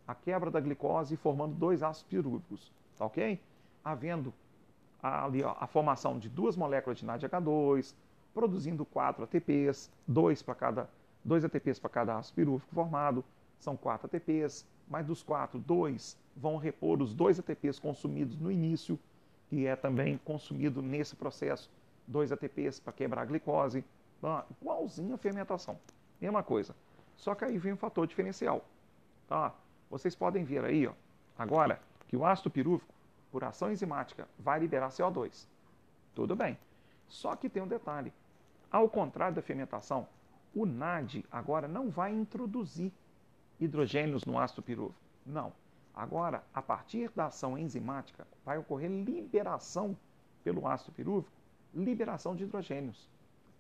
A 0.07 0.15
quebra 0.15 0.51
da 0.51 0.61
glicose 0.61 1.17
formando 1.17 1.55
dois 1.55 1.83
ácidos 1.83 2.09
pirúvicos, 2.09 2.73
tá 2.99 3.07
ok? 3.07 3.41
Havendo 3.85 4.35
a, 5.03 5.25
ali, 5.25 5.43
ó, 5.43 5.55
a 5.59 5.67
formação 5.67 6.19
de 6.19 6.29
duas 6.29 6.57
moléculas 6.57 6.99
de 6.99 7.07
NADH2, 7.07 7.95
produzindo 8.33 8.85
quatro 8.85 9.25
ATPs, 9.25 9.91
dois 10.07 10.43
para 10.43 10.55
cada 10.55 10.89
dois 11.25 11.45
ATPs 11.45 11.79
para 11.79 11.91
cada 11.91 12.19
ácido 12.19 12.35
pirúvico 12.35 12.75
formado, 12.75 13.25
são 13.59 13.77
quatro 13.77 14.07
ATPs, 14.07 14.67
mas 14.89 15.07
dos 15.07 15.23
quatro, 15.23 15.59
dois 15.59 16.17
vão 16.37 16.57
repor 16.57 17.01
os 17.01 17.15
dois 17.15 17.39
ATPs 17.39 17.79
consumidos 17.79 18.39
no 18.39 18.51
início, 18.51 18.99
que 19.49 19.67
é 19.67 19.77
também 19.77 20.19
consumido 20.25 20.83
nesse 20.83 21.15
processo, 21.15 21.71
dois 22.07 22.33
ATPs 22.33 22.81
para 22.81 22.93
quebrar 22.93 23.23
a 23.23 23.25
glicose, 23.25 23.85
tá? 24.21 24.45
igualzinho 24.61 25.15
a 25.15 25.19
fermentação, 25.19 25.79
mesma 26.21 26.43
coisa. 26.43 26.75
Só 27.17 27.35
que 27.35 27.45
aí 27.45 27.59
vem 27.59 27.75
um 27.75 27.77
fator 27.77 28.07
diferencial. 28.07 28.65
Tá? 29.29 29.55
Vocês 29.89 30.15
podem 30.15 30.43
ver 30.43 30.65
aí, 30.65 30.87
ó, 30.87 30.93
agora, 31.39 31.81
que 32.09 32.17
o 32.17 32.25
ácido 32.25 32.51
pirúvico 32.51 32.93
por 33.33 33.43
ação 33.43 33.73
enzimática, 33.73 34.29
vai 34.39 34.61
liberar 34.61 34.91
CO2. 34.91 35.49
Tudo 36.15 36.37
bem. 36.37 36.59
Só 37.09 37.35
que 37.35 37.49
tem 37.49 37.63
um 37.63 37.67
detalhe. 37.67 38.13
Ao 38.71 38.89
contrário 38.89 39.35
da 39.35 39.43
fermentação, 39.43 40.07
o 40.55 40.67
NAD 40.67 41.25
agora 41.33 41.67
não 41.67 41.89
vai 41.89 42.13
introduzir 42.13 42.93
hidrogênios 43.59 44.25
no 44.27 44.39
ácido 44.39 44.63
pirúvico. 44.63 45.01
Não. 45.25 45.53
Agora, 45.95 46.45
a 46.55 46.61
partir 46.61 47.11
da 47.11 47.27
ação 47.27 47.57
enzimática, 47.57 48.27
vai 48.45 48.59
ocorrer 48.59 48.91
liberação 48.91 49.97
pelo 50.45 50.67
ácido 50.67 50.93
pirúvico, 50.93 51.33
liberação 51.75 52.37
de 52.37 52.45
hidrogênios. 52.45 53.09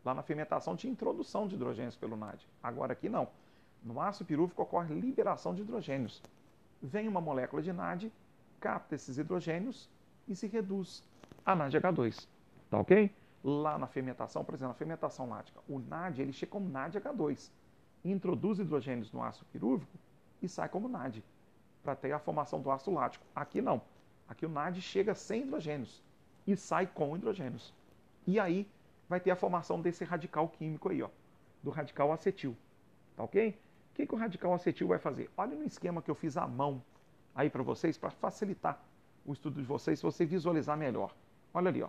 Lá 0.05 0.13
na 0.13 0.23
fermentação 0.23 0.77
tinha 0.77 0.93
introdução 0.93 1.47
de 1.47 1.55
hidrogênios 1.55 1.97
pelo 1.97 2.17
NAD. 2.17 2.47
Agora 2.63 2.93
aqui 2.93 3.09
não. 3.09 3.29
No 3.83 4.01
ácido 4.01 4.27
pirúvico 4.27 4.63
ocorre 4.63 4.95
liberação 4.95 5.55
de 5.55 5.63
hidrogênios. 5.63 6.23
Vem 6.83 7.09
uma 7.09 7.21
molécula 7.21 7.63
de 7.63 7.73
NAD 7.73 8.13
capta 8.63 8.95
esses 8.95 9.19
hidrogênios 9.19 9.91
e 10.29 10.37
se 10.37 10.47
reduz 10.47 11.05
a 11.45 11.57
NADH2. 11.57 12.29
Tá 12.71 12.79
ok? 12.79 13.11
Lá 13.43 13.77
na 13.77 13.89
fermentação, 13.89 14.45
por 14.45 14.55
exemplo, 14.55 14.69
na 14.69 14.79
fermentação 14.79 15.29
lática, 15.29 15.61
o 15.69 15.81
NAD 15.81 16.23
ele 16.23 16.33
chega 16.33 16.53
como 16.53 16.71
NADH2, 16.71 17.51
introduz 18.05 18.61
hidrogênios 18.61 19.13
no 19.13 19.21
ácido 19.21 19.45
pirúvico 19.53 19.93
e 20.41 20.49
sai 20.49 20.69
como 20.69 20.89
NAD, 20.89 21.25
para 21.83 21.97
ter 21.97 22.13
a 22.13 22.21
formação 22.21 22.61
do 22.61 22.71
ácido 22.71 22.93
lático. 22.93 23.27
Aqui 23.35 23.61
não. 23.61 23.83
Aqui 24.29 24.47
o 24.47 24.49
NAD 24.49 24.81
chega 24.81 25.13
sem 25.13 25.43
hidrogênios 25.43 26.01
e 26.47 26.57
sai 26.57 26.87
com 26.87 27.17
hidrogênios. 27.17 27.75
E 28.25 28.39
aí 28.39 28.71
vai 29.09 29.19
ter 29.19 29.33
a 29.33 29.37
formação 29.37 29.81
desse 29.81 30.05
radical 30.05 30.49
químico 30.49 30.89
aí, 30.89 31.03
ó, 31.03 31.09
do 31.65 31.71
radical 31.71 32.13
acetil. 32.13 32.57
Tá 33.17 33.25
ok? 33.25 33.59
O 33.91 33.95
que, 33.95 34.07
que 34.07 34.15
o 34.15 34.17
radical 34.17 34.55
acetil 34.55 34.87
vai 34.87 35.01
fazer? 35.01 35.29
Olha 35.37 35.57
no 35.57 35.65
esquema 35.65 36.01
que 36.01 36.11
eu 36.11 36.15
fiz 36.15 36.37
à 36.37 36.47
mão 36.47 36.81
aí 37.35 37.51
para 37.51 37.63
vocês, 37.63 37.97
para 37.97 38.11
facilitar 38.11 38.81
o 39.25 39.33
estudo 39.33 39.61
de 39.61 39.67
vocês, 39.67 39.99
se 39.99 40.05
você 40.05 40.25
visualizar 40.25 40.77
melhor. 40.77 41.15
Olha 41.55 41.69
ali, 41.69 41.83
ó. 41.83 41.89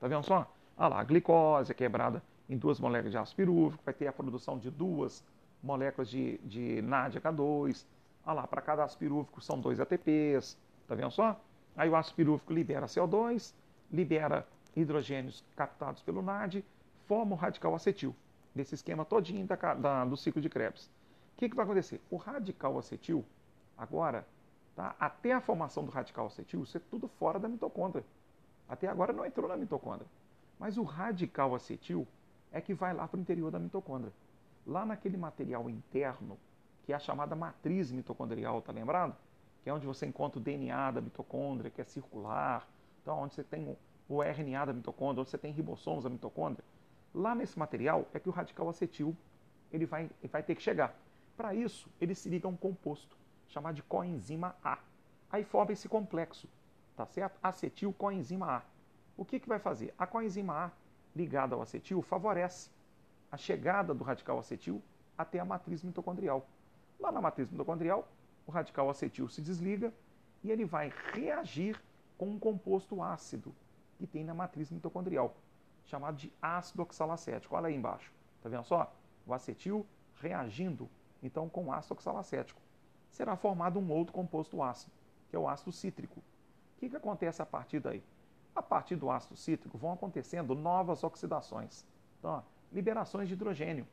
Tá 0.00 0.08
vendo 0.08 0.24
só? 0.24 0.50
Olha 0.76 0.88
lá, 0.88 1.00
a 1.00 1.04
glicose 1.04 1.70
é 1.70 1.74
quebrada 1.74 2.22
em 2.48 2.56
duas 2.56 2.78
moléculas 2.78 3.12
de 3.12 3.18
ácido 3.18 3.36
pirúvico, 3.36 3.82
vai 3.84 3.94
ter 3.94 4.06
a 4.06 4.12
produção 4.12 4.58
de 4.58 4.70
duas 4.70 5.24
moléculas 5.62 6.08
de, 6.08 6.38
de 6.38 6.82
NADH2. 6.82 7.86
Olha 8.26 8.34
lá, 8.34 8.46
para 8.46 8.60
cada 8.60 8.84
ácido 8.84 8.98
pirúvico 8.98 9.40
são 9.40 9.58
dois 9.60 9.80
ATPs, 9.80 10.58
tá 10.86 10.94
vendo 10.94 11.10
só? 11.10 11.40
Aí 11.76 11.88
o 11.88 11.96
ácido 11.96 12.16
pirúvico 12.16 12.52
libera 12.52 12.86
CO2, 12.86 13.54
libera 13.90 14.46
hidrogênios 14.76 15.44
captados 15.56 16.02
pelo 16.02 16.22
NAD, 16.22 16.64
forma 17.06 17.34
o 17.34 17.38
radical 17.38 17.74
acetil, 17.74 18.14
desse 18.54 18.74
esquema 18.74 19.04
todinho 19.04 19.46
da, 19.46 19.56
da, 19.74 20.04
do 20.04 20.16
ciclo 20.16 20.40
de 20.40 20.48
Krebs. 20.48 20.86
O 21.34 21.38
que, 21.38 21.48
que 21.48 21.56
vai 21.56 21.64
acontecer? 21.64 22.00
O 22.10 22.16
radical 22.16 22.78
acetil, 22.78 23.24
agora, 23.76 24.26
Tá? 24.74 24.94
Até 24.98 25.32
a 25.32 25.40
formação 25.40 25.84
do 25.84 25.90
radical 25.90 26.26
acetil, 26.26 26.62
isso 26.62 26.76
é 26.76 26.80
tudo 26.90 27.06
fora 27.06 27.38
da 27.38 27.48
mitocôndria. 27.48 28.04
Até 28.68 28.88
agora 28.88 29.12
não 29.12 29.24
entrou 29.24 29.48
na 29.48 29.56
mitocôndria. 29.56 30.06
Mas 30.58 30.76
o 30.76 30.82
radical 30.82 31.54
acetil 31.54 32.06
é 32.50 32.60
que 32.60 32.74
vai 32.74 32.92
lá 32.92 33.06
para 33.06 33.18
o 33.18 33.20
interior 33.20 33.50
da 33.50 33.58
mitocôndria. 33.58 34.12
Lá 34.66 34.84
naquele 34.84 35.16
material 35.16 35.68
interno, 35.70 36.38
que 36.84 36.92
é 36.92 36.96
a 36.96 36.98
chamada 36.98 37.36
matriz 37.36 37.92
mitocondrial, 37.92 38.62
tá 38.62 38.72
lembrado? 38.72 39.14
Que 39.62 39.70
é 39.70 39.74
onde 39.74 39.86
você 39.86 40.06
encontra 40.06 40.38
o 40.38 40.42
DNA 40.42 40.90
da 40.90 41.00
mitocôndria, 41.00 41.70
que 41.70 41.80
é 41.80 41.84
circular, 41.84 42.66
então 43.00 43.18
onde 43.18 43.34
você 43.34 43.44
tem 43.44 43.76
o 44.08 44.22
RNA 44.22 44.66
da 44.66 44.72
mitocôndria, 44.72 45.20
onde 45.20 45.30
você 45.30 45.38
tem 45.38 45.52
ribossomos 45.52 46.04
da 46.04 46.10
mitocôndria. 46.10 46.64
Lá 47.14 47.34
nesse 47.34 47.58
material 47.58 48.06
é 48.12 48.18
que 48.18 48.28
o 48.28 48.32
radical 48.32 48.68
acetil 48.68 49.16
ele 49.72 49.86
vai, 49.86 50.10
ele 50.22 50.32
vai 50.32 50.42
ter 50.42 50.54
que 50.54 50.62
chegar. 50.62 50.94
Para 51.36 51.54
isso, 51.54 51.88
ele 52.00 52.14
se 52.14 52.28
liga 52.28 52.46
a 52.46 52.50
um 52.50 52.56
composto 52.56 53.16
chamado 53.48 53.74
de 53.74 53.82
coenzima 53.82 54.54
A. 54.62 54.78
Aí 55.30 55.44
forma 55.44 55.72
esse 55.72 55.88
complexo, 55.88 56.48
tá 56.96 57.06
certo? 57.06 57.38
Acetil 57.42 57.92
coenzima 57.92 58.58
A. 58.58 58.62
O 59.16 59.24
que, 59.24 59.38
que 59.38 59.48
vai 59.48 59.58
fazer? 59.58 59.94
A 59.98 60.06
coenzima 60.06 60.54
A 60.54 60.70
ligada 61.14 61.54
ao 61.54 61.62
acetil 61.62 62.02
favorece 62.02 62.70
a 63.30 63.36
chegada 63.36 63.94
do 63.94 64.04
radical 64.04 64.38
acetil 64.38 64.82
até 65.16 65.38
a 65.38 65.44
matriz 65.44 65.82
mitocondrial. 65.82 66.46
Lá 66.98 67.10
na 67.10 67.20
matriz 67.20 67.50
mitocondrial, 67.50 68.08
o 68.46 68.50
radical 68.50 68.90
acetil 68.90 69.28
se 69.28 69.40
desliga 69.40 69.92
e 70.42 70.50
ele 70.50 70.64
vai 70.64 70.92
reagir 71.12 71.80
com 72.18 72.30
um 72.30 72.38
composto 72.38 73.02
ácido 73.02 73.54
que 73.96 74.06
tem 74.06 74.24
na 74.24 74.34
matriz 74.34 74.70
mitocondrial, 74.70 75.34
chamado 75.84 76.16
de 76.16 76.32
ácido 76.42 76.82
oxalacético. 76.82 77.54
Olha 77.54 77.68
aí 77.68 77.74
embaixo. 77.74 78.12
Tá 78.42 78.48
vendo 78.48 78.64
só? 78.64 78.92
O 79.26 79.32
acetil 79.32 79.86
reagindo 80.20 80.88
então 81.22 81.48
com 81.48 81.72
ácido 81.72 81.94
oxalacético 81.94 82.60
será 83.14 83.36
formado 83.36 83.78
um 83.78 83.92
outro 83.92 84.12
composto 84.12 84.60
ácido, 84.60 84.92
que 85.30 85.36
é 85.36 85.38
o 85.38 85.48
ácido 85.48 85.70
cítrico. 85.70 86.18
O 86.18 86.80
que, 86.80 86.90
que 86.90 86.96
acontece 86.96 87.40
a 87.40 87.46
partir 87.46 87.78
daí? 87.78 88.02
A 88.54 88.60
partir 88.60 88.96
do 88.96 89.08
ácido 89.08 89.36
cítrico 89.36 89.78
vão 89.78 89.92
acontecendo 89.92 90.52
novas 90.54 91.04
oxidações, 91.04 91.86
então, 92.18 92.42
liberações 92.72 93.28
de 93.28 93.34
hidrogênio. 93.34 93.86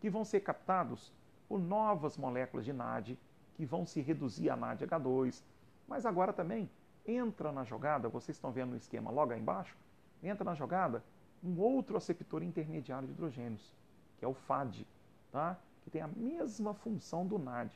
que 0.00 0.10
vão 0.10 0.24
ser 0.24 0.40
captados 0.40 1.12
por 1.48 1.60
novas 1.60 2.16
moléculas 2.16 2.64
de 2.64 2.72
NAD, 2.72 3.16
que 3.54 3.64
vão 3.64 3.86
se 3.86 4.00
reduzir 4.00 4.50
a 4.50 4.56
NADH2. 4.56 5.42
Mas 5.86 6.04
agora 6.04 6.32
também 6.32 6.68
entra 7.06 7.52
na 7.52 7.62
jogada, 7.62 8.08
vocês 8.08 8.36
estão 8.36 8.50
vendo 8.50 8.70
no 8.70 8.76
esquema 8.76 9.10
logo 9.12 9.32
aí 9.32 9.40
embaixo, 9.40 9.76
entra 10.22 10.44
na 10.44 10.54
jogada 10.54 11.04
um 11.42 11.60
outro 11.60 11.96
aceptor 11.96 12.42
intermediário 12.42 13.06
de 13.06 13.12
hidrogênios, 13.12 13.72
que 14.18 14.24
é 14.24 14.28
o 14.28 14.34
FAD, 14.34 14.86
tá? 15.30 15.56
que 15.82 15.90
tem 15.90 16.02
a 16.02 16.08
mesma 16.08 16.74
função 16.74 17.26
do 17.26 17.38
NAD. 17.38 17.72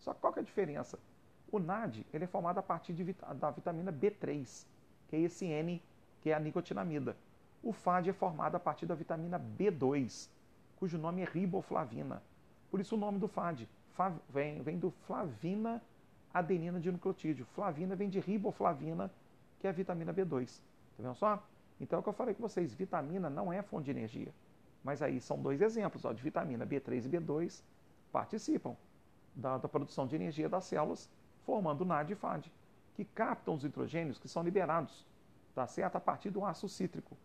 Só 0.00 0.12
que 0.14 0.20
qual 0.20 0.32
que 0.32 0.40
é 0.40 0.42
a 0.42 0.44
diferença? 0.44 0.98
O 1.52 1.58
NAD 1.58 2.06
ele 2.12 2.24
é 2.24 2.26
formado 2.26 2.58
a 2.58 2.62
partir 2.62 2.92
de, 2.92 3.14
da 3.38 3.50
vitamina 3.50 3.92
B3, 3.92 4.66
que 5.08 5.16
é 5.16 5.20
esse 5.20 5.44
N, 5.46 5.82
que 6.20 6.30
é 6.30 6.34
a 6.34 6.40
nicotinamida. 6.40 7.16
O 7.62 7.72
FAD 7.72 8.08
é 8.08 8.12
formado 8.12 8.54
a 8.54 8.60
partir 8.60 8.86
da 8.86 8.94
vitamina 8.94 9.38
B2, 9.38 10.30
cujo 10.76 10.96
nome 10.96 11.22
é 11.22 11.24
riboflavina. 11.24 12.22
Por 12.70 12.80
isso 12.80 12.94
o 12.94 12.98
nome 12.98 13.18
do 13.18 13.28
FAD 13.28 13.68
vem, 14.30 14.62
vem 14.62 14.78
do 14.78 14.90
flavina 14.90 15.82
adenina 16.32 16.80
de 16.80 16.90
nucleotídeo. 16.90 17.44
Flavina 17.44 17.94
vem 17.94 18.08
de 18.08 18.20
riboflavina, 18.20 19.10
que 19.58 19.66
é 19.66 19.70
a 19.70 19.72
vitamina 19.72 20.14
B2. 20.14 20.60
Tá 20.96 21.02
vendo 21.02 21.14
só? 21.14 21.46
Então 21.78 21.98
é 21.98 22.00
o 22.00 22.02
que 22.02 22.08
eu 22.08 22.14
falei 22.14 22.34
com 22.34 22.42
vocês, 22.42 22.72
vitamina 22.72 23.28
não 23.28 23.52
é 23.52 23.60
fonte 23.60 23.86
de 23.86 23.90
energia. 23.90 24.32
Mas 24.82 25.02
aí 25.02 25.20
são 25.20 25.42
dois 25.42 25.60
exemplos 25.60 26.04
ó, 26.04 26.12
de 26.12 26.22
vitamina 26.22 26.66
B3 26.66 27.04
e 27.04 27.08
B2 27.08 27.62
participam 28.10 28.74
da, 29.34 29.58
da 29.58 29.68
produção 29.68 30.06
de 30.06 30.16
energia 30.16 30.48
das 30.48 30.64
células, 30.64 31.08
formando 31.44 31.84
NAD 31.84 32.12
e 32.12 32.16
FAD, 32.16 32.52
que 32.94 33.04
captam 33.04 33.54
os 33.54 33.64
hidrogênios 33.64 34.18
que 34.18 34.28
são 34.28 34.42
liberados, 34.42 35.06
tá 35.54 35.66
certo? 35.66 35.96
A 35.96 36.00
partir 36.00 36.30
do 36.30 36.44
ácido 36.44 36.68
cítrico. 36.68 37.16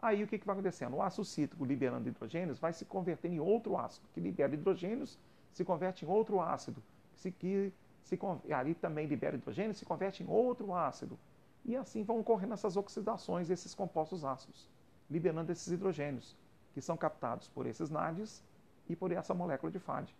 Aí 0.00 0.22
o 0.22 0.26
que, 0.26 0.38
que 0.38 0.46
vai 0.46 0.54
acontecendo? 0.54 0.96
O 0.96 1.02
ácido 1.02 1.24
cítrico 1.24 1.64
liberando 1.64 2.08
hidrogênios 2.08 2.58
vai 2.58 2.72
se 2.72 2.84
converter 2.84 3.28
em 3.28 3.40
outro 3.40 3.76
ácido, 3.76 4.06
que 4.12 4.20
libera 4.20 4.54
hidrogênios, 4.54 5.18
se 5.52 5.64
converte 5.64 6.04
em 6.04 6.08
outro 6.08 6.40
ácido, 6.40 6.82
se, 7.14 7.32
que 7.32 7.72
se, 8.02 8.18
ali 8.52 8.74
também 8.74 9.06
libera 9.06 9.36
hidrogênio, 9.36 9.74
se 9.74 9.84
converte 9.84 10.22
em 10.22 10.28
outro 10.28 10.74
ácido. 10.74 11.18
E 11.64 11.74
assim 11.74 12.04
vão 12.04 12.20
ocorrendo 12.20 12.54
essas 12.54 12.76
oxidações 12.76 13.48
desses 13.48 13.74
compostos 13.74 14.24
ácidos, 14.24 14.70
liberando 15.10 15.50
esses 15.50 15.66
hidrogênios, 15.72 16.36
que 16.72 16.80
são 16.80 16.96
captados 16.96 17.48
por 17.48 17.66
esses 17.66 17.90
NADs 17.90 18.44
e 18.88 18.94
por 18.94 19.10
essa 19.10 19.34
molécula 19.34 19.72
de 19.72 19.78
FAD. 19.78 20.14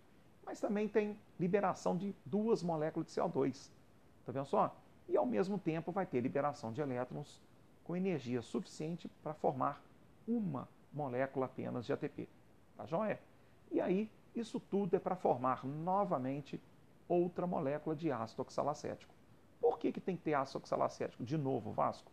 Mas 0.46 0.60
também 0.60 0.88
tem 0.88 1.18
liberação 1.38 1.96
de 1.96 2.14
duas 2.24 2.62
moléculas 2.62 3.08
de 3.08 3.20
CO2. 3.20 3.68
Tá 4.24 4.30
vendo 4.30 4.46
só? 4.46 4.74
E 5.08 5.16
ao 5.16 5.26
mesmo 5.26 5.58
tempo 5.58 5.90
vai 5.90 6.06
ter 6.06 6.20
liberação 6.20 6.72
de 6.72 6.80
elétrons 6.80 7.42
com 7.82 7.96
energia 7.96 8.40
suficiente 8.40 9.08
para 9.22 9.34
formar 9.34 9.82
uma 10.26 10.68
molécula 10.92 11.46
apenas 11.46 11.84
de 11.84 11.92
ATP. 11.92 12.28
Tá 12.76 12.86
joia? 12.86 13.20
E 13.70 13.80
aí, 13.80 14.10
isso 14.34 14.60
tudo 14.60 14.94
é 14.94 14.98
para 14.98 15.16
formar 15.16 15.64
novamente 15.64 16.60
outra 17.08 17.46
molécula 17.46 17.94
de 17.94 18.10
ácido 18.10 18.42
oxalacético. 18.42 19.12
Por 19.60 19.78
que, 19.78 19.92
que 19.92 20.00
tem 20.00 20.16
que 20.16 20.22
ter 20.22 20.34
ácido 20.34 20.58
oxalacético 20.58 21.24
de 21.24 21.36
novo, 21.36 21.72
Vasco? 21.72 22.10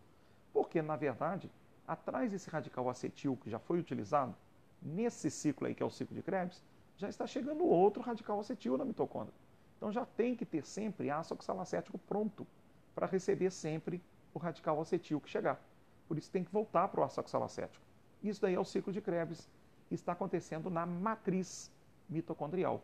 Porque, 0.51 0.81
na 0.81 0.95
verdade, 0.95 1.51
atrás 1.87 2.31
desse 2.31 2.49
radical 2.49 2.89
acetil 2.89 3.37
que 3.37 3.49
já 3.49 3.59
foi 3.59 3.79
utilizado, 3.79 4.35
nesse 4.81 5.29
ciclo 5.29 5.67
aí 5.67 5.75
que 5.75 5.83
é 5.83 5.85
o 5.85 5.89
ciclo 5.89 6.15
de 6.15 6.21
Krebs, 6.21 6.63
já 6.97 7.09
está 7.09 7.25
chegando 7.27 7.65
outro 7.65 8.01
radical 8.01 8.39
acetil 8.39 8.77
na 8.77 8.85
mitocôndria. 8.85 9.33
Então 9.77 9.91
já 9.91 10.05
tem 10.05 10.35
que 10.35 10.45
ter 10.45 10.65
sempre 10.65 11.09
ácido 11.09 11.35
oxalacético 11.35 11.97
pronto 11.97 12.47
para 12.95 13.07
receber 13.07 13.51
sempre 13.51 14.01
o 14.33 14.39
radical 14.39 14.79
acetil 14.79 15.19
que 15.19 15.29
chegar. 15.29 15.59
Por 16.07 16.17
isso 16.17 16.31
tem 16.31 16.43
que 16.43 16.51
voltar 16.51 16.87
para 16.87 17.01
o 17.01 17.03
ácido 17.03 17.21
oxalacético. 17.21 17.83
Isso 18.23 18.41
daí 18.41 18.55
é 18.55 18.59
o 18.59 18.65
ciclo 18.65 18.93
de 18.93 19.01
Krebs 19.01 19.49
que 19.89 19.95
está 19.95 20.13
acontecendo 20.13 20.69
na 20.69 20.85
matriz 20.85 21.71
mitocondrial. 22.09 22.75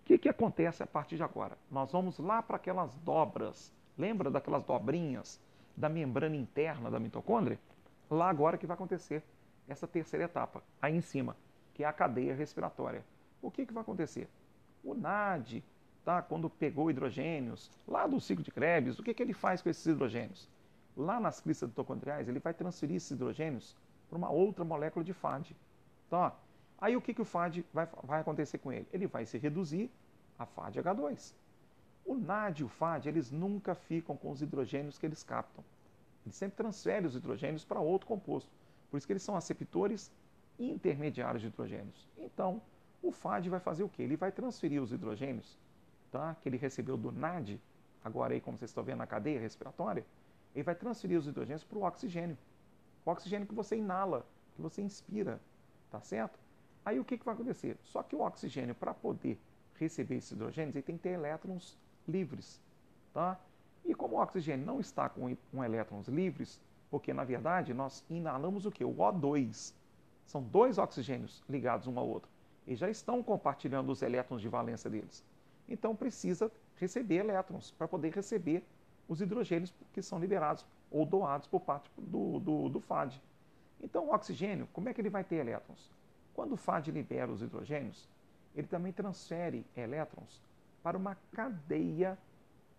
O 0.00 0.04
que, 0.06 0.18
que 0.18 0.28
acontece 0.28 0.82
a 0.82 0.86
partir 0.86 1.16
de 1.16 1.22
agora? 1.22 1.58
Nós 1.70 1.92
vamos 1.92 2.18
lá 2.18 2.42
para 2.42 2.56
aquelas 2.56 2.94
dobras. 2.96 3.72
Lembra 3.98 4.30
daquelas 4.30 4.64
dobrinhas 4.64 5.40
da 5.76 5.88
membrana 5.88 6.36
interna 6.36 6.90
da 6.90 6.98
mitocôndria? 6.98 7.58
Lá 8.08 8.30
agora 8.30 8.56
que 8.56 8.66
vai 8.66 8.74
acontecer 8.74 9.22
essa 9.68 9.86
terceira 9.86 10.24
etapa, 10.24 10.62
aí 10.80 10.94
em 10.94 11.00
cima, 11.00 11.36
que 11.74 11.82
é 11.82 11.86
a 11.86 11.92
cadeia 11.92 12.34
respiratória. 12.34 13.04
O 13.40 13.50
que, 13.50 13.66
que 13.66 13.72
vai 13.72 13.82
acontecer? 13.82 14.28
O 14.82 14.94
NAD, 14.94 15.62
tá, 16.04 16.22
quando 16.22 16.48
pegou 16.48 16.90
hidrogênios, 16.90 17.70
lá 17.86 18.06
do 18.06 18.20
ciclo 18.20 18.44
de 18.44 18.50
Krebs, 18.50 18.98
o 18.98 19.02
que, 19.02 19.14
que 19.14 19.22
ele 19.22 19.32
faz 19.32 19.62
com 19.62 19.68
esses 19.68 19.86
hidrogênios? 19.86 20.48
lá 20.96 21.20
nas 21.20 21.40
cristas 21.40 21.68
mitocondriais, 21.68 22.28
ele 22.28 22.38
vai 22.38 22.54
transferir 22.54 22.96
esses 22.96 23.10
hidrogênios 23.10 23.76
para 24.08 24.16
uma 24.16 24.30
outra 24.30 24.64
molécula 24.64 25.04
de 25.04 25.12
FAD. 25.12 25.54
Tá? 26.08 26.34
Aí 26.78 26.96
o 26.96 27.02
que, 27.02 27.12
que 27.12 27.20
o 27.20 27.24
FAD 27.24 27.64
vai, 27.72 27.86
vai 28.02 28.20
acontecer 28.20 28.58
com 28.58 28.72
ele? 28.72 28.86
Ele 28.92 29.06
vai 29.06 29.26
se 29.26 29.36
reduzir 29.36 29.90
a 30.38 30.46
FADH2. 30.46 31.34
O 32.04 32.14
NAD 32.14 32.60
e 32.60 32.64
o 32.64 32.68
FAD, 32.68 33.08
eles 33.08 33.30
nunca 33.30 33.74
ficam 33.74 34.16
com 34.16 34.30
os 34.30 34.40
hidrogênios 34.40 34.98
que 34.98 35.04
eles 35.04 35.22
captam. 35.22 35.64
Eles 36.24 36.36
sempre 36.36 36.56
transferem 36.56 37.06
os 37.06 37.14
hidrogênios 37.14 37.64
para 37.64 37.80
outro 37.80 38.06
composto. 38.06 38.50
Por 38.90 38.96
isso 38.96 39.06
que 39.06 39.12
eles 39.12 39.22
são 39.22 39.36
aceptores 39.36 40.10
intermediários 40.58 41.42
de 41.42 41.48
hidrogênios. 41.48 42.08
Então, 42.16 42.62
o 43.02 43.12
FAD 43.12 43.48
vai 43.48 43.60
fazer 43.60 43.82
o 43.82 43.88
quê? 43.88 44.02
Ele 44.02 44.16
vai 44.16 44.32
transferir 44.32 44.82
os 44.82 44.92
hidrogênios 44.92 45.58
tá, 46.10 46.34
que 46.40 46.48
ele 46.48 46.56
recebeu 46.56 46.96
do 46.96 47.12
NAD, 47.12 47.60
agora 48.04 48.34
aí 48.34 48.40
como 48.40 48.56
vocês 48.56 48.70
estão 48.70 48.82
vendo 48.82 48.98
na 48.98 49.06
cadeia 49.06 49.40
respiratória, 49.40 50.04
ele 50.54 50.62
vai 50.62 50.74
transferir 50.74 51.18
os 51.18 51.26
hidrogênios 51.26 51.64
para 51.64 51.78
o 51.78 51.82
oxigênio. 51.82 52.36
O 53.04 53.10
oxigênio 53.10 53.46
que 53.46 53.54
você 53.54 53.76
inala, 53.76 54.24
que 54.54 54.62
você 54.62 54.82
inspira, 54.82 55.40
tá 55.90 56.00
certo? 56.00 56.38
Aí 56.84 56.98
o 56.98 57.04
que, 57.04 57.18
que 57.18 57.24
vai 57.24 57.34
acontecer? 57.34 57.76
Só 57.82 58.02
que 58.02 58.16
o 58.16 58.20
oxigênio, 58.20 58.74
para 58.74 58.94
poder 58.94 59.38
receber 59.74 60.16
esses 60.16 60.30
hidrogênios, 60.30 60.74
ele 60.74 60.82
tem 60.82 60.96
que 60.96 61.02
ter 61.02 61.10
elétrons 61.10 61.76
livres, 62.08 62.60
tá? 63.12 63.38
E 63.84 63.94
como 63.94 64.16
o 64.16 64.20
oxigênio 64.20 64.64
não 64.64 64.80
está 64.80 65.08
com, 65.08 65.36
com 65.50 65.64
elétrons 65.64 66.08
livres, 66.08 66.60
porque 66.90 67.12
na 67.12 67.24
verdade 67.24 67.74
nós 67.74 68.04
inalamos 68.08 68.66
o 68.66 68.70
que? 68.70 68.84
O 68.84 68.94
O2. 68.94 69.74
São 70.24 70.42
dois 70.42 70.78
oxigênios 70.78 71.42
ligados 71.48 71.86
um 71.86 71.98
ao 71.98 72.08
outro. 72.08 72.28
E 72.66 72.74
já 72.74 72.90
estão 72.90 73.22
compartilhando 73.22 73.92
os 73.92 74.02
elétrons 74.02 74.40
de 74.40 74.48
valência 74.48 74.90
deles. 74.90 75.24
Então 75.68 75.94
precisa 75.94 76.50
receber 76.76 77.16
elétrons 77.16 77.70
para 77.72 77.88
poder 77.88 78.12
receber 78.12 78.64
os 79.08 79.20
hidrogênios 79.20 79.72
que 79.92 80.02
são 80.02 80.18
liberados 80.18 80.66
ou 80.90 81.04
doados 81.04 81.46
por 81.46 81.60
parte 81.60 81.90
do, 81.96 82.38
do, 82.40 82.68
do 82.68 82.80
FAD. 82.80 83.20
Então, 83.80 84.06
o 84.06 84.14
oxigênio, 84.14 84.68
como 84.72 84.88
é 84.88 84.94
que 84.94 85.00
ele 85.00 85.10
vai 85.10 85.22
ter 85.22 85.36
elétrons? 85.36 85.90
Quando 86.34 86.52
o 86.52 86.56
FAD 86.56 86.90
libera 86.90 87.30
os 87.30 87.42
hidrogênios, 87.42 88.08
ele 88.54 88.66
também 88.66 88.92
transfere 88.92 89.66
elétrons 89.76 90.42
para 90.82 90.96
uma 90.96 91.16
cadeia 91.32 92.18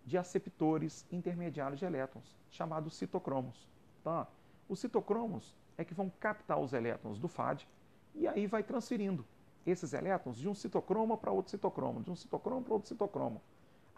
de 0.04 0.16
aceptores 0.16 1.06
intermediários 1.12 1.78
de 1.78 1.84
elétrons, 1.84 2.36
chamados 2.50 2.96
citocromos. 2.96 3.68
Tá? 4.02 4.26
Os 4.68 4.80
citocromos 4.80 5.54
é 5.76 5.84
que 5.84 5.94
vão 5.94 6.10
captar 6.18 6.58
os 6.58 6.72
elétrons 6.72 7.18
do 7.18 7.28
FAD 7.28 7.68
e 8.14 8.26
aí 8.26 8.46
vai 8.46 8.62
transferindo 8.62 9.24
esses 9.68 9.92
elétrons 9.92 10.36
de 10.36 10.48
um 10.48 10.54
citocromo 10.54 11.16
para 11.16 11.30
outro 11.30 11.50
citocromo, 11.50 12.02
de 12.02 12.10
um 12.10 12.16
citocromo 12.16 12.62
para 12.62 12.74
outro 12.74 12.88
citocromo 12.88 13.40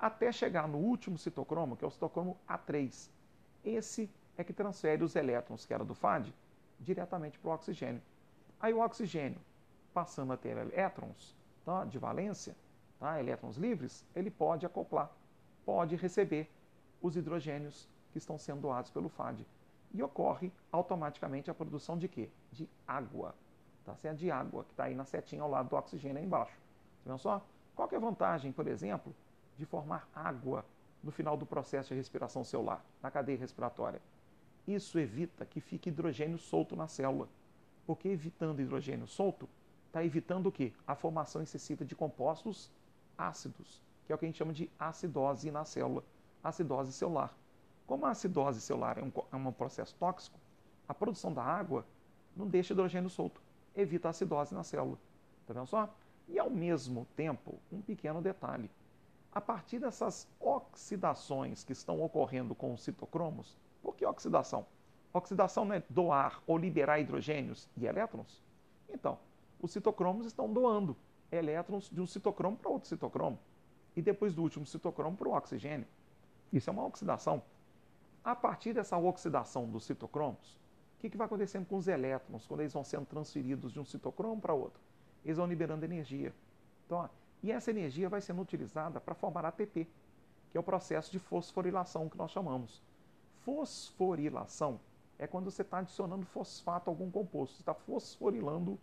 até 0.00 0.32
chegar 0.32 0.66
no 0.66 0.78
último 0.78 1.18
citocromo, 1.18 1.76
que 1.76 1.84
é 1.84 1.88
o 1.88 1.90
citocromo 1.90 2.36
A3. 2.48 3.10
Esse 3.62 4.10
é 4.36 4.42
que 4.42 4.52
transfere 4.52 5.04
os 5.04 5.14
elétrons, 5.14 5.66
que 5.66 5.74
era 5.74 5.84
do 5.84 5.94
FAD, 5.94 6.34
diretamente 6.78 7.38
para 7.38 7.50
o 7.50 7.54
oxigênio. 7.54 8.00
Aí 8.58 8.72
o 8.72 8.80
oxigênio, 8.80 9.38
passando 9.92 10.32
a 10.32 10.36
ter 10.36 10.56
elétrons 10.56 11.36
tá, 11.64 11.84
de 11.84 11.98
valência, 11.98 12.56
tá, 12.98 13.20
elétrons 13.20 13.56
livres, 13.56 14.06
ele 14.16 14.30
pode 14.30 14.64
acoplar, 14.64 15.10
pode 15.66 15.96
receber 15.96 16.50
os 17.02 17.16
hidrogênios 17.16 17.86
que 18.10 18.18
estão 18.18 18.38
sendo 18.38 18.62
doados 18.62 18.90
pelo 18.90 19.10
FAD. 19.10 19.46
E 19.92 20.02
ocorre 20.02 20.50
automaticamente 20.72 21.50
a 21.50 21.54
produção 21.54 21.98
de 21.98 22.08
quê? 22.08 22.30
De 22.50 22.68
água. 22.86 23.34
Tá 23.90 23.96
certo? 23.96 24.18
De 24.18 24.30
água, 24.30 24.64
que 24.64 24.70
está 24.70 24.84
aí 24.84 24.94
na 24.94 25.04
setinha 25.04 25.42
ao 25.42 25.50
lado 25.50 25.68
do 25.68 25.76
oxigênio 25.76 26.18
aí 26.18 26.24
embaixo. 26.24 26.54
Tá 27.04 27.10
vendo 27.10 27.18
só? 27.18 27.44
Qual 27.74 27.88
é 27.90 27.96
a 27.96 28.00
vantagem, 28.00 28.52
por 28.52 28.66
exemplo, 28.66 29.14
de 29.56 29.64
formar 29.66 30.08
água 30.14 30.64
no 31.02 31.10
final 31.10 31.36
do 31.36 31.46
processo 31.46 31.90
de 31.90 31.94
respiração 31.94 32.44
celular, 32.44 32.84
na 33.02 33.10
cadeia 33.10 33.38
respiratória. 33.38 34.00
Isso 34.66 34.98
evita 34.98 35.44
que 35.44 35.60
fique 35.60 35.88
hidrogênio 35.88 36.38
solto 36.38 36.76
na 36.76 36.86
célula, 36.86 37.28
porque 37.86 38.08
evitando 38.08 38.60
hidrogênio 38.60 39.06
solto, 39.06 39.48
está 39.86 40.04
evitando 40.04 40.46
o 40.46 40.52
quê? 40.52 40.72
A 40.86 40.94
formação 40.94 41.42
excessiva 41.42 41.84
de 41.84 41.96
compostos 41.96 42.70
ácidos, 43.16 43.82
que 44.06 44.12
é 44.12 44.14
o 44.14 44.18
que 44.18 44.26
a 44.26 44.28
gente 44.28 44.38
chama 44.38 44.52
de 44.52 44.70
acidose 44.78 45.50
na 45.50 45.64
célula, 45.64 46.04
acidose 46.44 46.92
celular. 46.92 47.34
Como 47.86 48.06
a 48.06 48.10
acidose 48.10 48.60
celular 48.60 48.98
é 48.98 49.02
um, 49.02 49.12
é 49.32 49.36
um 49.36 49.52
processo 49.52 49.94
tóxico, 49.96 50.38
a 50.86 50.94
produção 50.94 51.32
da 51.32 51.42
água 51.42 51.84
não 52.36 52.46
deixa 52.46 52.72
hidrogênio 52.72 53.10
solto, 53.10 53.40
evita 53.74 54.08
a 54.08 54.10
acidose 54.10 54.54
na 54.54 54.62
célula. 54.62 54.98
Está 55.42 55.54
vendo 55.54 55.66
só? 55.66 55.94
E 56.28 56.38
ao 56.38 56.50
mesmo 56.50 57.06
tempo, 57.16 57.58
um 57.72 57.80
pequeno 57.80 58.22
detalhe 58.22 58.70
a 59.32 59.40
partir 59.40 59.78
dessas 59.78 60.26
oxidações 60.40 61.62
que 61.62 61.72
estão 61.72 62.02
ocorrendo 62.02 62.54
com 62.54 62.74
os 62.74 62.82
citocromos, 62.82 63.56
por 63.80 63.94
que 63.94 64.04
oxidação? 64.04 64.66
Oxidação 65.12 65.64
não 65.64 65.74
é 65.74 65.82
doar 65.88 66.42
ou 66.46 66.58
liberar 66.58 66.98
hidrogênios 66.98 67.68
e 67.76 67.86
elétrons? 67.86 68.42
Então, 68.88 69.18
os 69.60 69.70
citocromos 69.70 70.26
estão 70.26 70.52
doando 70.52 70.96
elétrons 71.30 71.88
de 71.90 72.00
um 72.00 72.06
citocromo 72.06 72.56
para 72.56 72.70
outro 72.70 72.88
citocromo. 72.88 73.38
E 73.94 74.02
depois 74.02 74.34
do 74.34 74.42
último 74.42 74.66
citocromo 74.66 75.16
para 75.16 75.28
o 75.28 75.32
oxigênio. 75.32 75.86
Isso 76.52 76.70
é 76.70 76.72
uma 76.72 76.84
oxidação. 76.84 77.42
A 78.24 78.34
partir 78.34 78.72
dessa 78.72 78.96
oxidação 78.98 79.68
dos 79.68 79.84
citocromos, 79.84 80.58
o 81.00 81.02
que, 81.02 81.08
que 81.08 81.16
vai 81.16 81.24
acontecendo 81.24 81.64
com 81.64 81.78
os 81.78 81.88
elétrons 81.88 82.46
quando 82.46 82.60
eles 82.60 82.74
vão 82.74 82.84
sendo 82.84 83.06
transferidos 83.06 83.72
de 83.72 83.80
um 83.80 83.84
citocromo 83.86 84.38
para 84.38 84.52
outro? 84.52 84.78
Eles 85.24 85.38
vão 85.38 85.46
liberando 85.46 85.82
energia. 85.82 86.30
Então, 86.84 86.98
ó, 86.98 87.08
e 87.42 87.50
essa 87.50 87.70
energia 87.70 88.06
vai 88.06 88.20
sendo 88.20 88.42
utilizada 88.42 89.00
para 89.00 89.14
formar 89.14 89.46
ATP, 89.46 89.88
que 90.50 90.58
é 90.58 90.60
o 90.60 90.62
processo 90.62 91.10
de 91.10 91.18
fosforilação 91.18 92.06
que 92.06 92.18
nós 92.18 92.30
chamamos. 92.30 92.82
Fosforilação 93.46 94.78
é 95.18 95.26
quando 95.26 95.50
você 95.50 95.62
está 95.62 95.78
adicionando 95.78 96.26
fosfato 96.26 96.90
a 96.90 96.92
algum 96.92 97.10
composto, 97.10 97.56
você 97.56 97.62
está 97.62 97.72
fosforilando 97.72 98.78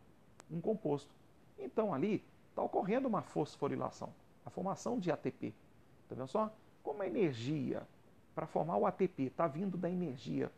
um 0.49 0.59
composto. 0.59 1.13
Então 1.55 1.93
ali 1.93 2.25
está 2.49 2.63
ocorrendo 2.63 3.07
uma 3.07 3.21
fosforilação, 3.21 4.11
a 4.43 4.49
formação 4.49 4.97
de 4.97 5.11
ATP. 5.11 5.53
Está 6.01 6.15
vendo 6.15 6.27
só? 6.27 6.51
Como 6.81 7.03
a 7.03 7.05
energia 7.05 7.87
para 8.33 8.47
formar 8.47 8.77
o 8.77 8.87
ATP 8.87 9.25
está 9.25 9.47
vindo 9.47 9.77
da 9.77 9.87
energia 9.87 10.51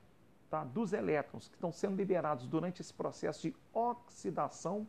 tá, 0.49 0.63
dos 0.63 0.93
elétrons 0.93 1.47
que 1.47 1.55
estão 1.55 1.71
sendo 1.71 1.95
liberados 1.95 2.47
durante 2.47 2.81
esse 2.81 2.93
processo 2.93 3.41
de 3.41 3.55
oxidação 3.73 4.87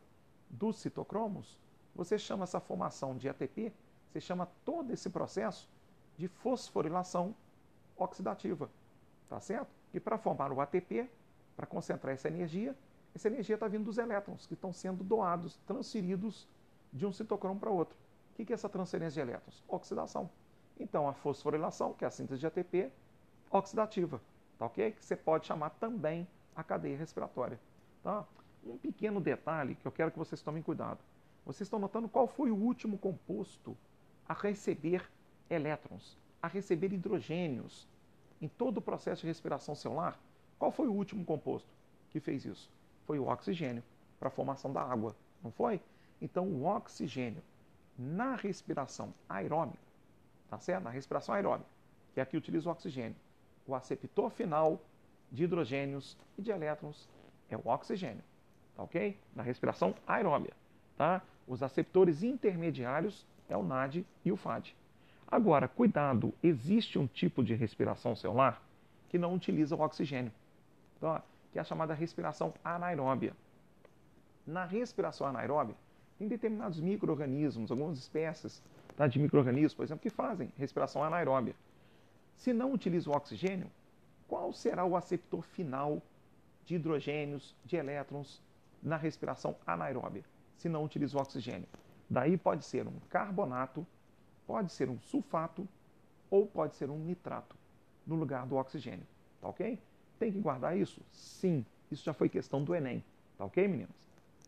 dos 0.48 0.78
citocromos, 0.78 1.58
você 1.94 2.18
chama 2.18 2.44
essa 2.44 2.61
formação 2.61 3.16
de 3.16 3.28
ATP, 3.28 3.72
você 4.11 4.20
chama 4.20 4.48
todo 4.64 4.92
esse 4.92 5.11
processo 5.11 5.68
de 6.16 6.28
fosforilação 6.28 7.34
oxidativa. 7.96 8.70
Tá 9.28 9.40
certo? 9.40 9.70
E 9.94 10.00
para 10.00 10.18
formar 10.18 10.52
o 10.52 10.61
ATP, 10.61 11.08
para 11.56 11.66
concentrar 11.66 12.14
essa 12.14 12.28
energia, 12.28 12.76
essa 13.14 13.28
energia 13.28 13.54
está 13.54 13.68
vindo 13.68 13.84
dos 13.84 13.98
elétrons 13.98 14.46
que 14.46 14.54
estão 14.54 14.72
sendo 14.72 15.04
doados, 15.04 15.56
transferidos 15.66 16.48
de 16.92 17.06
um 17.06 17.12
citocromo 17.12 17.61
para 17.61 17.70
outro. 17.70 17.96
O 18.32 18.44
que 18.44 18.52
é 18.52 18.54
essa 18.54 18.68
transferência 18.68 19.22
de 19.22 19.30
elétrons? 19.30 19.62
Oxidação. 19.68 20.30
Então, 20.78 21.08
a 21.08 21.12
fosforilação, 21.12 21.92
que 21.92 22.04
é 22.04 22.08
a 22.08 22.11
síntese 22.11 22.40
de 22.40 22.46
ATP, 22.46 22.90
oxidativa, 23.50 24.20
tá 24.61 24.66
ok? 24.66 24.92
Que 24.92 25.04
você 25.04 25.16
pode 25.16 25.46
chamar 25.46 25.70
também 25.70 26.28
a 26.54 26.62
cadeia 26.62 26.96
respiratória. 26.96 27.58
Tá? 28.04 28.24
Um 28.64 28.78
pequeno 28.78 29.20
detalhe 29.20 29.74
que 29.74 29.84
eu 29.86 29.90
quero 29.90 30.12
que 30.12 30.18
vocês 30.18 30.40
tomem 30.40 30.62
cuidado. 30.62 31.00
Vocês 31.44 31.62
estão 31.62 31.80
notando 31.80 32.08
qual 32.08 32.28
foi 32.28 32.52
o 32.52 32.54
último 32.54 32.96
composto 32.96 33.76
a 34.28 34.34
receber 34.34 35.11
elétrons, 35.48 36.16
a 36.40 36.46
receber 36.46 36.92
hidrogênios 36.92 37.88
em 38.40 38.46
todo 38.46 38.76
o 38.76 38.82
processo 38.82 39.22
de 39.22 39.26
respiração 39.26 39.74
celular? 39.74 40.16
Qual 40.58 40.70
foi 40.70 40.86
o 40.86 40.92
último 40.92 41.24
composto 41.24 41.68
que 42.11 42.20
fez 42.20 42.44
isso? 42.44 42.70
Foi 43.06 43.18
o 43.18 43.26
oxigênio, 43.26 43.82
para 44.20 44.28
a 44.28 44.30
formação 44.30 44.72
da 44.72 44.82
água, 44.82 45.16
não 45.42 45.50
foi? 45.50 45.80
Então, 46.22 46.46
o 46.46 46.66
oxigênio 46.66 47.42
na 47.98 48.36
respiração 48.36 49.12
aeróbica 49.26 49.90
tá 50.50 50.58
certo? 50.58 50.82
Na 50.82 50.90
respiração 50.90 51.34
aeróbica, 51.34 51.70
que 52.12 52.20
aqui 52.20 52.36
utiliza 52.36 52.68
o 52.68 52.72
oxigênio. 52.72 53.16
O 53.70 53.74
aceptor 53.76 54.30
final 54.30 54.80
de 55.30 55.44
hidrogênios 55.44 56.18
e 56.36 56.42
de 56.42 56.50
elétrons 56.50 57.08
é 57.48 57.56
o 57.56 57.68
oxigênio, 57.68 58.24
tá 58.74 58.82
ok? 58.82 59.16
Na 59.32 59.44
respiração 59.44 59.94
aeróbia, 60.04 60.52
tá? 60.96 61.22
Os 61.46 61.62
aceptores 61.62 62.24
intermediários 62.24 63.24
é 63.48 63.56
o 63.56 63.62
NAD 63.62 64.04
e 64.24 64.32
o 64.32 64.36
FAD. 64.36 64.74
Agora, 65.24 65.68
cuidado, 65.68 66.34
existe 66.42 66.98
um 66.98 67.06
tipo 67.06 67.44
de 67.44 67.54
respiração 67.54 68.16
celular 68.16 68.60
que 69.08 69.16
não 69.16 69.36
utiliza 69.36 69.76
o 69.76 69.80
oxigênio, 69.82 70.32
tá? 71.00 71.22
que 71.52 71.58
é 71.58 71.60
a 71.60 71.64
chamada 71.64 71.94
respiração 71.94 72.52
anaeróbia. 72.64 73.36
Na 74.44 74.64
respiração 74.64 75.28
anaeróbia, 75.28 75.76
tem 76.18 76.26
determinados 76.26 76.80
micro-organismos, 76.80 77.70
algumas 77.70 77.98
espécies 77.98 78.60
tá, 78.96 79.06
de 79.06 79.20
micro-organismos, 79.20 79.74
por 79.74 79.84
exemplo, 79.84 80.02
que 80.02 80.10
fazem 80.10 80.52
respiração 80.58 81.04
anaeróbia. 81.04 81.54
Se 82.41 82.55
não 82.55 82.72
utiliza 82.72 83.11
o 83.11 83.14
oxigênio, 83.14 83.70
qual 84.26 84.51
será 84.51 84.82
o 84.82 84.97
aceptor 84.97 85.43
final 85.43 86.01
de 86.64 86.76
hidrogênios, 86.76 87.55
de 87.66 87.76
elétrons 87.76 88.41
na 88.82 88.97
respiração 88.97 89.57
anaeróbia, 89.66 90.24
se 90.57 90.66
não 90.66 90.82
utiliza 90.82 91.18
o 91.18 91.20
oxigênio? 91.20 91.68
Daí 92.09 92.38
pode 92.38 92.64
ser 92.64 92.88
um 92.88 92.99
carbonato, 93.11 93.86
pode 94.47 94.72
ser 94.72 94.88
um 94.88 94.99
sulfato 95.01 95.68
ou 96.30 96.47
pode 96.47 96.76
ser 96.76 96.88
um 96.88 96.99
nitrato 96.99 97.55
no 98.07 98.14
lugar 98.14 98.47
do 98.47 98.57
oxigênio. 98.57 99.07
Tá 99.38 99.49
ok? 99.49 99.78
Tem 100.18 100.32
que 100.32 100.41
guardar 100.41 100.74
isso? 100.74 101.03
Sim. 101.12 101.62
Isso 101.91 102.03
já 102.03 102.14
foi 102.14 102.30
questão 102.30 102.64
do 102.64 102.74
Enem. 102.74 103.05
Tá 103.36 103.45
ok, 103.45 103.68
meninas? 103.68 103.95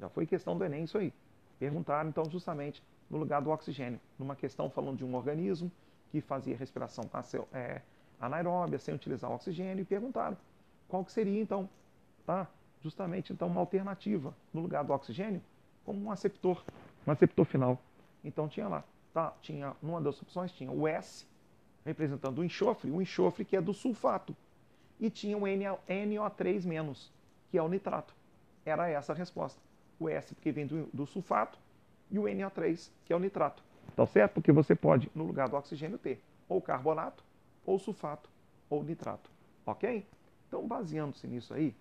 Já 0.01 0.09
foi 0.09 0.25
questão 0.25 0.57
do 0.57 0.65
Enem 0.65 0.85
isso 0.85 0.97
aí. 0.97 1.13
Perguntaram, 1.59 2.09
então, 2.09 2.25
justamente 2.25 2.83
no 3.11 3.19
lugar 3.19 3.43
do 3.43 3.51
oxigênio. 3.51 4.01
Numa 4.19 4.35
questão 4.35 4.71
falando 4.71 4.97
de 4.97 5.05
um 5.05 5.15
organismo 5.15 5.71
que 6.13 6.21
fazia 6.21 6.55
respiração 6.55 7.09
é, 7.55 7.81
anaeróbia 8.21 8.79
sem 8.79 8.95
utilizar 8.95 9.33
oxigênio 9.33 9.81
e 9.81 9.85
perguntaram 9.85 10.37
qual 10.87 11.03
que 11.03 11.11
seria 11.11 11.41
então, 11.41 11.67
tá? 12.27 12.47
Justamente 12.83 13.33
então 13.33 13.49
uma 13.49 13.61
alternativa 13.61 14.35
no 14.53 14.61
lugar 14.61 14.85
do 14.85 14.93
oxigênio 14.93 15.41
como 15.87 16.05
um 16.05 16.11
aceptor, 16.11 16.63
um 17.07 17.11
aceptor 17.11 17.47
final. 17.47 17.79
Então 18.23 18.47
tinha 18.47 18.69
lá, 18.69 18.85
tá? 19.15 19.33
Tinha 19.41 19.75
numa 19.83 20.03
das 20.03 20.21
opções 20.21 20.53
tinha 20.53 20.71
o 20.71 20.87
S 20.87 21.27
representando 21.83 22.41
o 22.41 22.45
enxofre, 22.45 22.91
o 22.91 23.01
enxofre 23.01 23.43
que 23.43 23.57
é 23.57 23.61
do 23.61 23.73
sulfato 23.73 24.37
e 25.01 25.09
tinha 25.09 25.37
o 25.37 25.41
NO3- 25.41 27.09
que 27.51 27.57
é 27.57 27.63
o 27.63 27.69
nitrato. 27.69 28.15
Era 28.67 28.89
essa 28.89 29.13
a 29.13 29.17
resposta. 29.17 29.61
O 29.99 30.11
S 30.11 30.35
porque 30.35 30.53
vem 30.53 30.67
do, 30.67 30.87
do 30.93 31.07
sulfato 31.07 31.59
e 32.11 32.19
o 32.19 32.25
NO3, 32.25 32.91
que 33.07 33.15
é 33.15 33.17
o 33.17 33.19
nitrato. 33.19 33.65
Tá 33.95 34.07
certo? 34.07 34.35
Porque 34.35 34.53
você 34.53 34.75
pode, 34.75 35.11
no 35.15 35.25
lugar 35.25 35.49
do 35.49 35.57
oxigênio, 35.57 35.99
ter 35.99 36.23
ou 36.49 36.61
carbonato, 36.61 37.25
ou 37.65 37.79
sulfato, 37.79 38.29
ou 38.69 38.83
nitrato. 38.83 39.31
Ok? 39.65 40.07
Então, 40.49 40.67
baseando-se 40.67 41.27
nisso 41.27 41.55
aí, 41.55 41.75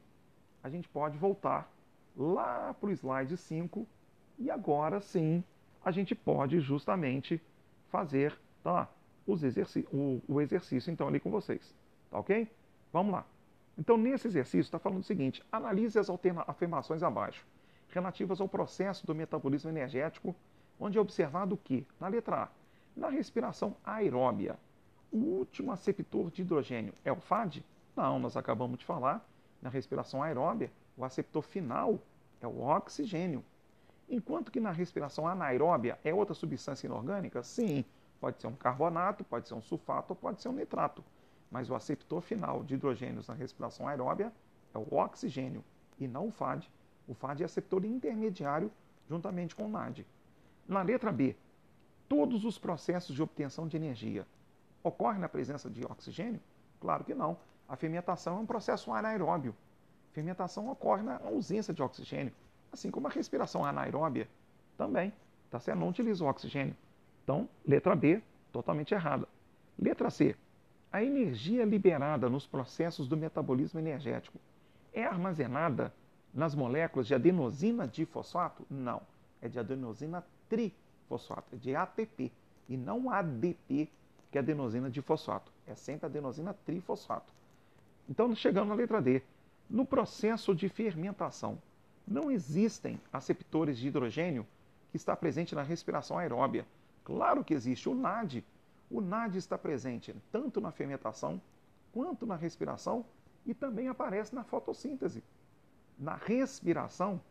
a 0.63 0.69
gente 0.69 0.87
pode 0.87 1.17
voltar 1.17 1.71
lá 2.15 2.73
para 2.73 2.89
o 2.89 2.91
slide 2.91 3.35
5 3.35 3.87
e 4.37 4.51
agora 4.51 5.01
sim 5.01 5.43
a 5.83 5.91
gente 5.91 6.13
pode 6.13 6.59
justamente 6.59 7.41
fazer 7.89 8.37
tá, 8.63 8.87
os 9.25 9.43
exerc 9.43 9.87
o, 9.91 10.21
o 10.27 10.39
exercício 10.39 10.91
então 10.91 11.07
ali 11.07 11.19
com 11.19 11.31
vocês. 11.31 11.73
Tá 12.09 12.19
ok? 12.19 12.47
Vamos 12.93 13.13
lá. 13.13 13.25
Então, 13.77 13.97
nesse 13.97 14.27
exercício, 14.27 14.61
está 14.61 14.77
falando 14.77 14.99
o 14.99 15.03
seguinte: 15.03 15.43
analise 15.51 15.97
as 15.97 16.09
afirmações 16.47 17.03
abaixo 17.03 17.45
relativas 17.89 18.39
ao 18.39 18.47
processo 18.47 19.05
do 19.05 19.13
metabolismo 19.13 19.69
energético, 19.69 20.35
onde 20.81 20.97
é 20.97 21.01
observado 21.01 21.55
que, 21.55 21.85
na 21.99 22.07
letra 22.07 22.43
A, 22.43 22.49
na 22.97 23.07
respiração 23.07 23.77
aeróbia, 23.85 24.57
o 25.11 25.17
último 25.17 25.71
aceptor 25.71 26.31
de 26.31 26.41
hidrogênio 26.41 26.93
é 27.05 27.11
o 27.11 27.17
FAD? 27.17 27.63
Não, 27.95 28.17
nós 28.17 28.35
acabamos 28.35 28.79
de 28.79 28.85
falar, 28.85 29.23
na 29.61 29.69
respiração 29.69 30.23
aeróbia, 30.23 30.71
o 30.97 31.05
aceptor 31.05 31.43
final 31.43 31.99
é 32.41 32.47
o 32.47 32.61
oxigênio. 32.61 33.45
Enquanto 34.09 34.51
que 34.51 34.59
na 34.59 34.71
respiração 34.71 35.27
anaeróbia 35.27 35.99
é 36.03 36.11
outra 36.13 36.33
substância 36.33 36.87
inorgânica? 36.87 37.43
Sim, 37.43 37.85
pode 38.19 38.41
ser 38.41 38.47
um 38.47 38.55
carbonato, 38.55 39.23
pode 39.23 39.47
ser 39.47 39.53
um 39.53 39.61
sulfato, 39.61 40.15
pode 40.15 40.41
ser 40.41 40.49
um 40.49 40.53
nitrato. 40.53 41.03
Mas 41.51 41.69
o 41.69 41.75
aceptor 41.75 42.21
final 42.21 42.63
de 42.63 42.73
hidrogênios 42.73 43.27
na 43.27 43.35
respiração 43.35 43.87
aeróbia 43.87 44.33
é 44.73 44.77
o 44.77 44.95
oxigênio 44.95 45.63
e 45.99 46.07
não 46.07 46.29
o 46.29 46.31
FAD. 46.31 46.67
O 47.07 47.13
FAD 47.13 47.43
é 47.43 47.45
receptor 47.45 47.85
intermediário 47.85 48.71
juntamente 49.07 49.55
com 49.55 49.65
o 49.65 49.69
NAD. 49.69 50.05
Na 50.67 50.81
letra 50.81 51.11
B, 51.11 51.35
todos 52.07 52.45
os 52.45 52.57
processos 52.57 53.15
de 53.15 53.21
obtenção 53.21 53.67
de 53.67 53.77
energia 53.77 54.25
ocorrem 54.83 55.19
na 55.19 55.29
presença 55.29 55.69
de 55.69 55.83
oxigênio? 55.85 56.39
Claro 56.79 57.03
que 57.03 57.13
não. 57.13 57.37
A 57.67 57.75
fermentação 57.75 58.37
é 58.37 58.39
um 58.39 58.45
processo 58.45 58.91
anaeróbio. 58.91 59.55
Fermentação 60.11 60.69
ocorre 60.69 61.03
na 61.03 61.17
ausência 61.23 61.73
de 61.73 61.81
oxigênio, 61.81 62.33
assim 62.71 62.91
como 62.91 63.07
a 63.07 63.09
respiração 63.09 63.63
anaeróbia 63.63 64.27
também. 64.77 65.13
Tá 65.49 65.59
certo? 65.59 65.79
Não 65.79 65.89
utiliza 65.89 66.23
o 66.23 66.27
oxigênio. 66.27 66.75
Então, 67.23 67.47
letra 67.65 67.95
B, 67.95 68.21
totalmente 68.51 68.93
errada. 68.93 69.27
Letra 69.77 70.09
C. 70.09 70.35
A 70.91 71.03
energia 71.03 71.63
liberada 71.63 72.29
nos 72.29 72.45
processos 72.45 73.07
do 73.07 73.15
metabolismo 73.15 73.79
energético 73.79 74.37
é 74.93 75.05
armazenada 75.05 75.93
nas 76.33 76.53
moléculas 76.53 77.07
de 77.07 77.15
adenosina 77.15 77.87
difosfato? 77.87 78.65
Não, 78.69 79.01
é 79.41 79.47
de 79.47 79.59
adenosina 79.59 80.25
trifosfato, 80.51 81.55
de 81.55 81.73
ATP 81.73 82.29
e 82.67 82.75
não 82.75 83.09
ADP, 83.09 83.89
que 84.29 84.37
é 84.37 84.39
adenosina 84.39 84.89
difosfato. 84.89 85.49
É 85.65 85.73
sempre 85.73 86.07
adenosina 86.07 86.53
trifosfato. 86.53 87.31
Então, 88.09 88.35
chegando 88.35 88.67
na 88.67 88.75
letra 88.75 89.01
D, 89.01 89.21
no 89.69 89.85
processo 89.85 90.53
de 90.53 90.67
fermentação, 90.67 91.57
não 92.05 92.29
existem 92.29 92.99
aceptores 93.13 93.77
de 93.77 93.87
hidrogênio 93.87 94.45
que 94.89 94.97
está 94.97 95.15
presente 95.15 95.55
na 95.55 95.63
respiração 95.63 96.17
aeróbia. 96.17 96.65
Claro 97.05 97.43
que 97.45 97.53
existe 97.53 97.87
o 97.87 97.95
NAD. 97.95 98.43
O 98.89 98.99
NAD 98.99 99.37
está 99.37 99.57
presente 99.57 100.13
tanto 100.31 100.59
na 100.59 100.71
fermentação 100.71 101.41
quanto 101.93 102.25
na 102.25 102.35
respiração 102.35 103.05
e 103.45 103.53
também 103.53 103.87
aparece 103.87 104.35
na 104.35 104.43
fotossíntese 104.43 105.23
na 106.01 106.15
respiração, 106.15 107.21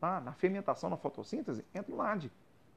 tá? 0.00 0.20
na 0.20 0.32
fermentação, 0.32 0.88
na 0.88 0.96
fotossíntese, 0.96 1.64
entra 1.74 1.92
o 1.92 1.96
NAD. 1.96 2.30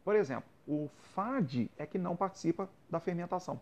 Por 0.05 0.15
exemplo, 0.15 0.47
o 0.67 0.87
FAD 1.15 1.71
é 1.77 1.85
que 1.87 1.97
não 1.97 2.15
participa 2.15 2.69
da 2.87 2.99
fermentação. 2.99 3.59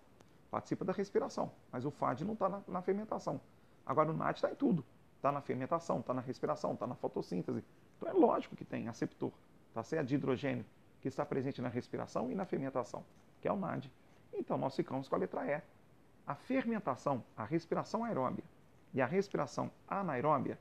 Participa 0.51 0.83
da 0.83 0.91
respiração, 0.91 1.49
mas 1.71 1.85
o 1.85 1.89
FAD 1.89 2.25
não 2.25 2.33
está 2.33 2.49
na, 2.49 2.61
na, 2.67 2.81
fermentação. 2.81 3.39
Agora 3.85 4.11
o 4.11 4.13
NAD 4.13 4.37
está 4.37 4.51
em 4.51 4.55
tudo. 4.55 4.85
Está 5.15 5.31
na 5.31 5.39
fermentação, 5.39 6.01
está 6.01 6.13
na 6.13 6.19
respiração, 6.19 6.73
está 6.73 6.85
na 6.85 6.95
fotossíntese. 6.95 7.63
Então 7.97 8.09
é 8.09 8.13
lógico 8.13 8.57
que 8.57 8.65
tem 8.65 8.89
aceptor, 8.89 9.31
tá 9.73 9.81
certo? 9.83 10.09
De 10.09 10.15
hidrogênio, 10.15 10.65
que 10.99 11.07
está 11.07 11.25
presente 11.25 11.61
na 11.61 11.69
respiração 11.69 12.29
e 12.29 12.35
na 12.35 12.43
fermentação, 12.43 13.05
que 13.41 13.47
é 13.47 13.51
o 13.51 13.55
NAD. 13.55 13.89
Então 14.33 14.57
nós 14.57 14.75
ficamos 14.75 15.07
com 15.07 15.15
a 15.15 15.19
letra 15.19 15.45
E. 15.45 15.61
A 16.27 16.35
fermentação, 16.35 17.23
a 17.37 17.45
respiração 17.45 18.03
aeróbia 18.03 18.43
e 18.93 19.01
a 19.01 19.05
respiração 19.05 19.71
anaeróbia 19.87 20.59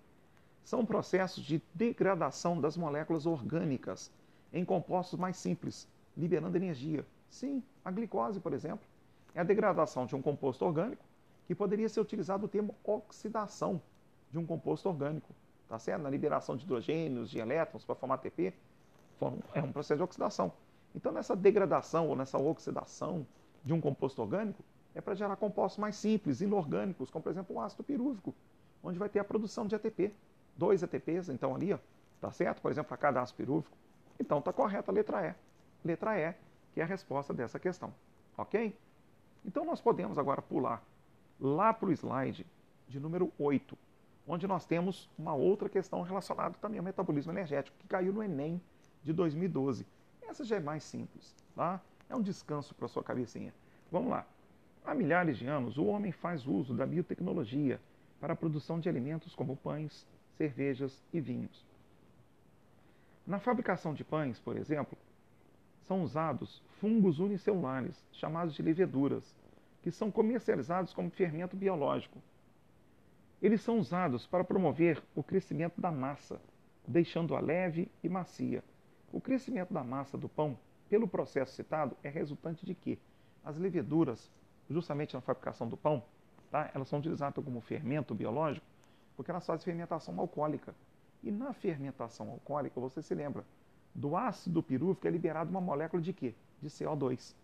são 0.65 0.87
processos 0.87 1.43
de 1.43 1.61
degradação 1.75 2.61
das 2.61 2.77
moléculas 2.77 3.27
orgânicas 3.27 4.13
em 4.53 4.65
compostos 4.65 5.19
mais 5.19 5.37
simples, 5.37 5.89
liberando 6.17 6.57
energia. 6.57 7.05
Sim, 7.31 7.63
a 7.85 7.91
glicose, 7.91 8.41
por 8.41 8.53
exemplo, 8.53 8.87
é 9.35 9.41
a 9.41 9.45
degradação 9.45 10.07
de 10.07 10.15
um 10.15 10.21
composto 10.21 10.65
orgânico 10.65 11.05
que 11.47 11.55
poderia 11.55 11.89
ser 11.89 12.01
utilizado 12.01 12.47
o 12.47 12.49
termo 12.49 12.75
oxidação 12.85 13.81
de 14.31 14.39
um 14.39 14.47
composto 14.47 14.89
orgânico, 14.89 15.35
tá 15.69 15.79
certo? 15.79 16.03
Na 16.03 16.11
liberação 16.11 16.57
de 16.57 16.65
hidrogênios, 16.65 17.31
de 17.31 17.39
elétrons 17.39 17.85
para 17.85 17.95
formar 17.95 18.17
ATP, 18.17 18.55
é 19.55 19.63
um 19.63 19.73
processo 19.73 19.99
de 19.99 20.03
oxidação. 20.03 20.53
Então, 20.95 21.13
nessa 21.13 21.35
degradação 21.35 22.09
ou 22.09 22.17
nessa 22.17 22.39
oxidação 22.39 23.27
de 23.65 23.73
um 23.73 23.81
composto 23.81 24.21
orgânico, 24.21 24.63
é 24.95 25.01
para 25.01 25.15
gerar 25.15 25.37
compostos 25.37 25.79
mais 25.79 25.97
simples, 25.97 26.41
inorgânicos, 26.41 27.11
como 27.11 27.23
por 27.23 27.31
exemplo 27.31 27.57
o 27.57 27.61
ácido 27.61 27.83
pirúvico, 27.83 28.35
onde 28.83 28.99
vai 28.99 29.09
ter 29.09 29.21
a 29.21 29.25
produção 29.25 29.67
de 29.67 29.75
ATP. 29.75 30.13
Dois 30.57 30.83
ATPs, 30.83 31.31
então 31.31 31.55
ali, 31.55 31.73
ó, 31.73 31.79
tá 32.21 32.31
certo? 32.31 32.61
Por 32.61 32.71
exemplo, 32.71 32.89
para 32.89 32.99
cada 32.99 33.23
ácido 33.23 33.39
pirúvico. 33.39 33.75
Então 34.19 34.39
está 34.39 34.53
correta 34.53 34.91
a 34.91 34.95
letra 34.95 35.27
E. 35.27 35.35
Letra 35.87 36.19
E, 36.19 36.35
que 36.73 36.81
é 36.81 36.85
a 36.85 36.87
resposta 36.87 37.33
dessa 37.35 37.59
questão. 37.59 37.93
Ok? 38.37 38.77
Então 39.45 39.65
nós 39.65 39.81
podemos 39.81 40.19
agora 40.19 40.41
pular 40.41 40.83
lá 41.41 41.73
para 41.73 41.89
o 41.89 41.93
slide 41.93 42.47
de 42.89 43.01
número 43.01 43.33
8, 43.39 43.77
onde 44.27 44.47
nós 44.47 44.65
temos 44.65 45.11
uma 45.19 45.35
outra 45.35 45.69
questão 45.69 46.03
relacionada 46.03 46.55
também 46.61 46.79
ao 46.79 46.85
metabolismo 46.85 47.33
energético, 47.33 47.77
que 47.79 47.89
caiu 47.89 48.13
no 48.13 48.23
Enem 48.23 48.61
de 49.03 49.13
2012. 49.13 49.87
Essa 50.23 50.45
já 50.45 50.57
é 50.57 50.61
mais 50.61 50.85
simples, 50.85 51.35
tá? 51.55 51.81
É 52.09 52.15
um 52.15 52.23
descanso 52.23 52.75
para 52.75 52.87
a 52.87 52.89
sua 52.89 53.03
cabecinha. 53.03 53.53
Vamos 53.91 54.11
lá. 54.11 54.25
Há 54.85 54.95
milhares 54.95 55.39
de 55.39 55.47
anos, 55.47 55.77
o 55.79 55.85
homem 55.85 56.13
faz 56.13 56.47
uso 56.47 56.75
da 56.75 56.87
biotecnologia 56.87 57.81
para 58.21 58.33
a 58.33 58.37
produção 58.37 58.79
de 58.79 58.89
alimentos 58.89 59.35
como 59.35 59.57
pães, 59.57 60.07
cervejas 60.37 61.03
e 61.13 61.21
vinhos. 61.21 61.65
Na 63.27 63.39
fabricação 63.39 63.95
de 63.95 64.05
pães, 64.05 64.39
por 64.41 64.57
exemplo, 64.57 64.99
são 65.83 66.03
usados 66.03 66.63
fungos 66.81 67.19
unicelulares, 67.19 68.05
chamados 68.13 68.55
de 68.55 68.63
leveduras, 68.63 69.37
que 69.83 69.91
são 69.91 70.11
comercializados 70.11 70.93
como 70.93 71.11
fermento 71.11 71.57
biológico. 71.57 72.19
Eles 73.41 73.61
são 73.61 73.79
usados 73.79 74.27
para 74.27 74.45
promover 74.45 75.03
o 75.15 75.23
crescimento 75.23 75.81
da 75.81 75.91
massa, 75.91 76.41
deixando-a 76.87 77.41
leve 77.41 77.91
e 78.03 78.09
macia. 78.09 78.63
O 79.13 79.21
crescimento 79.21 79.73
da 79.73 79.83
massa 79.83 80.17
do 80.17 80.29
pão, 80.29 80.59
pelo 80.89 81.09
processo 81.09 81.55
citado, 81.55 81.97
é 82.03 82.09
resultante 82.09 82.65
de 82.65 82.75
que 82.75 82.99
as 83.45 83.57
leveduras 83.57 84.31
justamente 84.71 85.15
na 85.15 85.21
fabricação 85.21 85.69
do 85.69 85.77
pão, 85.77 86.03
tá? 86.51 86.71
elas 86.75 86.89
são 86.89 86.99
utilizadas 86.99 87.45
como 87.45 87.61
fermento 87.61 88.15
biológico 88.15 88.65
porque 89.17 89.31
elas 89.31 89.47
fazem 89.47 89.65
fermentação 89.65 90.19
alcoólica. 90.19 90.75
E 91.23 91.31
na 91.31 91.53
fermentação 91.53 92.31
alcoólica, 92.31 92.81
você 92.81 93.01
se 93.01 93.15
lembra, 93.15 93.45
do 93.95 94.17
ácido 94.17 94.63
pirúvico 94.63 95.07
é 95.07 95.11
liberado 95.11 95.51
uma 95.51 95.61
molécula 95.61 96.03
de 96.03 96.13
quê? 96.13 96.35
De 96.61 96.69
CO2. 96.69 97.35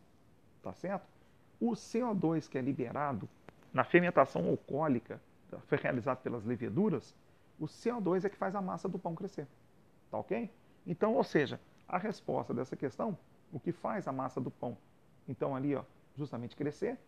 Tá 0.62 0.72
certo? 0.72 1.06
O 1.60 1.72
CO2 1.72 2.48
que 2.48 2.58
é 2.58 2.60
liberado 2.60 3.28
na 3.72 3.84
fermentação 3.84 4.48
alcoólica, 4.48 5.20
foi 5.66 5.78
realizado 5.78 6.18
pelas 6.18 6.44
leveduras, 6.44 7.14
o 7.58 7.66
CO2 7.66 8.24
é 8.24 8.28
que 8.28 8.36
faz 8.36 8.54
a 8.54 8.62
massa 8.62 8.88
do 8.88 8.98
pão 8.98 9.14
crescer. 9.14 9.46
Tá 10.10 10.18
ok? 10.18 10.50
Então, 10.86 11.14
ou 11.14 11.24
seja, 11.24 11.60
a 11.86 11.98
resposta 11.98 12.54
dessa 12.54 12.76
questão, 12.76 13.16
o 13.52 13.60
que 13.60 13.72
faz 13.72 14.06
a 14.08 14.12
massa 14.12 14.40
do 14.40 14.50
pão, 14.50 14.76
então 15.28 15.54
ali, 15.54 15.74
ó, 15.74 15.84
justamente 16.16 16.56
crescer, 16.56 16.98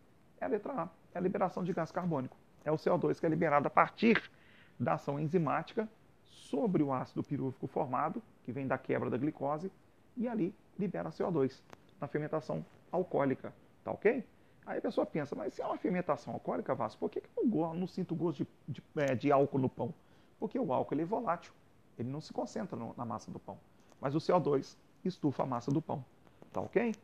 é 0.41 0.45
a 0.45 0.49
letra 0.49 0.73
A, 0.73 0.89
é 1.15 1.19
a 1.19 1.21
liberação 1.21 1.63
de 1.63 1.73
gás 1.73 1.91
carbônico. 1.91 2.37
É 2.65 2.71
o 2.71 2.77
CO2 2.77 3.19
que 3.19 3.27
é 3.27 3.29
liberado 3.29 3.67
a 3.67 3.71
partir 3.71 4.31
da 4.79 4.95
ação 4.95 5.19
enzimática 5.19 5.89
sobre 6.31 6.83
o 6.83 6.93
ácido 6.93 7.23
pirúvico 7.23 7.67
formado, 7.67 8.23
que 8.45 8.53
vem 8.53 8.67
da 8.67 8.79
quebra 8.79 9.11
da 9.11 9.19
glicose, 9.19 9.71
e 10.17 10.29
ali 10.29 10.55
libera 10.79 11.11
CO2 11.11 11.61
na 12.01 12.07
fermentação 12.07 12.65
alcoólica. 12.91 13.53
Tá 13.85 13.93
ok? 13.93 14.25
Aí 14.67 14.79
a 14.79 14.81
pessoa 14.81 15.07
pensa, 15.07 15.35
mas 15.35 15.55
se 15.55 15.63
é 15.63 15.67
uma 15.67 15.77
fermentação 15.77 16.35
alcoólica, 16.35 16.75
Vasco, 16.75 17.01
por 17.01 17.11
que, 17.11 17.21
que 17.21 17.29
eu 17.37 17.45
não, 17.45 17.75
não 17.75 17.87
sinto 17.87 18.15
gosto 18.15 18.47
de, 18.69 18.81
de, 18.81 18.83
é, 18.97 19.15
de, 19.15 19.33
álcool 19.33 19.59
no 19.59 19.69
pão? 19.69 19.93
Porque 20.39 20.59
o 20.59 20.73
álcool 20.73 21.01
é 21.01 21.05
volátil, 21.05 21.53
ele 21.99 22.09
não 22.09 22.21
se 22.21 22.33
concentra 22.33 22.77
no, 22.77 22.95
na 22.97 23.05
massa 23.05 23.31
do 23.31 23.39
pão. 23.39 23.59
Mas 24.01 24.15
o 24.15 24.19
CO2 24.19 24.77
estufa 25.05 25.43
a 25.43 25.47
massa 25.47 25.71
do 25.71 25.83
pão. 25.83 26.05
Tá 26.53 26.61
ok? 26.61 26.95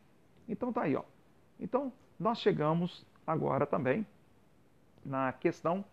Então 0.47 0.71
tá 0.71 0.83
aí, 0.83 0.95
ó. 0.95 1.03
Então, 1.59 1.91
nós 2.19 2.39
chegamos 2.39 3.05
agora 3.25 3.65
também 3.65 4.05
na 5.03 5.31
questão, 5.33 5.83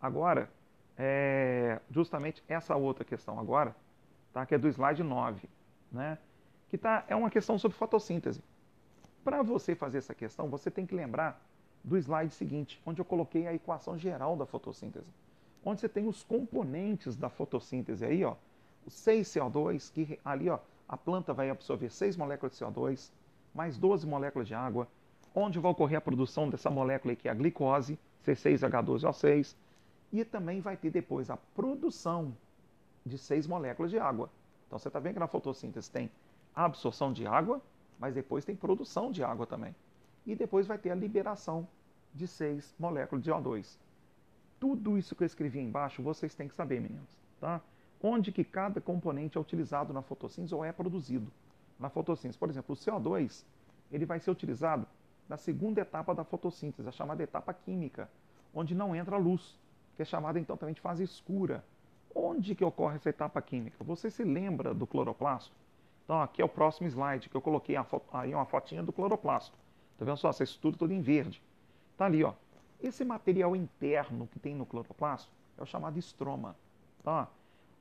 agora, 0.00 0.50
é 0.96 1.80
justamente 1.90 2.42
essa 2.48 2.76
outra 2.76 3.04
questão 3.04 3.38
agora, 3.38 3.74
tá? 4.32 4.44
que 4.44 4.54
é 4.54 4.58
do 4.58 4.68
slide 4.68 5.02
9, 5.02 5.48
né? 5.90 6.18
que 6.68 6.78
tá, 6.78 7.04
é 7.08 7.16
uma 7.16 7.30
questão 7.30 7.58
sobre 7.58 7.76
fotossíntese. 7.76 8.42
Para 9.24 9.42
você 9.42 9.74
fazer 9.74 9.98
essa 9.98 10.14
questão, 10.14 10.48
você 10.48 10.70
tem 10.70 10.84
que 10.84 10.94
lembrar 10.94 11.40
do 11.84 11.96
slide 11.96 12.34
seguinte, 12.34 12.80
onde 12.84 13.00
eu 13.00 13.04
coloquei 13.04 13.46
a 13.46 13.54
equação 13.54 13.98
geral 13.98 14.36
da 14.36 14.46
fotossíntese. 14.46 15.06
Onde 15.64 15.80
você 15.80 15.88
tem 15.88 16.08
os 16.08 16.22
componentes 16.22 17.16
da 17.16 17.28
fotossíntese 17.28 18.04
aí, 18.04 18.24
ó, 18.24 18.34
o 18.84 18.90
6CO2, 18.90 19.92
que 19.92 20.18
ali 20.24 20.48
ó, 20.48 20.58
a 20.88 20.96
planta 20.96 21.32
vai 21.32 21.50
absorver 21.50 21.90
6 21.90 22.16
moléculas 22.16 22.52
de 22.58 22.64
CO2, 22.64 23.10
mais 23.54 23.78
12 23.78 24.06
moléculas 24.06 24.48
de 24.48 24.54
água, 24.54 24.88
onde 25.34 25.58
vai 25.58 25.70
ocorrer 25.70 25.98
a 25.98 26.00
produção 26.00 26.48
dessa 26.48 26.70
molécula 26.70 27.14
que 27.14 27.28
é 27.28 27.30
a 27.30 27.34
glicose, 27.34 27.98
C6H12O6, 28.26 29.54
e 30.12 30.24
também 30.24 30.60
vai 30.60 30.76
ter 30.76 30.90
depois 30.90 31.30
a 31.30 31.36
produção 31.36 32.36
de 33.04 33.16
seis 33.16 33.46
moléculas 33.46 33.90
de 33.90 33.98
água. 33.98 34.30
Então 34.66 34.78
você 34.78 34.88
está 34.88 35.00
vendo 35.00 35.14
que 35.14 35.20
na 35.20 35.26
fotossíntese 35.26 35.90
tem 35.90 36.10
absorção 36.54 37.12
de 37.12 37.26
água, 37.26 37.60
mas 37.98 38.14
depois 38.14 38.44
tem 38.44 38.54
produção 38.54 39.10
de 39.10 39.24
água 39.24 39.46
também. 39.46 39.74
E 40.26 40.34
depois 40.34 40.66
vai 40.66 40.78
ter 40.78 40.90
a 40.90 40.94
liberação 40.94 41.66
de 42.14 42.28
seis 42.28 42.74
moléculas 42.78 43.24
de 43.24 43.30
O2. 43.30 43.78
Tudo 44.60 44.98
isso 44.98 45.16
que 45.16 45.22
eu 45.22 45.26
escrevi 45.26 45.60
embaixo 45.60 46.02
vocês 46.02 46.34
têm 46.34 46.46
que 46.46 46.54
saber, 46.54 46.80
meninos. 46.80 47.18
Tá? 47.40 47.60
Onde 48.02 48.30
que 48.30 48.44
cada 48.44 48.80
componente 48.80 49.38
é 49.38 49.40
utilizado 49.40 49.92
na 49.92 50.02
fotossíntese 50.02 50.54
ou 50.54 50.64
é 50.64 50.72
produzido 50.72 51.32
na 51.78 51.88
fotossíntese. 51.88 52.38
Por 52.38 52.48
exemplo, 52.48 52.74
o 52.74 52.78
CO2 52.78 53.44
ele 53.90 54.06
vai 54.06 54.20
ser 54.20 54.30
utilizado 54.30 54.86
na 55.28 55.36
segunda 55.36 55.80
etapa 55.80 56.14
da 56.14 56.24
fotossíntese, 56.24 56.88
a 56.88 56.92
chamada 56.92 57.22
etapa 57.22 57.52
química, 57.54 58.10
onde 58.54 58.74
não 58.74 58.94
entra 58.94 59.16
luz, 59.16 59.58
que 59.96 60.02
é 60.02 60.04
chamada 60.04 60.38
então 60.38 60.56
também 60.56 60.74
de 60.74 60.80
fase 60.80 61.02
escura. 61.02 61.64
Onde 62.14 62.54
que 62.54 62.64
ocorre 62.64 62.96
essa 62.96 63.08
etapa 63.08 63.40
química? 63.40 63.82
Você 63.84 64.10
se 64.10 64.22
lembra 64.22 64.74
do 64.74 64.86
cloroplasto? 64.86 65.54
Então 66.04 66.20
aqui 66.20 66.42
é 66.42 66.44
o 66.44 66.48
próximo 66.48 66.86
slide, 66.88 67.28
que 67.28 67.36
eu 67.36 67.40
coloquei 67.40 67.76
aí 68.12 68.34
uma 68.34 68.44
fotinha 68.44 68.82
do 68.82 68.92
cloroplasto. 68.92 69.56
Tá 69.98 70.04
vendo 70.04 70.16
só? 70.16 70.30
Essa 70.30 70.44
estrutura 70.44 70.76
toda 70.76 70.94
em 70.94 71.00
verde. 71.00 71.42
Tá 71.96 72.06
ali, 72.06 72.22
ó. 72.24 72.34
Esse 72.82 73.04
material 73.04 73.54
interno 73.54 74.26
que 74.26 74.38
tem 74.38 74.54
no 74.54 74.66
cloroplasto 74.66 75.30
é 75.56 75.62
o 75.62 75.66
chamado 75.66 75.98
estroma. 75.98 76.56
Tá? 77.02 77.28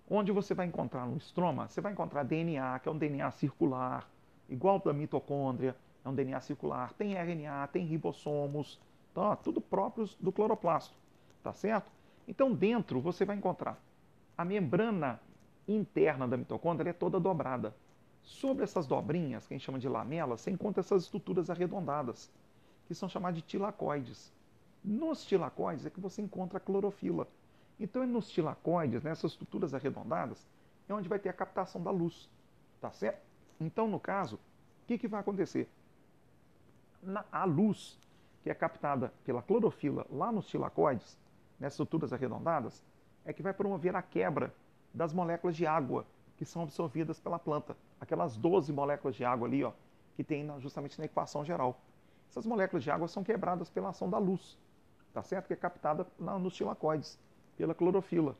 Onde 0.09 0.31
você 0.31 0.53
vai 0.53 0.65
encontrar 0.65 1.05
no 1.05 1.17
estroma? 1.17 1.67
Você 1.67 1.81
vai 1.81 1.91
encontrar 1.91 2.23
DNA, 2.23 2.79
que 2.79 2.89
é 2.89 2.91
um 2.91 2.97
DNA 2.97 3.31
circular, 3.31 4.07
igual 4.47 4.79
da 4.79 4.93
mitocôndria, 4.93 5.75
é 6.03 6.09
um 6.09 6.13
DNA 6.13 6.39
circular, 6.41 6.93
tem 6.93 7.13
RNA, 7.13 7.67
tem 7.67 7.85
ribossomos, 7.85 8.79
tá? 9.13 9.35
tudo 9.35 9.61
próprios 9.61 10.15
do 10.15 10.31
cloroplasto, 10.31 10.93
tá 11.41 11.53
certo? 11.53 11.91
Então 12.31 12.51
dentro 12.51 12.99
você 12.99 13.23
vai 13.23 13.35
encontrar 13.35 13.79
a 14.35 14.43
membrana 14.43 15.19
interna 15.67 16.27
da 16.27 16.35
mitocôndria 16.35 16.89
é 16.89 16.93
toda 16.93 17.19
dobrada. 17.19 17.75
Sobre 18.23 18.63
essas 18.63 18.87
dobrinhas, 18.87 19.45
que 19.45 19.53
a 19.53 19.57
gente 19.57 19.65
chama 19.65 19.77
de 19.77 19.87
lamelas, 19.87 20.41
você 20.41 20.49
encontra 20.49 20.79
essas 20.81 21.03
estruturas 21.03 21.51
arredondadas, 21.51 22.31
que 22.87 22.95
são 22.95 23.07
chamadas 23.07 23.37
de 23.37 23.43
tilacoides. 23.43 24.33
Nos 24.83 25.23
tilacoides 25.23 25.85
é 25.85 25.91
que 25.91 25.99
você 25.99 26.23
encontra 26.23 26.57
a 26.57 26.61
clorofila. 26.61 27.27
Então 27.79 28.01
é 28.01 28.07
nos 28.07 28.29
tilacoides, 28.29 29.03
nessas 29.03 29.33
estruturas 29.33 29.75
arredondadas, 29.75 30.47
é 30.89 30.93
onde 30.93 31.09
vai 31.09 31.19
ter 31.19 31.29
a 31.29 31.33
captação 31.33 31.83
da 31.83 31.91
luz, 31.91 32.29
tá 32.79 32.91
certo? 32.91 33.21
Então, 33.59 33.87
no 33.87 33.99
caso, 33.99 34.37
o 34.37 34.87
que, 34.87 34.97
que 34.97 35.07
vai 35.07 35.19
acontecer? 35.19 35.69
na, 37.01 37.25
a 37.31 37.45
luz 37.45 37.97
que 38.43 38.49
é 38.49 38.53
captada 38.53 39.13
pela 39.23 39.41
clorofila 39.41 40.05
lá 40.09 40.31
nos 40.31 40.47
tilacoides, 40.47 41.17
nessas 41.61 41.75
estruturas 41.75 42.11
arredondadas, 42.11 42.83
é 43.23 43.31
que 43.31 43.43
vai 43.43 43.53
promover 43.53 43.95
a 43.95 44.01
quebra 44.01 44.53
das 44.93 45.13
moléculas 45.13 45.55
de 45.55 45.65
água 45.65 46.05
que 46.35 46.43
são 46.43 46.63
absorvidas 46.63 47.19
pela 47.19 47.37
planta. 47.37 47.77
Aquelas 47.99 48.35
12 48.35 48.73
moléculas 48.73 49.15
de 49.15 49.23
água 49.23 49.47
ali, 49.47 49.63
ó, 49.63 49.71
que 50.15 50.23
tem 50.23 50.45
justamente 50.59 50.97
na 50.97 51.05
equação 51.05 51.45
geral. 51.45 51.79
Essas 52.29 52.45
moléculas 52.45 52.83
de 52.83 52.89
água 52.89 53.07
são 53.07 53.23
quebradas 53.23 53.69
pela 53.69 53.89
ação 53.89 54.09
da 54.09 54.17
luz, 54.17 54.57
tá 55.13 55.21
certo? 55.21 55.47
Que 55.47 55.53
é 55.53 55.55
captada 55.55 56.07
nos 56.19 56.55
tilacoides, 56.55 57.19
pela 57.55 57.75
clorofila, 57.75 58.35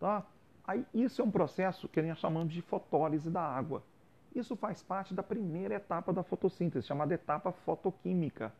tá? 0.00 0.24
Aí, 0.66 0.84
isso 0.92 1.22
é 1.22 1.24
um 1.24 1.30
processo 1.30 1.88
que 1.88 2.02
nós 2.02 2.18
chamamos 2.18 2.52
de 2.52 2.60
fotólise 2.60 3.30
da 3.30 3.42
água. 3.42 3.82
Isso 4.34 4.56
faz 4.56 4.82
parte 4.82 5.14
da 5.14 5.22
primeira 5.22 5.74
etapa 5.74 6.12
da 6.12 6.24
fotossíntese, 6.24 6.86
chamada 6.86 7.14
etapa 7.14 7.52
fotoquímica, 7.52 8.52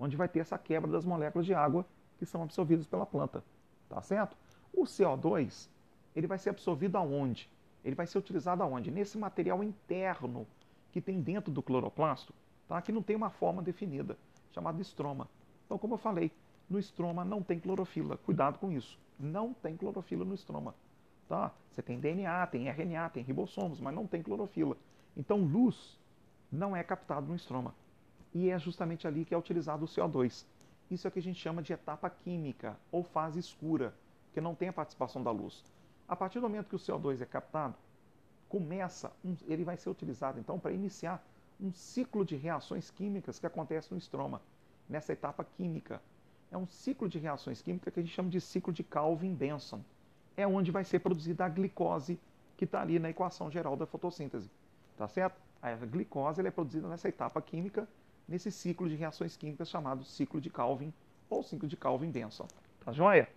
onde 0.00 0.16
vai 0.16 0.26
ter 0.28 0.38
essa 0.38 0.56
quebra 0.56 0.90
das 0.90 1.04
moléculas 1.04 1.44
de 1.44 1.52
água 1.52 1.84
que 2.18 2.24
são 2.24 2.42
absorvidas 2.42 2.86
pela 2.86 3.04
planta, 3.04 3.44
tá 3.88 4.00
certo? 4.02 4.36
O 4.72 4.84
CO2, 4.84 5.68
ele 6.14 6.26
vai 6.26 6.38
ser 6.38 6.50
absorvido 6.50 6.96
aonde? 6.96 7.50
Ele 7.84 7.94
vai 7.94 8.06
ser 8.06 8.18
utilizado 8.18 8.62
aonde? 8.62 8.90
Nesse 8.90 9.16
material 9.16 9.62
interno 9.62 10.46
que 10.92 11.00
tem 11.00 11.20
dentro 11.20 11.52
do 11.52 11.62
cloroplasto, 11.62 12.34
tá? 12.66 12.80
que 12.82 12.92
não 12.92 13.02
tem 13.02 13.16
uma 13.16 13.30
forma 13.30 13.62
definida, 13.62 14.16
chamada 14.52 14.80
estroma. 14.80 15.28
Então, 15.64 15.78
como 15.78 15.94
eu 15.94 15.98
falei, 15.98 16.32
no 16.68 16.78
estroma 16.78 17.24
não 17.24 17.42
tem 17.42 17.58
clorofila. 17.58 18.16
Cuidado 18.18 18.58
com 18.58 18.70
isso. 18.70 18.98
Não 19.18 19.52
tem 19.52 19.76
clorofila 19.76 20.24
no 20.24 20.34
estroma. 20.34 20.74
Tá? 21.28 21.52
Você 21.70 21.82
tem 21.82 21.98
DNA, 21.98 22.46
tem 22.46 22.68
RNA, 22.68 23.10
tem 23.10 23.22
ribossomos, 23.22 23.80
mas 23.80 23.94
não 23.94 24.06
tem 24.06 24.22
clorofila. 24.22 24.76
Então, 25.16 25.38
luz 25.38 25.98
não 26.50 26.74
é 26.74 26.82
captado 26.82 27.26
no 27.26 27.36
estroma. 27.36 27.74
E 28.34 28.50
é 28.50 28.58
justamente 28.58 29.06
ali 29.06 29.24
que 29.24 29.34
é 29.34 29.38
utilizado 29.38 29.84
o 29.84 29.88
CO2. 29.88 30.44
Isso 30.90 31.06
é 31.06 31.08
o 31.08 31.12
que 31.12 31.18
a 31.18 31.22
gente 31.22 31.40
chama 31.40 31.62
de 31.62 31.72
etapa 31.72 32.08
química 32.08 32.76
ou 32.90 33.02
fase 33.02 33.38
escura, 33.38 33.94
que 34.32 34.40
não 34.40 34.54
tem 34.54 34.68
a 34.68 34.72
participação 34.72 35.22
da 35.22 35.30
luz. 35.30 35.64
A 36.08 36.16
partir 36.16 36.40
do 36.40 36.48
momento 36.48 36.68
que 36.68 36.76
o 36.76 36.78
CO2 36.78 37.20
é 37.20 37.26
captado, 37.26 37.74
começa, 38.48 39.12
um, 39.24 39.36
ele 39.46 39.64
vai 39.64 39.76
ser 39.76 39.90
utilizado 39.90 40.40
então 40.40 40.58
para 40.58 40.72
iniciar 40.72 41.22
um 41.60 41.72
ciclo 41.72 42.24
de 42.24 42.36
reações 42.36 42.90
químicas 42.90 43.38
que 43.38 43.46
acontece 43.46 43.92
no 43.92 43.98
estroma, 43.98 44.40
nessa 44.88 45.12
etapa 45.12 45.44
química. 45.44 46.00
É 46.50 46.56
um 46.56 46.66
ciclo 46.66 47.08
de 47.08 47.18
reações 47.18 47.60
químicas 47.60 47.92
que 47.92 48.00
a 48.00 48.02
gente 48.02 48.14
chama 48.14 48.30
de 48.30 48.40
ciclo 48.40 48.72
de 48.72 48.82
Calvin-Benson. 48.82 49.82
É 50.36 50.46
onde 50.46 50.70
vai 50.70 50.84
ser 50.84 51.00
produzida 51.00 51.44
a 51.44 51.48
glicose 51.48 52.18
que 52.56 52.64
está 52.64 52.80
ali 52.80 52.98
na 52.98 53.10
equação 53.10 53.50
geral 53.50 53.76
da 53.76 53.84
fotossíntese. 53.86 54.50
Tá 54.96 55.06
certo? 55.06 55.38
A 55.60 55.74
glicose 55.74 56.40
é 56.40 56.50
produzida 56.50 56.88
nessa 56.88 57.08
etapa 57.08 57.42
química, 57.42 57.86
nesse 58.28 58.52
ciclo 58.52 58.88
de 58.88 58.94
reações 58.94 59.36
químicas 59.36 59.68
chamado 59.68 60.04
ciclo 60.04 60.40
de 60.40 60.50
Calvin 60.50 60.92
ou 61.30 61.42
ciclo 61.42 61.66
de 61.66 61.76
Calvin-Benson. 61.76 62.46
Tá 62.84 62.92
joia? 62.92 63.28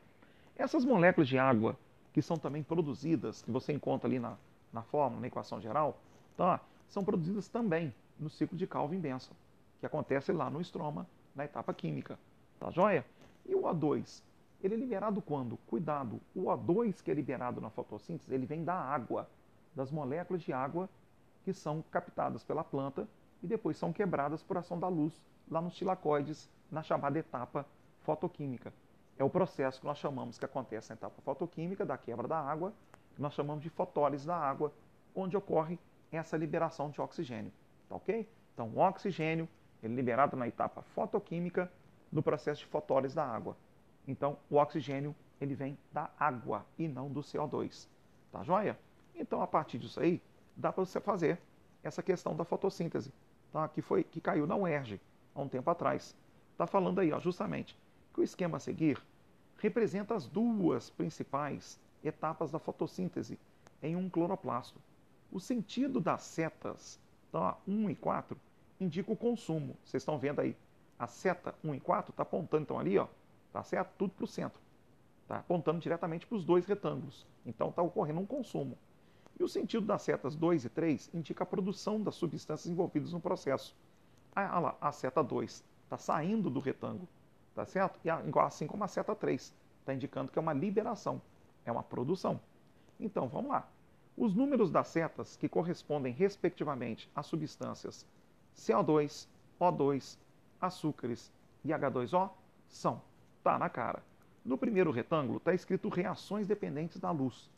Essas 0.56 0.84
moléculas 0.84 1.30
de 1.30 1.38
água 1.38 1.78
que 2.14 2.22
são 2.22 2.38
também 2.38 2.62
produzidas, 2.62 3.42
que 3.42 3.52
você 3.52 3.72
encontra 3.72 4.08
ali 4.08 4.20
na, 4.20 4.36
na 4.74 4.82
fórmula, 4.82 5.22
na 5.22 5.28
equação 5.28 5.62
geral, 5.62 5.98
tá? 6.36 6.60
são 6.89 7.06
produzidas 7.06 7.48
também 7.48 7.94
no 8.20 8.30
ciclo 8.30 8.58
de 8.58 8.68
Calvin-Benson, 8.68 9.34
que 9.80 9.86
acontece 9.86 10.34
lá 10.34 10.50
no 10.50 10.60
estroma, 10.60 11.08
na 11.34 11.46
etapa 11.46 11.74
química. 11.74 12.20
Tá 12.60 12.70
joia? 12.70 13.06
E 13.46 13.56
o 13.56 13.62
O2? 13.62 14.22
Ele 14.62 14.76
é 14.76 14.78
liberado 14.78 15.22
quando? 15.22 15.58
Cuidado, 15.68 16.20
o 16.36 16.44
O2 16.44 17.02
que 17.02 17.10
é 17.10 17.14
liberado 17.14 17.62
na 17.62 17.70
fotossíntese, 17.70 18.34
ele 18.34 18.46
vem 18.46 18.64
da 18.64 18.76
água, 18.76 19.28
das 19.74 19.89
moléculas 19.89 20.44
de 20.44 20.52
água 20.52 20.89
que 21.44 21.54
são 21.54 21.84
captadas 21.89 22.44
pela 22.44 22.64
planta 22.64 23.08
e 23.42 23.48
depois 23.48 23.78
são 23.78 23.92
quebradas 23.92 24.44
por 24.44 24.58
ação 24.58 24.80
da 24.80 24.88
luz 24.88 25.22
lá 25.50 25.62
nos 25.62 25.76
tilacoides, 25.76 26.50
na 26.72 26.82
chamada 26.82 27.20
etapa 27.20 27.66
fotoquímica. 28.02 28.74
É 29.18 29.24
o 29.24 29.30
processo 29.30 29.82
que 29.82 29.86
nós 29.86 29.98
chamamos 29.98 30.39
que 30.39 30.46
acontece 30.46 30.89
na 30.89 30.96
etapa 30.96 31.22
fotoquímica, 31.22 31.86
da 31.86 31.98
quebra 31.98 32.28
da 32.28 32.39
água, 32.39 32.74
que 33.16 33.22
nós 33.22 33.34
chamamos 33.34 33.62
de 33.62 33.70
fotólise 33.70 34.26
da 34.26 34.36
água, 34.36 34.72
onde 35.14 35.36
ocorre 35.36 35.78
essa 36.12 36.38
liberação 36.38 36.89
de 36.89 37.02
oxigênio. 37.02 37.52
Tá 37.89 37.96
ok? 37.96 38.28
Então, 38.54 38.70
o 38.70 38.80
oxigênio 38.80 39.48
é 39.84 39.88
liberado 39.88 40.38
na 40.38 40.48
etapa 40.48 40.82
fotoquímica 40.82 41.72
no 42.12 42.24
processo 42.24 42.62
de 42.62 42.68
fotólise 42.68 43.16
da 43.16 43.26
água. 43.26 43.56
Então, 44.08 44.38
o 44.50 44.56
oxigênio 44.56 45.16
ele 45.39 45.56
vem 45.56 45.78
da 45.92 46.10
água 46.20 46.66
e 46.78 46.88
não 46.88 47.10
do 47.10 47.22
CO2. 47.22 47.88
Tá 48.32 48.44
joia? 48.44 48.78
Então, 49.16 49.42
a 49.42 49.48
partir 49.48 49.78
disso 49.78 50.00
aí, 50.00 50.22
dá 50.56 50.72
para 50.72 50.86
você 50.86 51.00
fazer 51.00 51.39
essa 51.84 52.04
questão 52.04 52.36
da 52.36 52.44
fotossíntese, 52.44 53.12
tá? 53.52 53.68
que, 53.68 53.82
foi, 53.82 54.04
que 54.04 54.22
caiu 54.22 54.47
na 54.47 54.56
UERJ 54.56 54.99
há 55.36 55.41
um 55.41 55.47
tempo 55.47 55.70
atrás. 55.70 56.16
Está 56.52 56.68
falando 56.68 56.99
aí, 56.99 57.12
ó, 57.12 57.20
justamente, 57.20 57.78
que 58.14 58.22
o 58.22 58.24
esquema 58.24 58.58
a 58.58 58.60
seguir 58.60 59.02
representa 59.58 60.16
as 60.16 60.28
duas 60.28 60.89
principais 60.89 61.80
etapas 62.04 62.52
da 62.52 62.60
fotossíntese 62.60 63.39
em 63.82 63.95
um 63.95 64.10
cloroplasto. 64.10 64.80
O 65.32 65.39
sentido 65.39 65.99
das 65.99 66.24
setas 66.24 66.99
tá, 67.32 67.58
1 67.68 67.89
e 67.89 67.95
4 67.95 68.38
indica 68.80 69.12
o 69.12 69.16
consumo. 69.16 69.78
Vocês 69.86 70.02
estão 70.02 70.18
vendo 70.18 70.41
aí, 70.41 70.58
a 70.97 71.08
seta 71.08 71.56
1 71.64 71.76
e 71.76 71.80
4 71.80 72.12
está 72.12 72.24
apontando 72.24 72.64
então 72.64 72.80
ali, 72.80 72.97
ó, 72.97 73.08
tá 73.54 73.64
certo? 73.64 73.91
Tudo 73.97 74.14
para 74.14 74.26
o 74.26 74.28
centro. 74.28 74.60
Está 75.22 75.38
apontando 75.38 75.80
diretamente 75.80 76.26
para 76.28 76.36
os 76.36 76.43
dois 76.43 76.66
retângulos. 76.66 77.26
Então 77.45 77.70
está 77.70 77.82
ocorrendo 77.82 78.20
um 78.20 78.26
consumo. 78.26 78.78
E 79.42 79.44
o 79.44 79.50
sentido 79.50 79.86
das 79.86 80.04
setas 80.04 80.36
2 80.36 80.66
e 80.66 80.70
3 80.70 81.10
indica 81.14 81.44
a 81.44 81.48
produção 81.48 82.02
das 82.02 82.16
substâncias 82.16 82.72
envolvidas 82.72 83.12
no 83.12 83.20
processo. 83.20 83.76
Ah, 84.34 84.60
lá, 84.60 84.78
a 84.80 84.92
seta 84.94 85.22
2 85.22 85.64
está 85.84 85.98
saindo 85.98 86.50
do 86.50 86.60
retângulo 86.62 87.08
tá 87.54 87.66
certo? 87.66 88.00
E 88.04 88.10
assim 88.39 88.68
como 88.68 88.84
a 88.84 88.88
seta 88.88 89.16
3, 89.16 89.54
está 89.80 89.94
indicando 89.94 90.32
que 90.32 90.39
é 90.39 90.42
uma 90.42 90.54
liberação, 90.54 91.22
é 91.66 91.72
uma 91.72 91.84
produção. 91.84 92.39
Então, 93.00 93.28
vamos 93.28 93.52
lá. 93.52 93.68
Os 94.18 94.34
números 94.34 94.72
das 94.72 94.88
setas 94.88 95.36
que 95.36 95.50
correspondem 95.50 96.14
respectivamente 96.14 97.10
às 97.16 97.26
substâncias 97.26 98.06
CO2, 98.56 99.28
O2, 99.60 100.18
açúcares 100.60 101.32
e 101.64 101.70
H2O 101.70 102.30
são, 102.68 103.02
tá 103.44 103.58
na 103.58 103.70
cara. 103.70 104.04
No 104.46 104.58
primeiro 104.58 104.92
retângulo 104.92 105.38
está 105.38 105.54
escrito 105.54 105.89
reações 105.89 106.48
dependentes 106.48 107.00
da 107.00 107.12
luz. 107.12 107.51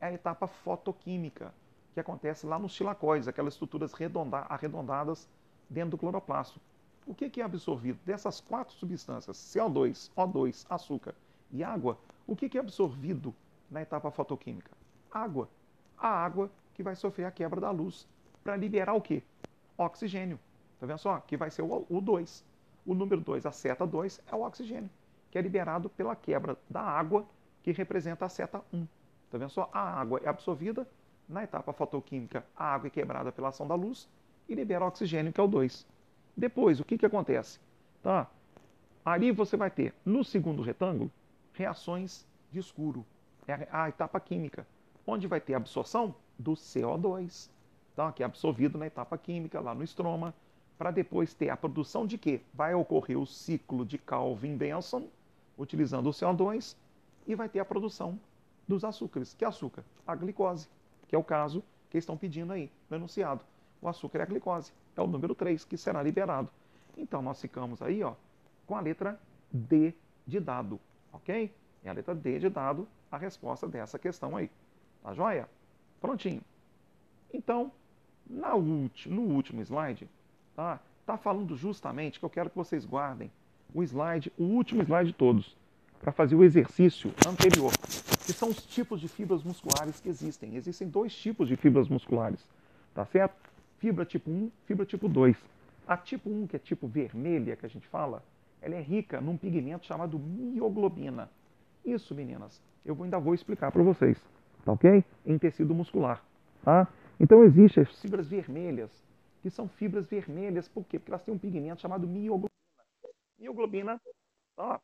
É 0.00 0.06
a 0.06 0.12
etapa 0.12 0.46
fotoquímica, 0.46 1.52
que 1.92 2.00
acontece 2.00 2.46
lá 2.46 2.58
nos 2.58 2.74
tilacoides, 2.74 3.28
aquelas 3.28 3.54
estruturas 3.54 3.92
arredondadas 4.48 5.28
dentro 5.68 5.90
do 5.90 5.98
cloroplasto. 5.98 6.60
O 7.06 7.14
que 7.14 7.40
é 7.40 7.44
absorvido 7.44 7.98
dessas 8.04 8.40
quatro 8.40 8.74
substâncias, 8.74 9.36
CO2, 9.36 10.10
O2, 10.16 10.66
açúcar 10.70 11.14
e 11.50 11.62
água? 11.62 11.98
O 12.26 12.34
que 12.34 12.56
é 12.56 12.60
absorvido 12.60 13.34
na 13.70 13.82
etapa 13.82 14.10
fotoquímica? 14.10 14.70
Água. 15.10 15.48
A 15.98 16.08
água 16.08 16.50
que 16.72 16.82
vai 16.82 16.94
sofrer 16.94 17.24
a 17.24 17.30
quebra 17.30 17.60
da 17.60 17.70
luz 17.70 18.08
para 18.42 18.56
liberar 18.56 18.94
o 18.94 19.02
quê? 19.02 19.22
Oxigênio. 19.76 20.38
Tá 20.78 20.86
vendo 20.86 20.98
só? 20.98 21.18
Que 21.20 21.36
vai 21.36 21.50
ser 21.50 21.62
o 21.62 22.00
2. 22.00 22.44
O 22.86 22.94
número 22.94 23.20
2, 23.20 23.44
a 23.44 23.52
seta 23.52 23.86
2, 23.86 24.22
é 24.30 24.34
o 24.34 24.40
oxigênio, 24.42 24.88
que 25.30 25.36
é 25.36 25.42
liberado 25.42 25.90
pela 25.90 26.16
quebra 26.16 26.56
da 26.68 26.80
água, 26.80 27.26
que 27.62 27.72
representa 27.72 28.24
a 28.24 28.28
seta 28.28 28.62
1. 28.72 28.86
Tá 29.30 29.38
vendo 29.38 29.50
só? 29.50 29.70
A 29.72 30.00
água 30.00 30.20
é 30.24 30.28
absorvida 30.28 30.86
na 31.28 31.44
etapa 31.44 31.72
fotoquímica, 31.72 32.44
a 32.56 32.74
água 32.74 32.88
é 32.88 32.90
quebrada 32.90 33.30
pela 33.30 33.48
ação 33.48 33.66
da 33.66 33.74
luz 33.76 34.08
e 34.48 34.54
libera 34.54 34.84
oxigênio, 34.84 35.32
que 35.32 35.40
é 35.40 35.44
o 35.44 35.46
2. 35.46 35.86
Depois, 36.36 36.80
o 36.80 36.84
que, 36.84 36.98
que 36.98 37.06
acontece? 37.06 37.60
Tá? 38.02 38.28
Ali 39.04 39.30
você 39.30 39.56
vai 39.56 39.70
ter, 39.70 39.94
no 40.04 40.24
segundo 40.24 40.62
retângulo, 40.62 41.10
reações 41.52 42.26
de 42.50 42.58
escuro. 42.58 43.06
É 43.46 43.68
a 43.70 43.88
etapa 43.88 44.18
química, 44.18 44.66
onde 45.06 45.26
vai 45.26 45.40
ter 45.40 45.54
absorção 45.54 46.14
do 46.38 46.52
CO2, 46.52 47.48
tá? 47.94 48.12
que 48.12 48.22
é 48.22 48.26
absorvido 48.26 48.76
na 48.76 48.86
etapa 48.86 49.16
química, 49.16 49.60
lá 49.60 49.74
no 49.74 49.84
estroma, 49.84 50.34
para 50.76 50.90
depois 50.90 51.34
ter 51.34 51.50
a 51.50 51.56
produção 51.56 52.06
de 52.06 52.18
quê? 52.18 52.40
Vai 52.52 52.74
ocorrer 52.74 53.18
o 53.18 53.26
ciclo 53.26 53.84
de 53.84 53.98
Calvin-Benson, 53.98 55.08
utilizando 55.56 56.08
o 56.08 56.12
CO2, 56.12 56.76
e 57.26 57.34
vai 57.34 57.48
ter 57.48 57.60
a 57.60 57.64
produção 57.64 58.18
dos 58.70 58.84
açúcares. 58.84 59.34
Que 59.34 59.44
é 59.44 59.48
açúcar? 59.48 59.84
A 60.06 60.14
glicose, 60.14 60.68
que 61.08 61.14
é 61.14 61.18
o 61.18 61.24
caso 61.24 61.62
que 61.90 61.98
estão 61.98 62.16
pedindo 62.16 62.52
aí 62.52 62.70
no 62.88 62.96
enunciado 62.96 63.44
o 63.80 63.88
açúcar 63.88 64.18
é 64.20 64.22
a 64.22 64.26
glicose. 64.26 64.72
É 64.96 65.00
o 65.00 65.06
número 65.06 65.34
3 65.34 65.64
que 65.64 65.76
será 65.76 66.02
liberado. 66.02 66.50
Então, 66.96 67.22
nós 67.22 67.40
ficamos 67.40 67.80
aí 67.80 68.02
ó, 68.02 68.14
com 68.66 68.76
a 68.76 68.80
letra 68.80 69.18
D 69.50 69.94
de 70.26 70.38
dado, 70.38 70.78
ok? 71.12 71.52
É 71.82 71.88
a 71.88 71.92
letra 71.92 72.14
D 72.14 72.38
de 72.38 72.48
dado 72.48 72.86
a 73.10 73.16
resposta 73.16 73.66
dessa 73.66 73.98
questão 73.98 74.36
aí. 74.36 74.50
Tá 75.02 75.14
joia? 75.14 75.48
Prontinho. 76.00 76.42
Então, 77.32 77.72
na 78.28 78.50
no 78.50 79.22
último 79.22 79.62
slide, 79.62 80.08
tá? 80.54 80.78
Tá 81.06 81.16
falando 81.16 81.56
justamente 81.56 82.18
que 82.18 82.24
eu 82.24 82.30
quero 82.30 82.50
que 82.50 82.56
vocês 82.56 82.84
guardem 82.84 83.32
o 83.74 83.82
slide, 83.82 84.32
o 84.36 84.44
último 84.44 84.82
slide 84.82 85.10
de 85.10 85.16
todos, 85.16 85.56
para 86.00 86.10
fazer 86.12 86.34
o 86.34 86.42
exercício 86.42 87.12
anterior, 87.28 87.72
que 88.26 88.32
são 88.32 88.48
os 88.48 88.64
tipos 88.66 89.00
de 89.00 89.06
fibras 89.06 89.44
musculares 89.44 90.00
que 90.00 90.08
existem. 90.08 90.56
Existem 90.56 90.88
dois 90.88 91.14
tipos 91.14 91.46
de 91.46 91.56
fibras 91.56 91.88
musculares, 91.88 92.44
tá 92.94 93.04
certo? 93.04 93.50
fibra 93.80 94.04
tipo 94.04 94.30
1, 94.30 94.50
fibra 94.66 94.86
tipo 94.86 95.08
2. 95.08 95.36
A 95.88 95.96
tipo 95.96 96.30
1, 96.30 96.46
que 96.46 96.56
é 96.56 96.58
tipo 96.58 96.86
vermelha 96.86 97.56
que 97.56 97.66
a 97.66 97.68
gente 97.68 97.88
fala, 97.88 98.22
ela 98.60 98.74
é 98.74 98.80
rica 98.80 99.20
num 99.20 99.36
pigmento 99.36 99.86
chamado 99.86 100.18
mioglobina. 100.18 101.28
Isso, 101.84 102.14
meninas, 102.14 102.62
eu 102.84 102.96
ainda 103.02 103.18
vou 103.18 103.34
explicar 103.34 103.72
para 103.72 103.82
vocês, 103.82 104.22
tá 104.64 104.72
ok? 104.72 105.02
Em 105.24 105.38
tecido 105.38 105.74
muscular, 105.74 106.22
tá? 106.62 106.86
Então 107.18 107.42
existem 107.42 107.82
as 107.82 108.00
fibras 108.00 108.28
vermelhas, 108.28 108.90
que 109.42 109.48
são 109.50 109.66
fibras 109.66 110.06
vermelhas. 110.06 110.68
Por 110.68 110.84
quê? 110.84 110.98
Porque 110.98 111.10
elas 111.10 111.22
têm 111.22 111.34
um 111.34 111.38
pigmento 111.38 111.80
chamado 111.80 112.06
mioglobina. 112.06 112.50
Mioglobina, 113.38 114.00
ó. 114.58 114.78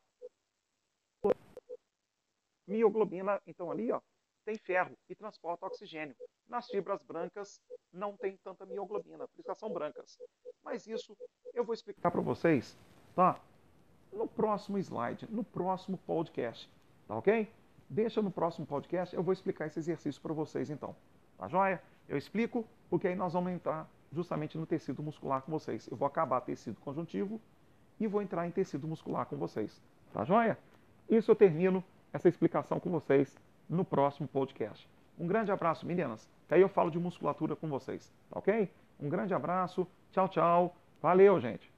Mioglobina, 2.66 3.40
então 3.46 3.70
ali, 3.70 3.92
ó, 3.92 4.00
tem 4.44 4.56
ferro 4.56 4.96
e 5.08 5.14
transporta 5.14 5.66
oxigênio. 5.66 6.14
Nas 6.48 6.68
fibras 6.68 7.02
brancas 7.02 7.60
não 7.92 8.16
tem 8.16 8.36
tanta 8.44 8.64
mioglobina, 8.64 9.26
por 9.26 9.40
isso 9.40 9.48
elas 9.48 9.58
são 9.58 9.72
brancas. 9.72 10.18
Mas 10.62 10.86
isso 10.86 11.16
eu 11.52 11.64
vou 11.64 11.74
explicar 11.74 12.10
para 12.10 12.20
vocês, 12.20 12.78
tá? 13.14 13.40
No 14.12 14.28
próximo 14.28 14.78
slide, 14.78 15.28
no 15.30 15.42
próximo 15.42 15.98
podcast, 15.98 16.70
tá 17.08 17.16
ok? 17.16 17.50
Deixa 17.88 18.22
no 18.22 18.30
próximo 18.30 18.66
podcast, 18.66 19.14
eu 19.14 19.22
vou 19.22 19.32
explicar 19.32 19.66
esse 19.66 19.78
exercício 19.78 20.20
para 20.22 20.32
vocês 20.32 20.70
então. 20.70 20.94
Tá 21.36 21.48
joia? 21.48 21.82
Eu 22.08 22.16
explico, 22.16 22.64
porque 22.88 23.08
aí 23.08 23.16
nós 23.16 23.32
vamos 23.32 23.52
entrar 23.52 23.88
justamente 24.12 24.56
no 24.56 24.66
tecido 24.66 25.02
muscular 25.02 25.42
com 25.42 25.50
vocês. 25.50 25.88
Eu 25.88 25.96
vou 25.96 26.06
acabar 26.06 26.40
tecido 26.40 26.80
conjuntivo 26.80 27.40
e 27.98 28.06
vou 28.06 28.22
entrar 28.22 28.46
em 28.46 28.50
tecido 28.50 28.86
muscular 28.86 29.26
com 29.26 29.36
vocês. 29.36 29.82
Tá 30.12 30.24
joia? 30.24 30.58
Isso 31.08 31.30
eu 31.30 31.36
termino 31.36 31.84
essa 32.12 32.28
explicação 32.28 32.80
com 32.80 32.90
vocês 32.90 33.36
no 33.68 33.84
próximo 33.84 34.28
podcast. 34.28 34.88
Um 35.18 35.26
grande 35.26 35.50
abraço, 35.50 35.86
meninas, 35.86 36.28
que 36.46 36.54
aí 36.54 36.61
eu 36.61 36.68
falo 36.68 36.90
de 36.90 36.98
musculatura 36.98 37.57
com 37.57 37.68
vocês, 37.68 38.12
tá 38.30 38.38
ok? 38.38 38.70
Um 39.00 39.09
grande 39.09 39.34
abraço, 39.34 39.86
tchau, 40.12 40.28
tchau. 40.28 40.76
Valeu, 41.00 41.40
gente. 41.40 41.75